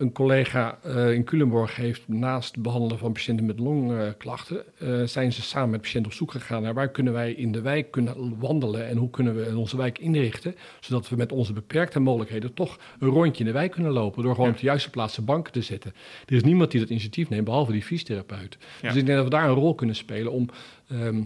een 0.00 0.12
collega 0.12 0.78
eh, 0.82 1.12
in 1.12 1.24
Culemborg 1.24 1.76
heeft 1.76 2.08
naast 2.08 2.54
het 2.54 2.62
behandelen 2.62 2.98
van 2.98 3.12
patiënten 3.12 3.46
met 3.46 3.58
longklachten, 3.58 4.62
eh, 4.78 5.02
zijn 5.04 5.32
ze 5.32 5.42
samen 5.42 5.70
met 5.70 5.80
patiënten 5.80 6.10
op 6.10 6.16
zoek 6.16 6.30
gegaan 6.30 6.62
naar 6.62 6.74
waar 6.74 6.90
kunnen 6.90 7.12
wij 7.12 7.32
in 7.32 7.52
de 7.52 7.60
wijk 7.60 7.90
kunnen 7.90 8.38
wandelen 8.38 8.88
en 8.88 8.96
hoe 8.96 9.10
kunnen 9.10 9.34
we 9.34 9.58
onze 9.58 9.76
wijk 9.76 9.98
inrichten, 9.98 10.54
zodat 10.80 11.08
we 11.08 11.16
met 11.16 11.32
onze 11.32 11.52
beperkte 11.52 12.00
mogelijkheden 12.00 12.54
toch 12.54 12.78
een 12.98 13.08
rondje 13.08 13.40
in 13.40 13.46
de 13.46 13.58
wijk 13.58 13.70
kunnen 13.70 13.92
lopen 13.92 14.22
door 14.22 14.32
gewoon 14.34 14.46
Ja. 14.48 14.52
op 14.54 14.60
de 14.60 14.66
juiste 14.66 14.90
plaatsen 14.90 15.24
banken 15.24 15.52
te 15.52 15.62
zetten. 15.62 15.92
Er 16.26 16.34
is 16.34 16.42
niemand 16.42 16.70
die 16.70 16.80
dat 16.80 16.90
initiatief 16.90 17.28
neemt, 17.28 17.44
behalve 17.44 17.72
die 17.72 17.82
fysiotherapeut. 17.82 18.58
Ja. 18.82 18.88
Dus 18.88 18.96
ik 18.96 19.06
denk 19.06 19.16
dat 19.16 19.24
we 19.24 19.30
daar 19.34 19.48
een 19.48 19.54
rol 19.54 19.74
kunnen 19.74 19.96
spelen 19.96 20.32
om 20.32 20.48
ehm, 20.88 21.22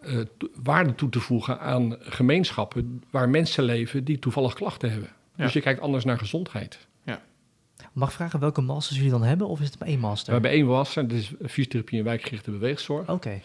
eh, 0.00 0.18
waarde 0.62 0.94
toe 0.94 1.08
te 1.08 1.20
voegen 1.20 1.60
aan 1.60 1.96
gemeenschappen 2.00 3.02
waar 3.10 3.28
mensen 3.28 3.64
leven 3.64 4.04
die 4.04 4.18
toevallig 4.18 4.54
klachten 4.54 4.90
hebben. 4.90 5.08
Ja. 5.36 5.44
Dus 5.44 5.52
je 5.52 5.60
kijkt 5.60 5.80
anders 5.80 6.04
naar 6.04 6.18
gezondheid. 6.18 6.87
Mag 7.98 8.08
ik 8.08 8.14
vragen 8.14 8.40
welke 8.40 8.60
masters 8.60 8.96
jullie 8.96 9.12
dan 9.12 9.22
hebben? 9.22 9.48
Of 9.48 9.60
is 9.60 9.66
het 9.66 9.78
maar 9.78 9.88
één 9.88 9.98
master? 9.98 10.26
We 10.26 10.32
hebben 10.32 10.50
één 10.50 10.66
master, 10.66 11.08
dat 11.08 11.18
is 11.18 11.32
fysiotherapie 11.46 11.98
en 11.98 12.04
wijkgerichte 12.04 12.50
beweegzorg. 12.50 13.10
Oké, 13.10 13.40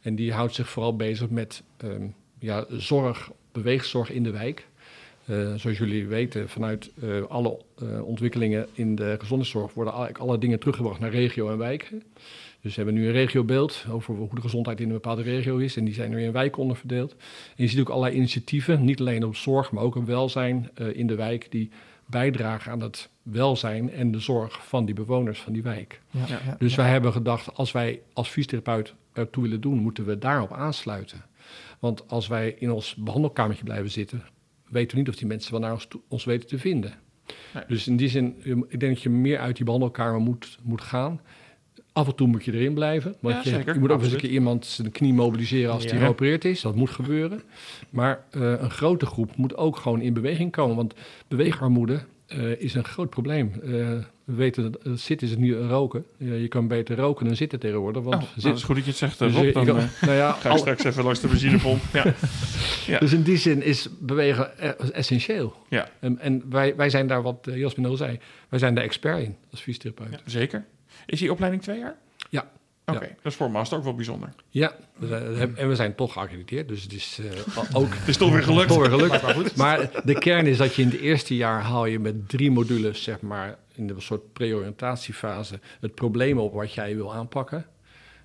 En 0.00 0.14
die 0.14 0.32
houdt 0.32 0.54
zich 0.54 0.68
vooral 0.68 0.96
bezig 0.96 1.30
met 1.30 1.62
ehm, 1.76 2.06
ja, 2.38 2.64
zorg, 2.70 3.30
beweegzorg 3.52 4.10
in 4.10 4.22
de 4.22 4.30
wijk. 4.30 4.66
Eh, 5.24 5.54
zoals 5.54 5.78
jullie 5.78 6.06
weten, 6.06 6.48
vanuit 6.48 6.90
eh, 7.02 7.22
alle 7.28 7.58
eh, 7.78 8.06
ontwikkelingen 8.06 8.66
in 8.72 8.94
de 8.94 9.16
gezondheidszorg 9.18 9.74
worden 9.74 9.92
eigenlijk 9.92 10.24
alle 10.24 10.38
dingen 10.38 10.58
teruggebracht 10.58 11.00
naar 11.00 11.10
regio 11.10 11.50
en 11.50 11.58
wijken. 11.58 12.02
Dus 12.60 12.74
we 12.76 12.82
hebben 12.82 12.94
nu 12.94 13.06
een 13.06 13.12
regiobeeld 13.12 13.84
over 13.90 14.14
hoe 14.14 14.34
de 14.34 14.40
gezondheid 14.40 14.80
in 14.80 14.86
een 14.86 14.92
bepaalde 14.92 15.22
regio 15.22 15.56
is. 15.56 15.76
En 15.76 15.84
die 15.84 15.94
zijn 15.94 16.12
er 16.12 16.18
in 16.18 16.32
wijken 16.32 16.62
onder 16.62 16.76
verdeeld. 16.76 17.12
En 17.56 17.64
je 17.64 17.68
ziet 17.68 17.80
ook 17.80 17.88
allerlei 17.88 18.16
initiatieven, 18.16 18.84
niet 18.84 19.00
alleen 19.00 19.24
op 19.24 19.36
zorg, 19.36 19.70
maar 19.72 19.82
ook 19.82 19.94
op 19.94 20.06
welzijn 20.06 20.70
in 20.92 21.06
de 21.06 21.14
wijk, 21.14 21.46
die 21.50 21.70
bijdragen 22.06 22.72
aan 22.72 22.80
het 22.80 23.10
welzijn 23.22 23.90
en 23.90 24.10
de 24.10 24.18
zorg 24.20 24.66
van 24.66 24.84
die 24.84 24.94
bewoners 24.94 25.40
van 25.40 25.52
die 25.52 25.62
wijk. 25.62 26.00
ja, 26.10 26.20
Ja. 26.28 26.38
ja, 26.46 26.56
Dus 26.58 26.74
wij 26.74 26.88
hebben 26.90 27.12
gedacht, 27.12 27.54
als 27.54 27.72
wij 27.72 28.00
als 28.12 28.28
fysiotherapeut 28.28 28.94
ertoe 29.12 29.42
willen 29.42 29.60
doen, 29.60 29.78
moeten 29.78 30.04
we 30.04 30.18
daarop 30.18 30.52
aansluiten. 30.52 31.24
Want 31.78 32.08
als 32.08 32.26
wij 32.28 32.54
in 32.58 32.70
ons 32.70 32.94
behandelkamertje 32.94 33.64
blijven 33.64 33.90
zitten, 33.90 34.24
weten 34.68 34.90
we 34.92 34.98
niet 35.02 35.08
of 35.08 35.16
die 35.16 35.26
mensen 35.26 35.50
wel 35.52 35.60
naar 35.60 35.72
ons, 35.72 35.86
toe- 35.86 36.00
ons 36.08 36.24
weten 36.24 36.48
te 36.48 36.58
vinden. 36.58 36.92
Nee. 37.54 37.64
Dus 37.68 37.86
in 37.86 37.96
die 37.96 38.08
zin, 38.08 38.36
ik 38.68 38.80
denk 38.80 38.94
dat 38.94 39.02
je 39.02 39.10
meer 39.10 39.38
uit 39.38 39.56
die 39.56 39.64
behandelkamer 39.64 40.20
moet, 40.20 40.58
moet 40.62 40.80
gaan. 40.80 41.20
Af 41.96 42.06
en 42.06 42.14
toe 42.14 42.26
moet 42.28 42.44
je 42.44 42.52
erin 42.52 42.74
blijven. 42.74 43.14
Want 43.20 43.44
Ja, 43.44 43.58
je, 43.66 43.74
moet 43.78 43.90
ook 43.90 44.02
eens 44.02 44.12
een 44.12 44.18
keer 44.18 44.30
iemand 44.30 44.66
zijn 44.66 44.90
knie 44.90 45.12
mobiliseren 45.12 45.72
als 45.72 45.86
die 45.86 45.98
geopereerd 45.98 46.44
is. 46.44 46.60
Dat 46.60 46.74
moet 46.74 46.90
gebeuren. 46.90 47.42
Maar 47.90 48.24
eh, 48.30 48.40
een 48.60 48.70
grote 48.70 49.06
groep 49.06 49.36
moet 49.36 49.56
ook 49.56 49.76
gewoon 49.76 50.00
in 50.00 50.12
beweging 50.12 50.50
komen. 50.52 50.76
Want 50.76 50.94
beweegarmoede 51.28 52.00
eh, 52.26 52.60
is 52.60 52.74
een 52.74 52.84
groot 52.84 53.10
probleem. 53.10 53.52
Eh, 53.62 53.70
we 54.24 54.34
weten 54.34 54.72
dat 54.72 54.98
zitten 55.00 55.28
is 55.28 55.36
nu 55.36 55.54
roken. 55.56 56.04
Je 56.18 56.48
kan 56.48 56.68
beter 56.68 56.96
roken 56.96 57.26
dan 57.26 57.36
zitten 57.36 57.58
tegenwoordig. 57.60 58.02
Want 58.02 58.14
Oh, 58.14 58.20
nou, 58.20 58.32
zit- 58.34 58.42
dat 58.42 58.56
is 58.56 58.62
goed 58.62 58.74
dat 58.74 58.84
je 58.84 58.90
het 58.90 58.98
zegt, 58.98 59.18
dus 59.18 59.32
Rob. 59.34 59.52
Dan 59.52 59.64
kan- 59.66 59.76
nou 60.00 60.12
ja, 60.14 60.32
ga 60.40 60.48
al- 60.48 60.58
straks 60.58 60.84
even 60.84 61.04
langs 61.04 61.20
de 61.20 61.28
benzinepomp. 61.28 61.82
Ja. 61.92 62.14
Ja. 62.86 62.98
Dus 62.98 63.12
in 63.12 63.22
die 63.22 63.36
zin 63.36 63.62
is 63.62 63.88
bewegen 64.00 64.58
essentieel. 64.94 65.56
Ja. 65.68 65.88
En, 66.00 66.18
en 66.18 66.42
wij, 66.50 66.76
wij 66.76 66.90
zijn 66.90 67.06
daar, 67.06 67.22
wat 67.22 67.48
Jasmin 67.54 67.86
al 67.86 67.96
zei, 67.96 68.18
wij 68.48 68.58
zijn 68.58 68.74
daar 68.74 68.84
expert 68.84 69.22
in 69.24 69.36
als 69.50 69.60
fysiotherapeut. 69.60 70.22
Zeker. 70.24 70.64
Is 71.06 71.18
die 71.18 71.30
opleiding 71.32 71.62
twee 71.62 71.78
jaar? 71.78 71.96
Ja. 72.30 72.50
Oké, 72.88 73.04
Ja. 73.04 73.08
dat 73.22 73.32
is 73.32 73.34
voor 73.34 73.50
master 73.50 73.78
ook 73.78 73.84
wel 73.84 73.94
bijzonder. 73.94 74.28
Ja, 74.48 74.76
en 75.56 75.68
we 75.68 75.74
zijn 75.74 75.94
toch 75.94 76.12
geaccrediteerd, 76.12 76.68
dus 76.68 76.82
het 76.82 76.92
is 76.92 77.18
eh, 77.22 77.76
ook 77.76 77.88
Het 77.94 78.08
is 78.08 78.16
toch 78.16 78.32
weer 78.32 78.42
gelukt. 78.42 78.68
toch 78.68 78.88
weer 78.88 78.98
gelukt. 79.18 79.56
Maar 79.56 79.90
de 80.04 80.18
kern 80.18 80.46
is 80.46 80.56
dat 80.56 80.74
je 80.74 80.82
in 80.82 80.88
het 80.88 81.00
eerste 81.00 81.36
jaar 81.36 81.60
haal 81.62 81.86
je 81.86 81.98
met 81.98 82.28
drie 82.28 82.50
modules, 82.50 83.02
zeg 83.02 83.20
maar, 83.20 83.56
in 83.74 83.86
de 83.86 83.94
soort 84.00 84.32
pre-oriëntatiefase, 84.32 85.60
het 85.80 85.94
probleem 85.94 86.38
op 86.38 86.52
wat 86.52 86.72
jij 86.74 86.96
wil 86.96 87.14
aanpakken. 87.14 87.66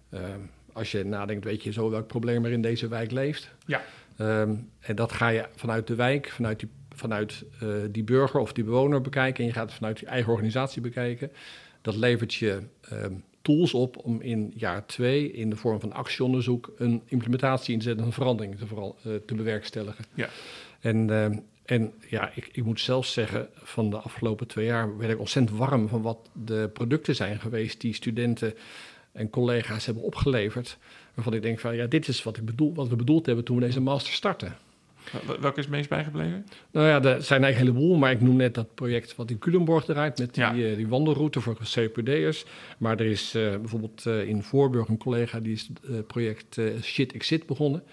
Ehm, 0.10 0.40
als 0.74 0.92
je 0.92 1.06
nadenkt, 1.06 1.44
weet 1.44 1.64
je 1.64 1.72
zo 1.72 1.90
welk 1.90 2.08
probleem 2.08 2.46
er 2.46 2.52
in 2.52 2.62
deze 2.62 2.88
wijk 2.88 3.12
leeft. 3.12 3.50
Ja. 3.66 3.82
Ehm, 4.18 4.54
en 4.80 4.96
dat 4.96 5.12
ga 5.12 5.28
je 5.28 5.46
vanuit 5.56 5.88
de 5.88 5.96
wijk, 5.96 6.30
vanuit 6.30 6.60
die, 6.60 6.70
vanuit, 6.96 7.44
eh, 7.60 7.68
die 7.90 8.04
burger 8.04 8.40
of 8.40 8.54
die 8.54 8.64
bewoner 8.64 9.02
bekijken. 9.02 9.40
En 9.44 9.46
je 9.50 9.54
gaat 9.56 9.66
het 9.66 9.74
vanuit 9.74 10.00
je 10.00 10.06
eigen 10.06 10.32
organisatie 10.32 10.82
bekijken. 10.82 11.32
Dat 11.82 11.96
levert 11.96 12.34
je 12.34 12.62
ehm, 12.82 13.14
tools 13.42 13.74
op 13.74 13.98
om 13.98 14.22
in 14.22 14.54
jaar 14.56 14.86
twee, 14.86 15.32
in 15.32 15.50
de 15.50 15.56
vorm 15.56 15.80
van 15.80 15.94
actieonderzoek, 15.94 16.74
een 16.78 17.02
implementatie 17.06 17.74
in 17.74 17.80
te 17.80 17.86
zetten, 17.86 18.06
een 18.06 18.12
verandering 18.12 18.58
te, 18.58 18.68
vooral, 18.68 18.98
eh, 19.04 19.12
te 19.26 19.36
bewerkstelligen. 19.36 20.06
Ja. 20.14 20.30
En, 20.80 21.10
ehm, 21.10 21.38
En 21.66 21.94
ja, 22.10 22.32
ik, 22.36 22.50
ik 22.52 22.64
moet 22.64 22.80
zelf 22.80 23.06
zeggen, 23.06 23.50
van 23.54 23.90
de 23.90 23.98
afgelopen 23.98 24.48
twee 24.48 24.66
jaar 24.66 24.98
werd 24.98 25.12
ik 25.12 25.20
ontzettend 25.20 25.58
warm 25.58 25.88
van 25.88 26.02
wat 26.02 26.30
de 26.46 26.70
producten 26.74 27.16
zijn 27.16 27.40
geweest 27.40 27.82
die 27.82 27.94
studenten 27.94 28.54
en 29.12 29.30
collega's 29.30 29.86
hebben 29.86 30.04
opgeleverd. 30.04 30.78
Waarvan 31.14 31.34
ik 31.34 31.42
denk 31.42 31.60
van 31.60 31.76
ja, 31.76 31.86
dit 31.86 32.08
is 32.08 32.24
wat, 32.24 32.38
ik 32.38 32.46
bedoel, 32.46 32.74
wat 32.74 32.88
we 32.88 32.96
bedoeld 32.96 33.26
hebben 33.26 33.46
toen 33.46 33.56
we 33.56 33.66
deze 33.66 33.82
master 33.82 34.14
starten. 34.14 34.58
Wel- 35.26 35.40
Welke 35.40 35.58
is 35.60 35.66
het 35.66 35.74
meest 35.74 35.90
bijgebleven? 35.90 36.46
Nou 36.72 36.88
ja, 36.88 36.94
er 37.04 37.22
zijn 37.24 37.44
eigenlijk 37.44 37.76
een 37.76 37.76
heleboel, 37.80 37.98
maar 37.98 38.12
ik 38.12 38.22
noem 38.22 38.36
net 38.36 38.54
dat 38.54 38.76
project 38.76 39.16
wat 39.16 39.30
in 39.30 39.40
Culemborg 39.40 39.86
draait 39.86 40.20
met 40.20 40.34
die, 40.34 40.44
Ja. 40.44 40.50
eh, 40.56 40.76
die 40.76 40.88
wandelroute 40.88 41.42
voor 41.42 41.58
CPD'ers. 41.64 42.46
Maar 42.78 43.00
er 43.00 43.06
is 43.06 43.36
eh, 43.36 43.50
bijvoorbeeld 43.50 44.06
eh, 44.06 44.28
in 44.28 44.44
Voorburg 44.44 44.88
een 44.88 44.98
collega 44.98 45.40
die 45.40 45.54
is 45.54 45.70
het 45.92 46.08
project 46.08 46.58
Shit 46.82 47.14
Exit 47.14 47.46
begonnen. 47.46 47.84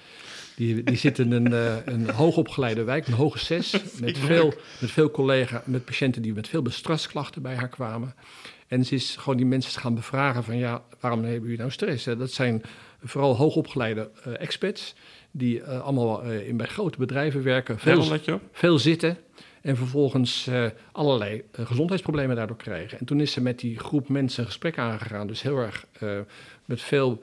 Die, 0.56 0.82
die 0.82 0.96
zit 0.96 1.18
in 1.18 1.32
een, 1.32 1.52
een 1.92 2.10
hoogopgeleide 2.10 2.82
wijk, 2.84 3.06
een 3.06 3.12
hoge 3.12 3.38
zes, 3.38 3.70
met 4.00 4.18
veel, 4.18 4.52
met 4.80 4.90
veel 4.90 5.10
collega's, 5.10 5.62
met 5.64 5.84
patiënten 5.84 6.22
die 6.22 6.32
met 6.34 6.48
veel 6.48 6.64
stressklachten 6.70 7.42
bij 7.42 7.54
haar 7.54 7.68
kwamen. 7.68 8.14
En 8.66 8.84
ze 8.84 8.94
is 8.94 9.16
gewoon 9.16 9.36
die 9.36 9.46
mensen 9.46 9.80
gaan 9.80 9.94
bevragen 9.94 10.44
van 10.44 10.56
ja, 10.56 10.82
waarom 11.00 11.22
hebben 11.22 11.42
jullie 11.42 11.58
nou 11.58 11.70
stress? 11.70 12.04
Dat 12.04 12.30
zijn 12.30 12.62
vooral 13.02 13.36
hoogopgeleide 13.36 14.10
experts 14.38 14.94
die 15.38 15.62
eh, 15.62 15.80
allemaal 15.80 16.22
eh, 16.22 16.48
in, 16.48 16.56
bij 16.56 16.66
grote 16.66 16.98
bedrijven 16.98 17.42
werken, 17.42 17.78
veel, 17.78 18.02
Veel 18.52 18.78
zitten 18.78 19.18
en 19.62 19.76
vervolgens 19.76 20.46
eh, 20.46 20.64
allerlei 20.92 21.44
gezondheidsproblemen 21.52 22.36
daardoor 22.36 22.56
krijgen. 22.56 22.98
En 22.98 23.04
toen 23.04 23.20
is 23.20 23.32
ze 23.32 23.42
met 23.42 23.58
die 23.58 23.78
groep 23.78 24.08
mensen 24.08 24.40
een 24.40 24.48
gesprek 24.48 24.78
aangegaan, 24.78 25.26
dus 25.26 25.42
heel 25.42 25.58
erg 25.58 25.86
met 26.64 26.80
veel 26.80 27.22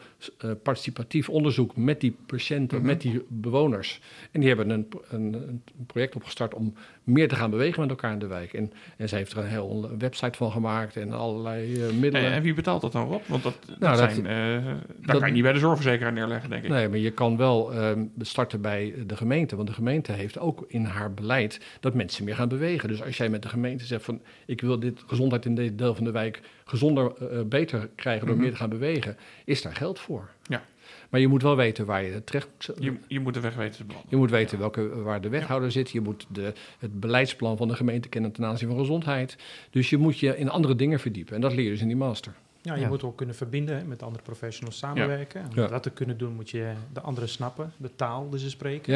participatief 0.63 1.29
onderzoek 1.29 1.75
met 1.75 2.01
die 2.01 2.15
patiënten, 2.25 2.81
met 2.81 3.01
die 3.01 3.25
bewoners. 3.27 4.01
En 4.31 4.39
die 4.39 4.49
hebben 4.49 4.69
een, 4.69 4.87
een, 5.09 5.33
een 5.33 5.61
project 5.87 6.15
opgestart 6.15 6.53
om 6.53 6.73
meer 7.03 7.27
te 7.27 7.35
gaan 7.35 7.49
bewegen 7.49 7.81
met 7.81 7.89
elkaar 7.89 8.11
in 8.11 8.19
de 8.19 8.27
wijk. 8.27 8.53
En, 8.53 8.71
en 8.97 9.09
ze 9.09 9.15
heeft 9.15 9.31
er 9.31 9.37
een 9.37 9.47
heel 9.47 9.89
website 9.97 10.37
van 10.37 10.51
gemaakt 10.51 10.95
en 10.97 11.11
allerlei 11.11 11.73
eh, 11.73 11.91
middelen. 11.99 12.27
En, 12.27 12.33
en 12.33 12.41
wie 12.41 12.53
betaalt 12.53 12.81
dat 12.81 12.91
dan, 12.91 13.07
Rob? 13.07 13.21
Want 13.27 13.43
dat, 13.43 13.57
Nou, 13.79 13.97
dat- 13.97 14.11
zijn, 14.13 14.25
eh 14.25 14.65
dat, 14.65 14.75
dat- 15.05 15.17
kan 15.19 15.27
je 15.27 15.33
niet 15.33 15.43
bij 15.43 15.53
de 15.53 15.59
zorgverzekeraar 15.59 16.13
neerleggen, 16.13 16.49
denk 16.49 16.63
ik. 16.63 16.69
Nee, 16.69 16.89
maar 16.89 16.97
je 16.97 17.11
kan 17.11 17.37
wel 17.37 17.73
ehm, 17.73 18.03
starten 18.21 18.61
bij 18.61 18.93
de 19.07 19.15
gemeente. 19.17 19.55
Want 19.55 19.67
de 19.67 19.73
gemeente 19.73 20.11
heeft 20.11 20.39
ook 20.39 20.63
in 20.67 20.83
haar 20.83 21.13
beleid 21.13 21.59
dat 21.79 21.93
mensen 21.93 22.23
meer 22.25 22.35
gaan 22.35 22.47
bewegen. 22.49 22.89
Dus 22.89 23.03
als 23.03 23.17
jij 23.17 23.29
met 23.29 23.41
de 23.41 23.49
gemeente 23.49 23.85
zegt 23.85 24.03
van 24.03 24.21
ik 24.45 24.61
wil 24.61 24.79
dit 24.79 25.03
gezondheid 25.07 25.45
in 25.45 25.55
dit 25.55 25.77
deel 25.77 25.95
van 25.95 26.03
de 26.03 26.11
wijk 26.11 26.41
gezonder, 26.65 27.13
eh, 27.31 27.41
beter 27.45 27.89
krijgen 27.95 28.25
door 28.25 28.35
Mhm. 28.35 28.43
meer 28.43 28.53
te 28.53 28.57
gaan 28.59 28.69
bewegen, 28.69 29.17
is 29.45 29.61
daar 29.61 29.75
geld 29.75 29.99
voor. 29.99 30.14
Ja. 30.43 30.63
Maar 31.09 31.19
je 31.19 31.27
moet 31.27 31.41
wel 31.41 31.55
weten 31.55 31.85
waar 31.85 32.03
je 32.03 32.23
terecht 32.23 32.47
Je, 32.79 32.97
je 33.07 33.19
moet 33.19 33.33
de 33.33 33.39
weg 33.39 33.55
weten 33.55 33.87
te 33.87 33.95
je 34.07 34.15
moet 34.15 34.29
weten 34.29 34.59
welke, 34.59 35.01
waar 35.01 35.21
de 35.21 35.29
wethouder 35.29 35.71
zit. 35.71 35.89
Je 35.89 36.01
moet 36.01 36.25
de, 36.29 36.53
het 36.79 36.99
beleidsplan 36.99 37.57
van 37.57 37.67
de 37.67 37.75
gemeente 37.75 38.09
kennen 38.09 38.31
ten 38.31 38.45
aanzien 38.45 38.67
van 38.69 38.77
gezondheid. 38.77 39.37
Dus 39.69 39.89
je 39.89 39.97
moet 39.97 40.19
je 40.19 40.37
in 40.37 40.49
andere 40.49 40.75
dingen 40.75 40.99
verdiepen. 40.99 41.35
En 41.35 41.41
dat 41.41 41.53
leer 41.53 41.63
je 41.63 41.69
dus 41.69 41.81
in 41.81 41.87
die 41.87 41.95
master. 41.97 42.33
Ja, 42.61 42.73
je 42.75 42.81
Ja. 42.81 42.87
moet 42.87 43.03
ook 43.03 43.17
kunnen 43.17 43.35
verbinden 43.35 43.77
hè, 43.77 43.83
met 43.83 44.03
andere 44.03 44.23
professionals 44.23 44.77
samenwerken. 44.77 45.41
Om 45.49 45.55
Ja. 45.61 45.67
dat 45.67 45.83
te 45.83 45.89
kunnen 45.89 46.17
doen 46.17 46.33
moet 46.33 46.49
je 46.49 46.73
de 46.93 47.01
anderen 47.01 47.29
snappen, 47.29 47.73
de 47.77 47.95
taal 47.95 48.29
die 48.29 48.39
ze 48.39 48.49
spreken. 48.49 48.93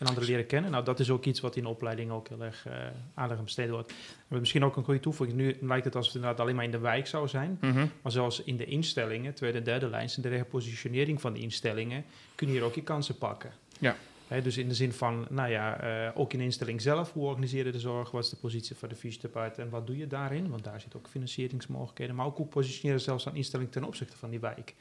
En 0.00 0.06
anderen 0.06 0.28
leren 0.28 0.46
kennen. 0.46 0.70
Nou, 0.70 0.84
dat 0.84 1.00
is 1.00 1.10
ook 1.10 1.24
iets 1.24 1.40
wat 1.40 1.56
in 1.56 1.62
de 1.62 1.68
opleiding 1.68 2.10
ook 2.10 2.28
heel 2.28 2.42
erg 2.42 2.66
uh, 2.66 2.74
aandacht 3.14 3.38
aan 3.38 3.44
besteed 3.44 3.70
wordt. 3.70 3.92
En 4.28 4.38
misschien 4.38 4.64
ook 4.64 4.76
een 4.76 4.84
goede 4.84 5.00
toevoeging. 5.00 5.38
Nu 5.38 5.56
lijkt 5.60 5.84
het 5.84 5.94
alsof 5.94 6.12
het 6.12 6.20
inderdaad 6.20 6.40
alleen 6.40 6.54
maar 6.54 6.64
in 6.64 6.70
de 6.70 6.78
wijk 6.78 7.06
zou 7.06 7.28
zijn. 7.28 7.58
Mhm. 7.60 7.86
Maar 8.02 8.12
zelfs 8.12 8.42
in 8.42 8.56
de 8.56 8.64
instellingen, 8.64 9.34
tweede 9.34 9.58
en 9.58 9.64
derde 9.64 9.88
lijn, 9.88 10.10
in 10.16 10.22
de 10.22 10.28
repositionering 10.28 11.20
van 11.20 11.32
de 11.32 11.38
instellingen, 11.38 12.04
kun 12.34 12.46
je 12.46 12.52
hier 12.52 12.62
ook 12.62 12.74
je 12.74 12.82
kansen 12.82 13.18
pakken. 13.18 13.50
Ja. 13.78 13.96
Dus 14.42 14.56
in 14.56 14.68
de 14.68 14.74
zin 14.74 14.92
van, 14.92 15.26
nou 15.30 15.50
ja, 15.50 15.84
uh, 16.06 16.10
ook 16.14 16.32
in 16.32 16.38
de 16.38 16.44
instelling 16.44 16.80
zelf, 16.80 17.12
hoe 17.12 17.26
organiseer 17.26 17.66
je 17.66 17.72
de 17.72 17.80
zorg, 17.80 18.10
wat 18.10 18.24
is 18.24 18.30
de 18.30 18.36
positie 18.36 18.76
van 18.76 18.88
de 18.88 18.94
fysiotherapeut 18.94 19.58
en 19.58 19.70
wat 19.70 19.86
doe 19.86 19.96
je 19.96 20.06
daarin? 20.06 20.50
Want 20.50 20.64
daar 20.64 20.80
zitten 20.80 20.98
ook 20.98 21.08
financieringsmogelijkheden, 21.08 22.14
maar 22.14 22.26
ook 22.26 22.36
hoe 22.36 22.46
positioneren 22.46 22.98
je 22.98 23.04
zelfs 23.04 23.26
aan 23.26 23.36
instelling 23.36 23.72
ten 23.72 23.84
opzichte 23.84 24.16
van 24.16 24.30
die 24.30 24.40
wijk. 24.40 24.74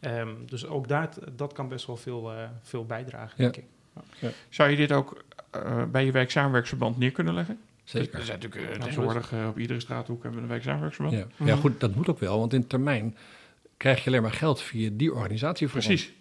Um, 0.00 0.46
dus 0.46 0.66
ook 0.66 0.88
daar, 0.88 1.14
dat 1.32 1.52
kan 1.52 1.68
best 1.68 1.86
wel 1.86 1.96
veel, 1.96 2.32
uh, 2.32 2.48
veel 2.62 2.86
bijdragen, 2.86 3.44
Ja. 3.44 3.50
denk 3.50 3.56
ik. 3.56 3.64
Ja. 4.18 4.28
Zou 4.48 4.70
je 4.70 4.76
dit 4.76 4.92
ook 4.92 5.24
uh, 5.56 5.82
bij 5.84 6.04
je 6.04 6.12
wijksamenwerksverband 6.12 6.98
neer 6.98 7.10
kunnen 7.10 7.34
leggen? 7.34 7.58
Zeker. 7.84 8.18
Er 8.18 8.24
zijn 8.24 8.38
natuurlijk 8.40 8.76
uh, 8.76 8.82
tegenwoordig 8.84 9.32
uh, 9.32 9.46
op 9.48 9.58
iedere 9.58 9.80
straathoek 9.80 10.22
hebben 10.22 10.40
we 10.40 10.46
een 10.46 10.52
wijksamenwerksverband. 10.52 11.16
Ja. 11.38 11.46
ja, 11.46 11.56
goed, 11.56 11.80
dat 11.80 11.94
moet 11.94 12.08
ook 12.08 12.18
wel, 12.18 12.38
want 12.38 12.52
in 12.52 12.66
termijn 12.66 13.16
krijg 13.76 14.04
je 14.04 14.10
alleen 14.10 14.22
maar 14.22 14.32
geld 14.32 14.60
via 14.60 14.90
die 14.92 15.12
organisatie. 15.12 15.68
Precies. 15.68 16.12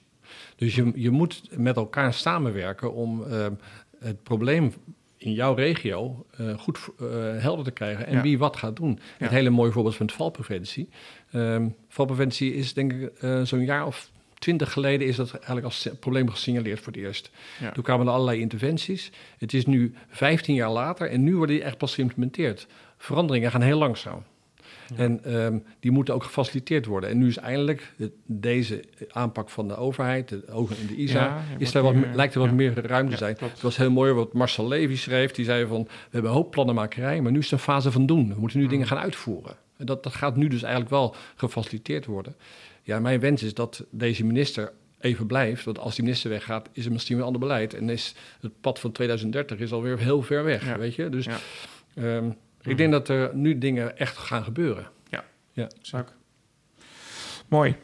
Dus 0.55 0.75
je, 0.75 0.91
je 0.95 1.09
moet 1.09 1.57
met 1.57 1.75
elkaar 1.75 2.13
samenwerken 2.13 2.93
om 2.93 3.23
uh, 3.23 3.47
het 3.99 4.23
probleem 4.23 4.73
in 5.17 5.33
jouw 5.33 5.53
regio 5.53 6.25
uh, 6.39 6.57
goed 6.57 6.79
uh, 7.01 7.07
helder 7.37 7.65
te 7.65 7.71
krijgen 7.71 8.07
en 8.07 8.15
Ja. 8.15 8.21
wie 8.21 8.37
wat 8.37 8.57
gaat 8.57 8.75
doen. 8.75 8.91
Ja. 8.91 8.99
Het 9.17 9.31
hele 9.31 9.49
mooie 9.49 9.71
voorbeeld 9.71 9.95
van 9.95 10.09
valpreventie. 10.09 10.89
Um, 11.33 11.75
valpreventie 11.87 12.53
is 12.53 12.73
denk 12.73 12.93
ik 12.93 13.11
uh, 13.21 13.41
zo'n 13.41 13.65
jaar 13.65 13.85
of 13.85 14.09
twintig 14.39 14.73
geleden 14.73 15.07
is 15.07 15.15
dat 15.15 15.31
eigenlijk 15.33 15.65
als 15.65 15.89
probleem 15.99 16.29
gesignaleerd 16.29 16.79
voor 16.79 16.93
het 16.93 17.01
eerst. 17.01 17.29
Ja. 17.59 17.71
Toen 17.71 17.83
kwamen 17.83 18.07
er 18.07 18.11
allerlei 18.13 18.39
interventies. 18.39 19.11
Het 19.37 19.53
is 19.53 19.65
nu 19.65 19.93
15 20.09 20.55
jaar 20.55 20.71
later 20.71 21.09
en 21.09 21.23
nu 21.23 21.35
worden 21.35 21.55
die 21.55 21.65
echt 21.65 21.77
pas 21.77 21.93
geïmplementeerd. 21.95 22.67
Veranderingen 22.97 23.51
gaan 23.51 23.61
heel 23.61 23.77
langzaam. 23.77 24.23
Ja. 24.95 25.03
En 25.03 25.35
um, 25.35 25.63
die 25.79 25.91
moeten 25.91 26.13
ook 26.13 26.23
gefaciliteerd 26.23 26.85
worden. 26.85 27.09
En 27.09 27.17
nu 27.17 27.27
is 27.27 27.37
eindelijk 27.37 27.93
de, 27.97 28.11
deze 28.25 28.83
aanpak 29.11 29.49
van 29.49 29.67
de 29.67 29.75
overheid, 29.75 30.29
de, 30.29 30.43
ook 30.51 30.69
in 30.69 30.87
de 30.87 30.95
ISA, 30.95 31.23
Ja, 31.23 31.43
is 31.57 31.73
er 31.73 31.81
wat, 31.81 31.93
meer, 31.93 32.09
lijkt 32.13 32.33
er 32.33 32.39
wat 32.39 32.49
ja. 32.49 32.55
meer 32.55 32.85
ruimte 32.85 33.11
te 33.11 33.17
zijn. 33.17 33.35
klopt. 33.35 33.53
Het 33.53 33.61
was 33.61 33.77
heel 33.77 33.91
mooi 33.91 34.11
wat 34.13 34.33
Marcel 34.33 34.67
Levy 34.67 34.95
schreef. 34.95 35.31
Die 35.31 35.45
zei 35.45 35.65
van, 35.65 35.83
we 35.83 35.89
hebben 36.09 36.31
een 36.31 36.37
hoop 36.37 36.51
plannenmakerij, 36.51 37.21
maar 37.21 37.31
nu 37.31 37.37
is 37.37 37.43
het 37.43 37.53
een 37.53 37.59
fase 37.65 37.91
van 37.91 38.05
doen. 38.05 38.33
We 38.33 38.39
moeten 38.39 38.57
nu 38.57 38.63
Mm. 38.63 38.69
dingen 38.69 38.87
gaan 38.87 38.97
uitvoeren. 38.97 39.55
En 39.77 39.85
dat, 39.85 40.03
dat 40.03 40.13
gaat 40.13 40.35
nu 40.35 40.47
dus 40.47 40.61
eigenlijk 40.61 40.91
wel 40.91 41.15
gefaciliteerd 41.35 42.05
worden. 42.05 42.35
Ja, 42.87 42.99
mijn 42.99 43.19
wens 43.19 43.43
is 43.43 43.53
dat 43.53 43.85
deze 43.91 44.25
minister 44.25 44.71
even 44.99 45.27
blijft. 45.27 45.63
Want 45.65 45.79
als 45.79 45.95
die 45.95 46.03
minister 46.03 46.29
weggaat, 46.29 46.69
is 46.71 46.85
er 46.85 46.91
misschien 46.91 47.15
weer 47.15 47.25
ander 47.25 47.39
beleid. 47.41 47.73
En 47.73 47.89
is 47.89 48.15
het 48.41 48.61
pad 48.61 48.79
van 48.79 48.91
2030 48.91 49.59
is 49.59 49.71
alweer 49.71 49.99
heel 49.99 50.21
ver 50.21 50.43
weg, 50.43 50.65
Ja. 50.65 50.77
weet 50.77 50.95
je. 50.95 51.09
Dus 51.09 51.25
Ja. 51.25 51.37
ehm, 51.95 52.23
Mhm. 52.25 52.35
ik 52.69 52.77
denk 52.77 52.91
dat 52.91 53.09
er 53.09 53.35
nu 53.35 53.57
dingen 53.57 53.97
echt 53.97 54.17
gaan 54.17 54.43
gebeuren. 54.43 54.87
Leuk. 55.91 56.13
Mooi. 57.47 57.75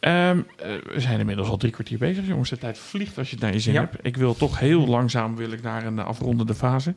Ehm, 0.00 0.40
eh, 0.56 0.68
we 0.92 1.00
zijn 1.00 1.18
inmiddels 1.20 1.48
al 1.48 1.56
drie 1.56 1.72
kwartier 1.72 1.98
bezig, 1.98 2.26
jongens. 2.26 2.50
De 2.50 2.58
tijd 2.58 2.78
vliegt 2.78 3.18
als 3.18 3.28
je 3.28 3.34
het 3.34 3.44
naar 3.44 3.52
je 3.52 3.60
zin 3.60 3.72
Ja. 3.72 3.80
hebt. 3.80 3.96
Ik 4.02 4.16
wil 4.16 4.34
toch 4.34 4.58
heel 4.58 4.86
langzaam 4.86 5.36
wil 5.36 5.50
ik 5.52 5.62
naar 5.62 5.86
een 5.86 5.98
eh, 5.98 6.06
afrondende 6.06 6.54
fase. 6.54 6.94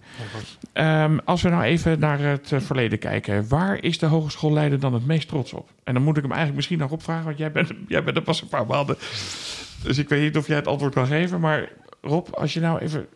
Ehm, 0.74 1.18
als 1.26 1.42
we 1.42 1.50
nou 1.50 1.64
even 1.64 2.00
naar 2.00 2.20
het 2.20 2.52
eh, 2.52 2.60
verleden 2.60 3.00
kijken. 3.00 3.48
Waar 3.48 3.84
is 3.84 3.98
de 4.00 4.06
Hogeschool 4.06 4.54
Leiden 4.54 4.80
dan 4.80 4.94
het 4.94 5.06
meest 5.06 5.28
trots 5.28 5.54
op? 5.54 5.70
En 5.84 5.94
dan 5.94 6.04
moet 6.04 6.16
ik 6.18 6.22
hem 6.22 6.32
eigenlijk 6.32 6.56
misschien 6.56 6.80
nog 6.80 6.92
opvragen, 6.92 7.26
want 7.26 7.38
jij 7.38 7.52
bent, 7.52 7.72
jij 7.88 8.04
bent 8.04 8.18
er 8.18 8.24
pas 8.24 8.42
een 8.42 8.48
paar 8.48 8.66
maanden. 8.66 8.96
Dus 9.84 9.98
ik 9.98 10.10
weet 10.10 10.22
niet 10.22 10.38
of 10.38 10.48
jij 10.48 10.56
het 10.56 10.68
antwoord 10.68 10.94
kan 10.94 11.08
geven. 11.08 11.40
Maar 11.40 11.70
Rob, 12.02 12.28
als 12.34 12.54
je 12.54 12.60
nou 12.60 12.80
even 12.80 13.08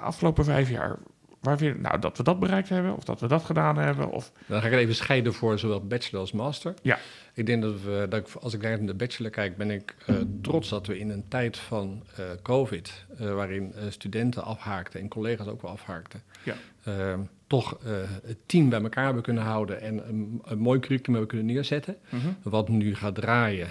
afgelopen 0.00 0.44
vijf 0.44 0.70
jaar... 0.70 0.96
Waar 1.40 1.58
vind 1.58 1.76
je, 1.76 1.82
nou, 1.82 1.98
dat 1.98 2.16
we 2.16 2.22
dat 2.22 2.38
bereikt 2.40 2.68
hebben, 2.68 2.96
of 2.96 3.04
dat 3.04 3.20
we 3.20 3.26
dat 3.26 3.44
gedaan 3.44 3.76
hebben, 3.76 4.10
of... 4.10 4.32
Dan 4.46 4.60
ga 4.60 4.66
ik 4.66 4.72
even 4.74 4.94
scheiden 4.94 5.34
voor 5.34 5.58
zowel 5.58 5.80
bachelor 5.86 6.20
als 6.20 6.32
master. 6.32 6.74
Ja. 6.82 6.98
Ik 7.34 7.46
denk 7.46 7.62
dat, 7.62 7.82
we, 7.82 8.06
dat 8.08 8.20
ik, 8.20 8.34
als 8.34 8.54
ik 8.54 8.62
naar 8.62 8.86
de 8.86 8.94
bachelor 8.94 9.30
kijk, 9.30 9.56
ben 9.56 9.70
ik 9.70 9.94
uh, 10.10 10.16
trots 10.40 10.68
dat 10.68 10.86
we 10.86 10.98
in 10.98 11.10
een 11.10 11.28
tijd 11.28 11.56
van 11.56 12.02
uh, 12.18 12.24
COVID, 12.42 13.04
uh, 13.20 13.34
waarin 13.34 13.72
studenten 13.88 14.44
afhaakten 14.44 15.00
en 15.00 15.08
collega's 15.08 15.46
ook 15.46 15.62
wel 15.62 15.70
afhaakten, 15.70 16.22
ja. 16.42 16.54
Ehm, 16.84 17.20
toch 17.46 17.78
het 18.26 18.36
team 18.46 18.68
bij 18.68 18.82
elkaar 18.82 19.04
hebben 19.04 19.22
kunnen 19.22 19.42
houden 19.42 19.80
en 19.80 20.08
een, 20.08 20.40
een 20.44 20.58
mooi 20.58 20.80
curriculum 20.80 21.12
hebben 21.12 21.28
kunnen 21.28 21.54
neerzetten. 21.54 21.96
Mm 22.08 22.20
-hmm. 22.20 22.36
Wat 22.42 22.68
nu 22.68 22.94
gaat 22.94 23.14
draaien, 23.14 23.68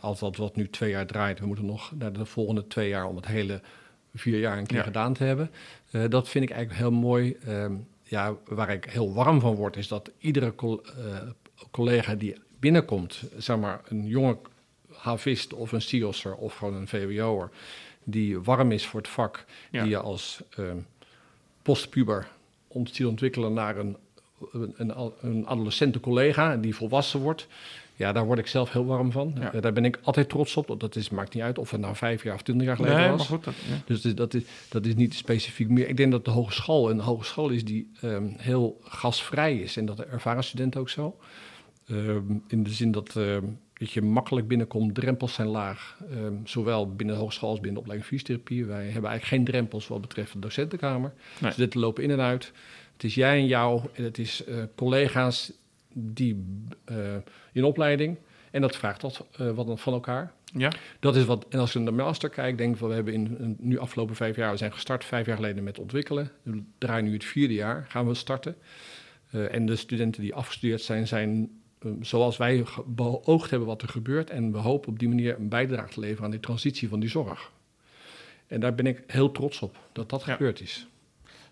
als 0.00 0.20
dat 0.20 0.36
wat 0.36 0.56
nu 0.56 0.68
twee 0.70 0.90
jaar 0.90 1.06
draait, 1.06 1.40
we 1.40 1.46
moeten 1.46 1.64
nog 1.64 1.92
naar 1.98 2.12
de 2.12 2.24
volgende 2.24 2.66
twee 2.66 2.88
jaar 2.88 3.06
om 3.06 3.16
het 3.16 3.26
hele 3.26 3.60
vier 4.14 4.38
jaar 4.38 4.58
een 4.58 4.66
keer 4.66 4.76
Ja. 4.76 4.82
gedaan 4.82 5.12
te 5.14 5.24
hebben. 5.24 5.50
Dat 6.08 6.28
vind 6.28 6.44
ik 6.44 6.50
eigenlijk 6.50 6.80
heel 6.80 7.00
mooi. 7.00 7.36
Uh, 7.48 7.66
ja, 8.02 8.34
waar 8.44 8.70
ik 8.70 8.84
heel 8.84 9.14
warm 9.14 9.40
van 9.40 9.54
word, 9.54 9.76
is 9.76 9.88
dat 9.88 10.10
iedere 10.18 10.54
col 10.54 10.82
collega 11.70 12.14
die 12.14 12.36
binnenkomt, 12.62 13.22
zeg 13.38 13.56
maar 13.58 13.80
een 13.88 14.06
jonge 14.06 14.36
havist 14.92 15.52
of 15.54 15.72
een 15.72 15.82
SIOS'er 15.82 16.34
of 16.34 16.54
gewoon 16.54 16.74
een 16.74 16.88
VWO'er, 16.88 17.50
die 18.04 18.40
warm 18.40 18.72
is 18.72 18.86
voor 18.86 19.00
het 19.00 19.08
vak, 19.08 19.44
Ja. 19.70 19.80
die 19.82 19.90
je 19.90 19.98
als 19.98 20.40
postpuber 21.62 22.28
ziet 22.84 23.06
ontwikkelen 23.06 23.52
naar 23.52 23.76
een, 23.76 23.96
een, 24.52 24.92
een, 25.20 25.46
adolescente 25.46 26.00
collega 26.00 26.56
die 26.56 26.74
volwassen 26.74 27.20
wordt. 27.20 27.46
Ja, 27.96 28.12
daar 28.12 28.24
word 28.24 28.38
ik 28.38 28.46
zelf 28.46 28.72
heel 28.72 28.84
warm 28.84 29.12
van. 29.12 29.34
Ja. 29.40 29.60
Daar 29.60 29.72
ben 29.72 29.84
ik 29.84 29.98
altijd 30.02 30.28
trots 30.28 30.56
op. 30.56 30.80
Dat 30.80 30.96
is, 30.96 31.10
maakt 31.10 31.34
niet 31.34 31.42
uit 31.42 31.58
of 31.58 31.70
het 31.70 31.80
nou 31.80 31.96
vijf 31.96 32.22
jaar 32.22 32.34
of 32.34 32.42
twintig 32.42 32.66
jaar 32.66 32.76
geleden 32.76 32.96
Nee, 32.98 33.08
was. 33.10 33.18
maar 33.18 33.26
goed. 33.26 33.44
Dat, 33.44 33.54
ja. 33.68 33.82
Dus 33.84 34.02
dat- 34.02 34.34
is, 34.34 34.42
dat 34.68 34.86
is 34.86 34.94
niet 34.94 35.14
specifiek 35.14 35.68
meer. 35.68 35.88
Ik 35.88 35.96
denk 35.96 36.10
dat 36.12 36.24
de 36.24 36.30
hogeschool 36.30 36.90
een 36.90 37.00
hogeschool 37.00 37.48
is 37.48 37.64
die 37.64 37.90
ehm, 38.00 38.26
heel 38.36 38.80
gasvrij 38.82 39.56
is. 39.58 39.76
En 39.76 39.86
dat 39.86 39.96
de 39.96 40.04
ervaren 40.04 40.44
studenten 40.44 40.80
ook 40.80 40.88
zo. 40.90 41.16
Ehm, 41.88 42.22
in 42.46 42.62
de 42.62 42.70
zin 42.70 42.90
dat 42.92 43.16
ehm, 43.16 43.44
dat 43.74 43.90
je 43.90 44.02
makkelijk 44.02 44.48
binnenkomt. 44.48 44.94
Drempels 44.94 45.34
zijn 45.34 45.48
laag, 45.48 45.98
ehm, 46.10 46.34
zowel 46.44 46.94
binnen 46.94 47.14
de 47.14 47.20
hogeschool 47.20 47.48
als 47.50 47.60
binnen 47.60 47.74
de 47.74 47.80
opleiding 47.80 48.10
fysiotherapie. 48.10 48.64
Wij 48.64 48.84
hebben 48.90 49.10
eigenlijk 49.10 49.24
geen 49.24 49.44
drempels 49.44 49.88
wat 49.88 50.00
betreft 50.00 50.32
de 50.32 50.38
docentenkamer. 50.38 51.12
Nee. 51.40 51.50
Studenten 51.50 51.80
lopen 51.80 52.02
in 52.02 52.10
en 52.10 52.20
uit. 52.20 52.52
Het 52.92 53.04
is 53.04 53.14
jij 53.14 53.38
en 53.38 53.46
jou 53.46 53.82
en 53.94 54.04
het 54.04 54.18
is 54.18 54.44
eh, 54.44 54.56
collega's 54.74 55.52
die 55.94 56.44
eh, 56.84 56.96
in 57.52 57.64
opleiding. 57.64 58.18
En 58.50 58.60
dat 58.60 58.76
vraagt 58.76 59.02
wat, 59.02 59.26
eh, 59.38 59.50
wat 59.50 59.80
van 59.80 59.92
elkaar. 59.92 60.32
Ja? 60.56 60.72
Dat 61.00 61.16
is 61.16 61.24
wat, 61.24 61.46
en 61.48 61.58
als 61.58 61.72
je 61.72 61.78
naar 61.78 61.88
de 61.96 62.02
master 62.02 62.28
kijkt, 62.28 62.58
denk 62.58 62.72
ik 62.72 62.78
van 62.78 62.88
we 62.88 62.94
hebben 62.94 63.14
in, 63.14 63.38
in- 63.38 63.56
nu 63.58 63.78
afgelopen 63.78 64.14
vijf 64.16 64.36
jaar, 64.36 64.50
we 64.50 64.56
zijn 64.56 64.72
gestart 64.72 65.04
vijf 65.04 65.26
jaar 65.26 65.36
geleden 65.36 65.64
met 65.64 65.78
ontwikkelen. 65.78 66.30
We 66.42 66.62
draaien 66.78 67.04
nu 67.04 67.12
het 67.12 67.24
vierde 67.24 67.54
jaar, 67.54 67.86
gaan 67.88 68.06
we 68.06 68.14
starten. 68.14 68.56
En 69.30 69.66
de 69.66 69.76
studenten 69.76 70.22
die 70.22 70.34
afgestudeerd 70.34 70.82
zijn, 70.82 71.06
zijn 71.08 71.50
zoals 72.00 72.36
wij 72.36 72.64
beoogd 72.86 73.50
hebben 73.50 73.68
wat 73.68 73.82
er 73.82 73.88
gebeurt. 73.88 74.30
En 74.30 74.52
we 74.52 74.58
hopen 74.58 74.88
op 74.88 74.98
die 74.98 75.08
manier 75.08 75.36
een 75.38 75.48
bijdrage 75.48 75.92
te 75.92 76.00
leveren 76.00 76.24
aan 76.24 76.30
die 76.30 76.40
transitie 76.40 76.88
van 76.88 77.00
die 77.00 77.08
zorg. 77.08 77.50
En 78.46 78.60
daar 78.60 78.74
ben 78.74 78.86
ik 78.86 79.02
heel 79.06 79.30
trots 79.32 79.60
op, 79.60 79.76
dat 79.92 80.10
dat 80.10 80.24
Ja. 80.24 80.32
gebeurd 80.32 80.60
is. 80.60 80.86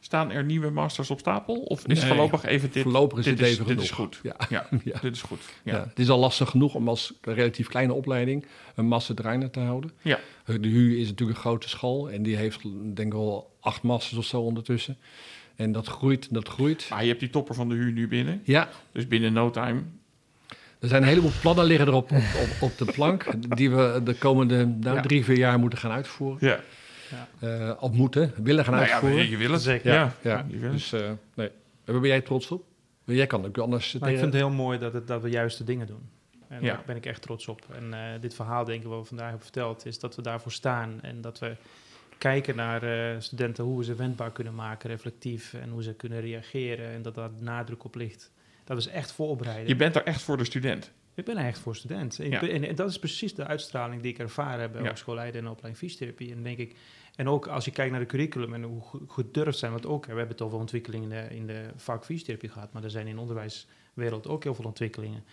Staan 0.03 0.31
er 0.31 0.45
nieuwe 0.45 0.71
masters 0.71 1.11
op 1.11 1.19
stapel? 1.19 1.55
Of 1.61 1.87
is 1.87 1.99
Nee, 2.01 2.07
voorlopig 2.09 2.45
even 2.45 2.71
dit? 2.73 2.83
Voorlopig 2.83 3.19
is 3.19 3.25
dit 3.25 3.37
dit 3.39 3.47
is- 3.47 3.53
even 3.53 3.67
dit 3.67 3.81
is 3.81 3.91
goed. 3.91 4.21
Ja. 4.23 4.37
Ja, 4.49 4.69
Ja. 4.85 4.99
dit 5.01 5.15
is 5.15 5.23
goed. 5.23 5.41
Ja. 5.65 5.85
Het 5.89 5.99
is 5.99 6.09
al 6.11 6.19
lastig 6.19 6.51
genoeg 6.51 6.75
om 6.75 6.89
als 6.89 7.13
relatief 7.21 7.69
kleine 7.69 7.93
opleiding 7.93 8.47
een 8.75 8.87
massa 8.87 9.15
draaiende 9.15 9.51
te 9.51 9.61
houden. 9.61 9.91
Ja. 10.03 10.19
De 10.45 10.69
HU 10.69 10.99
is 10.99 11.09
natuurlijk 11.09 11.39
een 11.39 11.45
grote 11.45 11.69
school 11.69 12.11
en 12.11 12.23
die 12.23 12.37
heeft 12.37 12.63
denk 12.95 12.99
ik 12.99 13.13
wel 13.13 13.57
acht 13.61 13.83
masters 13.83 14.19
of 14.19 14.25
zo 14.25 14.41
ondertussen. 14.41 14.97
En 15.57 15.73
dat 15.73 15.87
groeit, 15.87 16.35
dat 16.35 16.49
groeit. 16.49 16.87
Maar 16.91 17.03
je 17.03 17.09
hebt 17.09 17.21
die 17.21 17.31
topper 17.31 17.55
van 17.55 17.69
de 17.69 17.75
huur 17.75 17.93
nu 17.93 18.09
binnen. 18.09 18.41
Ja, 18.45 18.69
Dus 18.93 19.07
binnen 19.09 19.33
no 19.33 19.51
time. 19.51 19.83
Er 20.81 20.89
zijn 20.89 21.03
een 21.03 21.09
heleboel 21.09 21.31
plannen 21.41 21.65
liggen 21.65 21.87
erop 21.89 22.11
op, 22.13 22.17
op, 22.19 22.49
op 22.61 22.79
de 22.79 22.85
plank 22.93 23.25
die 23.57 23.71
we 23.71 24.01
de 24.05 24.15
komende 24.15 24.67
nou, 24.67 24.97
Ja. 24.97 25.03
drie, 25.03 25.25
vier 25.25 25.37
jaar 25.37 25.59
moeten 25.59 25.79
gaan 25.79 25.91
uitvoeren. 25.91 26.39
Ja. 26.49 26.61
Eh 27.41 27.73
of 27.81 27.93
moeten, 27.93 28.33
willen 28.43 28.65
gaan 28.65 28.75
Nou 28.75 28.87
ja, 28.87 28.93
uitvoeren. 28.93 29.29
je 29.31 29.37
wil 29.37 29.51
het. 29.53 29.63
Zeker. 29.63 29.93
Ja, 29.93 30.13
ja, 30.23 30.47
je 30.49 30.59
dus 30.59 30.93
eh, 30.93 31.11
nee. 31.35 31.51
Waar 31.85 32.01
ben 32.01 32.09
jij 32.09 32.21
trots 32.21 32.51
op? 32.51 32.65
Jij 33.05 33.27
kan 33.27 33.45
ook 33.47 33.59
anders 33.59 33.99
Maar 33.99 34.09
ik 34.11 34.19
vind 34.19 34.33
het 34.33 34.43
heel 34.43 34.51
mooi 34.51 34.79
dat, 34.79 34.93
het, 34.93 35.07
dat 35.07 35.23
we 35.23 35.29
juist 35.29 35.59
de 35.59 35.65
dingen 35.65 35.87
doen. 35.87 36.09
En 36.49 36.63
Ja. 36.63 36.75
daar 36.75 36.83
ben 36.87 36.97
ik 36.97 37.07
echt 37.07 37.23
trots 37.23 37.49
op. 37.49 37.61
En 37.75 37.95
eh, 37.95 38.01
dit 38.21 38.35
verhaal, 38.35 38.65
denk 38.65 38.83
ik, 38.83 38.89
wat 38.89 38.99
we 39.01 39.05
vandaag 39.05 39.27
hebben 39.27 39.45
verteld, 39.45 39.87
is 39.87 39.99
dat 39.99 40.17
we 40.17 40.23
daarvoor 40.23 40.53
staan. 40.53 40.99
En 41.03 41.21
dat 41.21 41.39
we 41.39 41.57
kijken 42.19 42.57
naar 42.57 42.83
eh, 42.83 43.21
studenten, 43.21 43.65
hoe 43.65 43.79
we 43.79 43.85
ze 43.85 43.95
wendbaar 43.95 44.31
kunnen 44.31 44.55
maken, 44.55 44.91
reflectief. 44.91 45.55
En 45.55 45.71
hoe 45.71 45.83
ze 45.83 45.95
kunnen 45.95 46.21
reageren. 46.21 46.91
En 46.93 47.03
dat 47.03 47.15
daar 47.15 47.31
nadruk 47.39 47.85
op 47.85 47.95
ligt. 47.95 48.31
Dat 48.77 48.79
is 48.79 48.87
echt 48.87 49.13
voorbereiden. 49.13 49.69
Je 49.69 49.77
bent 49.77 49.97
er 49.97 50.03
echt 50.05 50.23
voor 50.23 50.37
de 50.37 50.45
student. 50.45 50.91
Ik 51.15 51.25
ben 51.25 51.37
er 51.39 51.47
echt 51.47 51.59
voor 51.59 51.77
student. 51.77 52.19
Ik 52.19 52.33
Ja. 52.33 52.41
ben- 52.41 52.51
en, 52.51 52.65
en 52.69 52.75
dat 52.75 52.91
is 52.91 52.99
precies 52.99 53.35
de 53.35 53.47
uitstraling 53.47 54.03
die 54.03 54.13
ik 54.13 54.19
ervaren 54.19 54.61
heb 54.61 54.71
bij 54.73 54.81
Ja. 54.81 54.87
Hogeschool 54.87 55.15
Leiden 55.15 55.41
en 55.41 55.49
opleiding 55.51 55.77
fysiotherapie. 55.77 56.33
En 56.35 56.43
denk 56.43 56.59
ik, 56.59 56.77
en 57.17 57.29
ook 57.29 57.47
als 57.47 57.65
je 57.65 57.71
kijkt 57.71 57.91
naar 57.91 58.01
de 58.01 58.07
curriculum 58.07 58.55
en 58.55 58.63
hoe 58.63 58.83
ge- 58.83 58.99
gedurfd 59.07 59.59
zijn, 59.59 59.73
want 59.73 59.87
ook, 59.87 60.07
hè, 60.07 60.13
we 60.13 60.19
hebben 60.19 60.37
het 60.37 60.47
over 60.47 60.59
ontwikkelingen 60.59 61.11
in 61.11 61.29
de, 61.29 61.35
in 61.37 61.47
de 61.47 61.71
vak 61.77 62.05
fysiotherapie 62.05 62.49
gehad, 62.49 62.73
maar 62.73 62.85
er 62.85 62.91
zijn 62.91 63.07
in 63.07 63.15
de 63.15 63.21
onderwijswereld 63.21 64.27
ook 64.29 64.43
heel 64.43 64.55
veel 64.55 64.65
ontwikkelingen. 64.65 65.25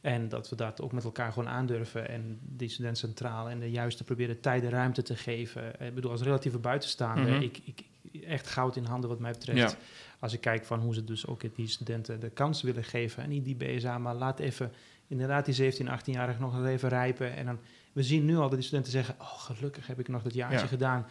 En 0.00 0.28
dat 0.28 0.48
we 0.48 0.56
dat 0.56 0.80
ook 0.80 0.92
met 0.92 1.04
elkaar 1.04 1.32
gewoon 1.32 1.48
aandurven 1.48 2.08
en 2.08 2.38
die 2.42 2.68
student 2.68 2.98
centraal 2.98 3.48
en 3.50 3.58
de 3.60 3.70
juiste 3.70 4.04
proberen 4.04 4.40
tijd 4.40 4.62
en 4.64 4.70
ruimte 4.70 5.02
te 5.02 5.16
geven. 5.16 5.80
Ik 5.86 5.94
bedoel, 5.94 6.10
als 6.10 6.22
relatieve 6.22 6.58
buitenstaander, 6.58 7.32
Mhm. 7.32 7.42
ik, 7.42 7.60
ik, 7.64 7.82
echt 8.26 8.46
goud 8.46 8.76
in 8.76 8.84
handen 8.84 9.10
wat 9.10 9.18
mij 9.18 9.32
betreft. 9.32 9.58
Ja. 9.72 9.78
Als 10.18 10.32
ik 10.32 10.40
kijk 10.40 10.64
van 10.64 10.80
hoe 10.80 10.94
ze 10.94 11.04
dus 11.04 11.26
ook 11.26 11.54
die 11.56 11.68
studenten 11.68 12.20
de 12.20 12.30
kans 12.30 12.62
willen 12.62 12.84
geven. 12.84 13.22
En 13.22 13.28
niet 13.28 13.44
die 13.44 13.54
BSA, 13.56 13.98
maar 13.98 14.14
laat 14.14 14.38
even 14.38 14.72
inderdaad 15.06 15.44
die 15.44 15.54
17, 15.54 15.88
18-jarigen 15.88 16.38
nog 16.40 16.66
even 16.66 16.88
rijpen. 16.88 17.34
En 17.36 17.46
dan, 17.46 17.58
we 17.92 18.02
zien 18.02 18.24
nu 18.24 18.36
al 18.36 18.42
dat 18.42 18.52
die 18.52 18.62
studenten 18.62 18.92
zeggen, 18.92 19.14
oh 19.18 19.40
gelukkig 19.40 19.86
heb 19.86 19.98
ik 20.00 20.08
nog 20.08 20.22
dat 20.22 20.34
jaartje 20.34 20.58
Ja. 20.58 20.66
gedaan. 20.66 21.06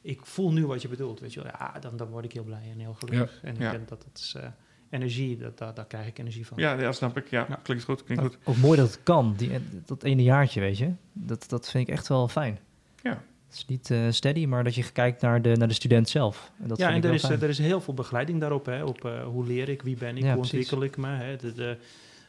Ik 0.00 0.26
voel 0.26 0.52
nu 0.52 0.66
wat 0.66 0.82
je 0.82 0.88
bedoelt, 0.88 1.20
weet 1.20 1.32
je 1.34 1.42
wel. 1.42 1.52
Ja, 1.58 1.78
dan, 1.80 1.96
dan 1.96 2.08
word 2.08 2.24
ik 2.24 2.32
heel 2.32 2.42
blij 2.44 2.68
en 2.72 2.78
heel 2.78 2.94
gelukkig. 2.94 3.40
En 3.42 3.54
ik 3.54 3.60
Ja. 3.60 3.70
denk 3.70 3.88
dat 3.88 4.02
dat 4.02 4.18
is 4.22 4.34
eh, 4.36 4.46
energie, 4.90 5.36
dat, 5.36 5.58
daar, 5.58 5.74
daar 5.74 5.86
krijg 5.86 6.06
ik 6.06 6.18
energie 6.18 6.46
van. 6.46 6.58
Ja, 6.58 6.80
ja, 6.80 6.92
snap 6.92 7.16
ik. 7.16 7.30
Ja, 7.30 7.46
Ja. 7.48 7.54
klinkt 7.62 7.84
goed. 7.84 8.04
Klinkt 8.04 8.22
goed. 8.24 8.38
Ook 8.44 8.56
mooi 8.56 8.78
dat 8.78 8.90
het 8.90 9.02
kan, 9.02 9.34
die, 9.36 9.50
dat 9.84 10.02
ene 10.02 10.22
jaartje, 10.22 10.60
weet 10.60 10.78
je. 10.78 10.92
Dat, 11.12 11.48
dat 11.48 11.70
vind 11.70 11.88
ik 11.88 11.94
echt 11.94 12.08
wel 12.08 12.28
fijn. 12.28 12.58
Ja. 13.02 13.22
Het 13.46 13.54
is 13.56 13.66
niet 13.66 13.90
eh, 13.90 13.98
steady, 14.10 14.46
maar 14.46 14.64
dat 14.64 14.74
je 14.74 14.92
kijkt 14.92 15.20
naar 15.22 15.42
de, 15.42 15.56
naar 15.56 15.68
de 15.68 15.74
student 15.74 16.08
zelf. 16.08 16.52
En 16.62 16.68
dat 16.68 16.78
ja, 16.78 16.90
en 16.92 17.02
er 17.04 17.14
is, 17.14 17.20
fijn. 17.20 17.32
eh, 17.32 17.42
er 17.42 17.48
is 17.48 17.58
heel 17.58 17.80
veel 17.80 17.94
begeleiding 17.94 18.40
daarop. 18.40 18.66
Hè, 18.66 18.84
op 18.84 19.04
eh, 19.04 19.24
hoe 19.24 19.46
leer 19.46 19.68
ik, 19.68 19.82
wie 19.82 19.96
ben 19.96 20.16
ik, 20.16 20.22
Ja, 20.22 20.32
hoe 20.34 20.40
precies. 20.46 20.72
ontwikkel 20.72 20.82
ik 20.82 20.96
me. 20.96 21.24
Hè, 21.24 21.36
de, 21.36 21.52
de, 21.52 21.76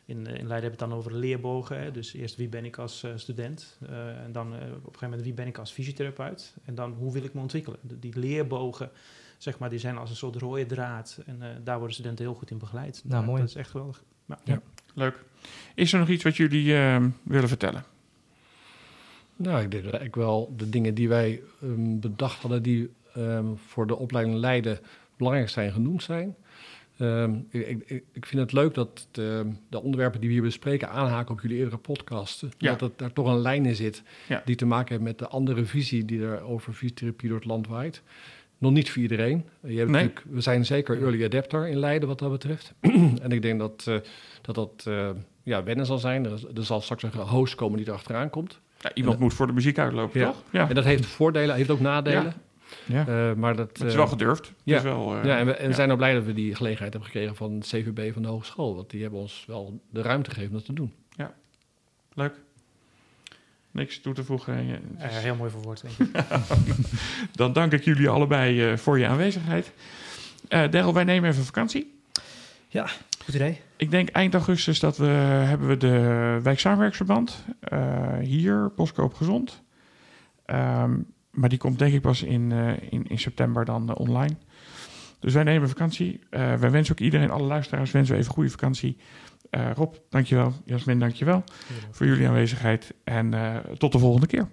in, 0.06 0.18
in 0.18 0.24
Leiden 0.26 0.38
hebben 0.48 0.62
we 0.62 0.68
het 0.70 0.80
dan 0.80 0.94
over 0.94 1.14
leerbogen. 1.16 1.80
Hè, 1.80 1.92
dus 1.92 2.14
eerst 2.14 2.36
wie 2.36 2.48
ben 2.48 2.66
ik 2.66 2.78
als 2.78 3.04
eh, 3.04 3.12
student. 3.16 3.78
eh, 3.90 4.08
en 4.24 4.32
dan 4.32 4.48
eh, 4.54 4.60
op 4.60 4.62
een 4.62 4.70
gegeven 4.84 5.00
moment 5.10 5.22
wie 5.22 5.34
ben 5.34 5.48
ik 5.48 5.58
als 5.58 5.72
fysiotherapeut. 5.72 6.54
En 6.66 6.76
dan 6.76 6.92
hoe 7.00 7.14
wil 7.14 7.24
ik 7.24 7.34
me 7.34 7.42
ontwikkelen. 7.42 7.80
De- 7.82 8.00
die 8.00 8.20
leerbogen, 8.20 8.90
zeg 9.38 9.60
maar, 9.60 9.70
die 9.70 9.80
zijn 9.80 9.98
als 9.98 10.10
een 10.10 10.16
soort 10.16 10.36
rode 10.36 10.66
draad. 10.66 11.20
En 11.26 11.42
eh, 11.42 11.48
daar 11.64 11.78
worden 11.78 11.94
studenten 11.96 12.26
heel 12.26 12.34
goed 12.34 12.52
in 12.52 12.58
begeleid. 12.58 13.02
Nou, 13.06 13.22
Ja, 13.22 13.28
mooi. 13.28 13.40
Dat 13.42 13.50
is 13.50 13.56
echt 13.56 13.70
geweldig. 13.70 14.04
Leuk. 14.94 15.24
Is 15.76 15.94
er 15.94 16.00
nog 16.00 16.10
iets 16.10 16.24
wat 16.24 16.36
jullie 16.38 16.74
willen 17.24 17.48
vertellen? 17.48 17.84
Nou, 19.38 19.62
ik 19.64 19.72
denk 19.72 19.84
dat 19.84 19.94
eigenlijk 19.94 20.16
wel 20.16 20.54
de 20.58 20.70
dingen 20.70 20.94
die 20.94 21.10
wij 21.10 21.42
ehm, 21.62 22.00
bedacht 22.00 22.42
hadden, 22.42 22.64
die 22.64 22.90
ehm, 23.14 23.46
voor 23.56 23.88
de 23.88 23.96
opleiding 23.96 24.38
Leiden 24.38 24.80
belangrijk 25.18 25.50
zijn, 25.50 25.72
genoemd 25.72 26.04
zijn. 26.04 26.36
Ehm, 26.98 27.36
ik, 27.50 27.84
ik, 27.86 28.04
ik 28.12 28.26
vind 28.26 28.42
het 28.42 28.52
leuk 28.52 28.74
dat 28.74 29.08
de, 29.12 29.52
de 29.70 29.82
onderwerpen 29.82 30.20
die 30.20 30.30
we 30.30 30.36
hier 30.36 30.44
bespreken 30.44 30.90
aanhaken 30.90 31.34
op 31.34 31.42
jullie 31.42 31.58
eerdere 31.58 31.78
podcasten. 31.78 32.52
Ja. 32.58 32.72
Dat 32.72 32.80
het, 32.80 32.98
daar 32.98 33.14
toch 33.14 33.28
een 33.28 33.40
lijn 33.42 33.66
in 33.66 33.76
zit 33.76 34.04
Ja. 34.28 34.42
die 34.46 34.56
te 34.56 34.66
maken 34.66 34.92
heeft 34.92 35.04
met 35.04 35.20
de 35.20 35.28
andere 35.28 35.66
visie 35.66 36.06
die 36.06 36.22
er 36.22 36.42
over 36.42 36.74
fysiotherapie 36.74 37.30
door 37.30 37.38
het 37.38 37.48
land 37.48 37.68
waait. 37.68 38.02
Nog 38.58 38.72
niet 38.72 38.90
voor 38.92 39.02
iedereen. 39.02 39.46
Je 39.64 39.78
hebt 39.78 39.92
Nee. 39.92 40.12
we 40.30 40.42
zijn 40.42 40.66
zeker 40.66 41.02
early 41.02 41.26
adapter 41.26 41.68
in 41.68 41.78
Leiden 41.78 42.08
wat 42.08 42.20
dat 42.20 42.32
betreft. 42.32 42.74
en 43.22 43.32
ik 43.32 43.42
denk 43.42 43.60
dat 43.60 43.84
eh, 43.88 43.98
dat, 44.42 44.56
dat 44.56 44.84
eh, 44.88 45.10
ja, 45.44 45.64
wennen 45.64 45.86
zal 45.86 45.98
zijn. 45.98 46.26
Er, 46.26 46.40
er 46.56 46.64
zal 46.66 46.82
straks 46.82 47.04
een 47.04 47.12
host 47.12 47.56
komen 47.56 47.78
die 47.78 47.88
er 47.88 47.94
achteraan 47.94 48.30
komt. 48.30 48.60
Ja, 48.80 48.92
iemand 48.94 49.18
Ja. 49.18 49.24
moet 49.24 49.34
voor 49.34 49.48
de 49.48 49.54
muziek 49.54 49.78
uitlopen, 49.80 50.20
Ja. 50.20 50.26
toch? 50.26 50.44
Ja. 50.50 50.70
En 50.70 50.76
dat 50.76 50.84
heeft 50.84 51.06
voordelen, 51.06 51.56
heeft 51.56 51.70
ook 51.70 51.80
nadelen. 51.80 52.34
ja. 52.86 53.08
Eh, 53.08 53.34
maar 53.34 53.56
dat, 53.56 53.68
het 53.68 53.82
is 53.84 53.92
eh, 53.92 53.98
wel 53.98 54.08
gedurfd. 54.08 54.52
ja. 54.64 54.76
Het 54.76 54.84
is 54.86 54.90
wel, 54.92 55.16
eh, 55.18 55.24
ja, 55.26 55.38
en 55.38 55.46
we, 55.46 55.52
en 55.54 55.64
we 55.64 55.70
ja. 55.70 55.76
zijn 55.76 55.92
ook 55.92 55.98
blij 55.98 56.14
dat 56.14 56.24
we 56.24 56.34
die 56.34 56.56
gelegenheid 56.56 56.94
hebben 56.94 57.12
gekregen 57.12 57.36
van 57.36 57.54
het 57.54 57.66
CVB 57.68 58.14
van 58.14 58.22
de 58.22 58.28
hogeschool. 58.28 58.76
Want 58.76 58.90
die 58.90 59.02
hebben 59.02 59.20
ons 59.20 59.44
wel 59.48 59.82
de 59.90 60.02
ruimte 60.02 60.30
gegeven 60.30 60.50
om 60.52 60.56
dat 60.58 60.66
te 60.66 60.74
doen. 60.74 60.94
Leuk. 62.14 62.34
Niks 63.72 64.00
toe 64.02 64.14
te 64.14 64.24
voegen. 64.24 64.58
Eh, 64.58 64.74
Eh, 65.06 65.10
heel 65.12 65.36
mooi 65.36 65.52
verwoord, 65.52 65.82
denk 65.82 66.16
ik. 66.16 66.24
Dan 67.38 67.54
dank 67.54 67.72
ik 67.72 67.84
jullie 67.84 68.10
allebei 68.10 68.64
eh, 68.72 68.78
voor 68.78 69.00
je 69.00 69.08
aanwezigheid. 69.08 69.72
Eh 70.48 70.70
Daryl, 70.72 70.94
wij 70.94 71.04
nemen 71.04 71.30
even 71.30 71.44
vakantie. 71.44 72.00
Goed 73.28 73.36
idee. 73.36 73.62
Ik 73.78 73.92
denk 73.92 74.10
eind 74.10 74.34
augustus 74.34 74.80
dat 74.80 74.98
we 74.98 75.06
hebben 75.06 75.68
we 75.68 75.78
de 75.78 76.40
wijksamenwerksverband 76.44 77.46
eh 77.60 78.18
hier, 78.22 78.72
Boskoop 78.76 79.14
Gezond. 79.14 79.64
Ehm, 80.46 81.00
maar 81.32 81.50
die 81.50 81.58
komt 81.58 81.80
denk 81.80 81.94
ik 81.94 82.02
pas 82.02 82.24
in, 82.24 82.52
eh, 82.52 82.68
in, 82.90 83.08
in 83.08 83.20
september 83.20 83.66
dan 83.66 83.90
eh, 83.90 83.96
online. 83.96 84.36
Dus 85.20 85.34
wij 85.34 85.44
nemen 85.44 85.70
vakantie. 85.70 86.20
Eh 86.30 86.54
wij 86.54 86.72
wensen 86.72 86.94
ook 86.94 87.00
iedereen, 87.00 87.32
alle 87.32 87.48
luisteraars, 87.48 87.92
wensen 87.92 88.14
we 88.14 88.22
even 88.22 88.34
goede 88.34 88.50
vakantie. 88.50 88.98
Eh 89.50 89.72
Rob, 89.76 89.96
dankjewel. 90.10 90.54
Jasmin, 90.66 91.00
dankjewel 91.00 91.44
voor 91.92 92.06
jullie 92.06 92.28
aanwezigheid. 92.28 92.94
En 93.04 93.34
eh, 93.34 93.56
tot 93.78 93.92
de 93.92 94.00
volgende 94.00 94.28
keer. 94.28 94.48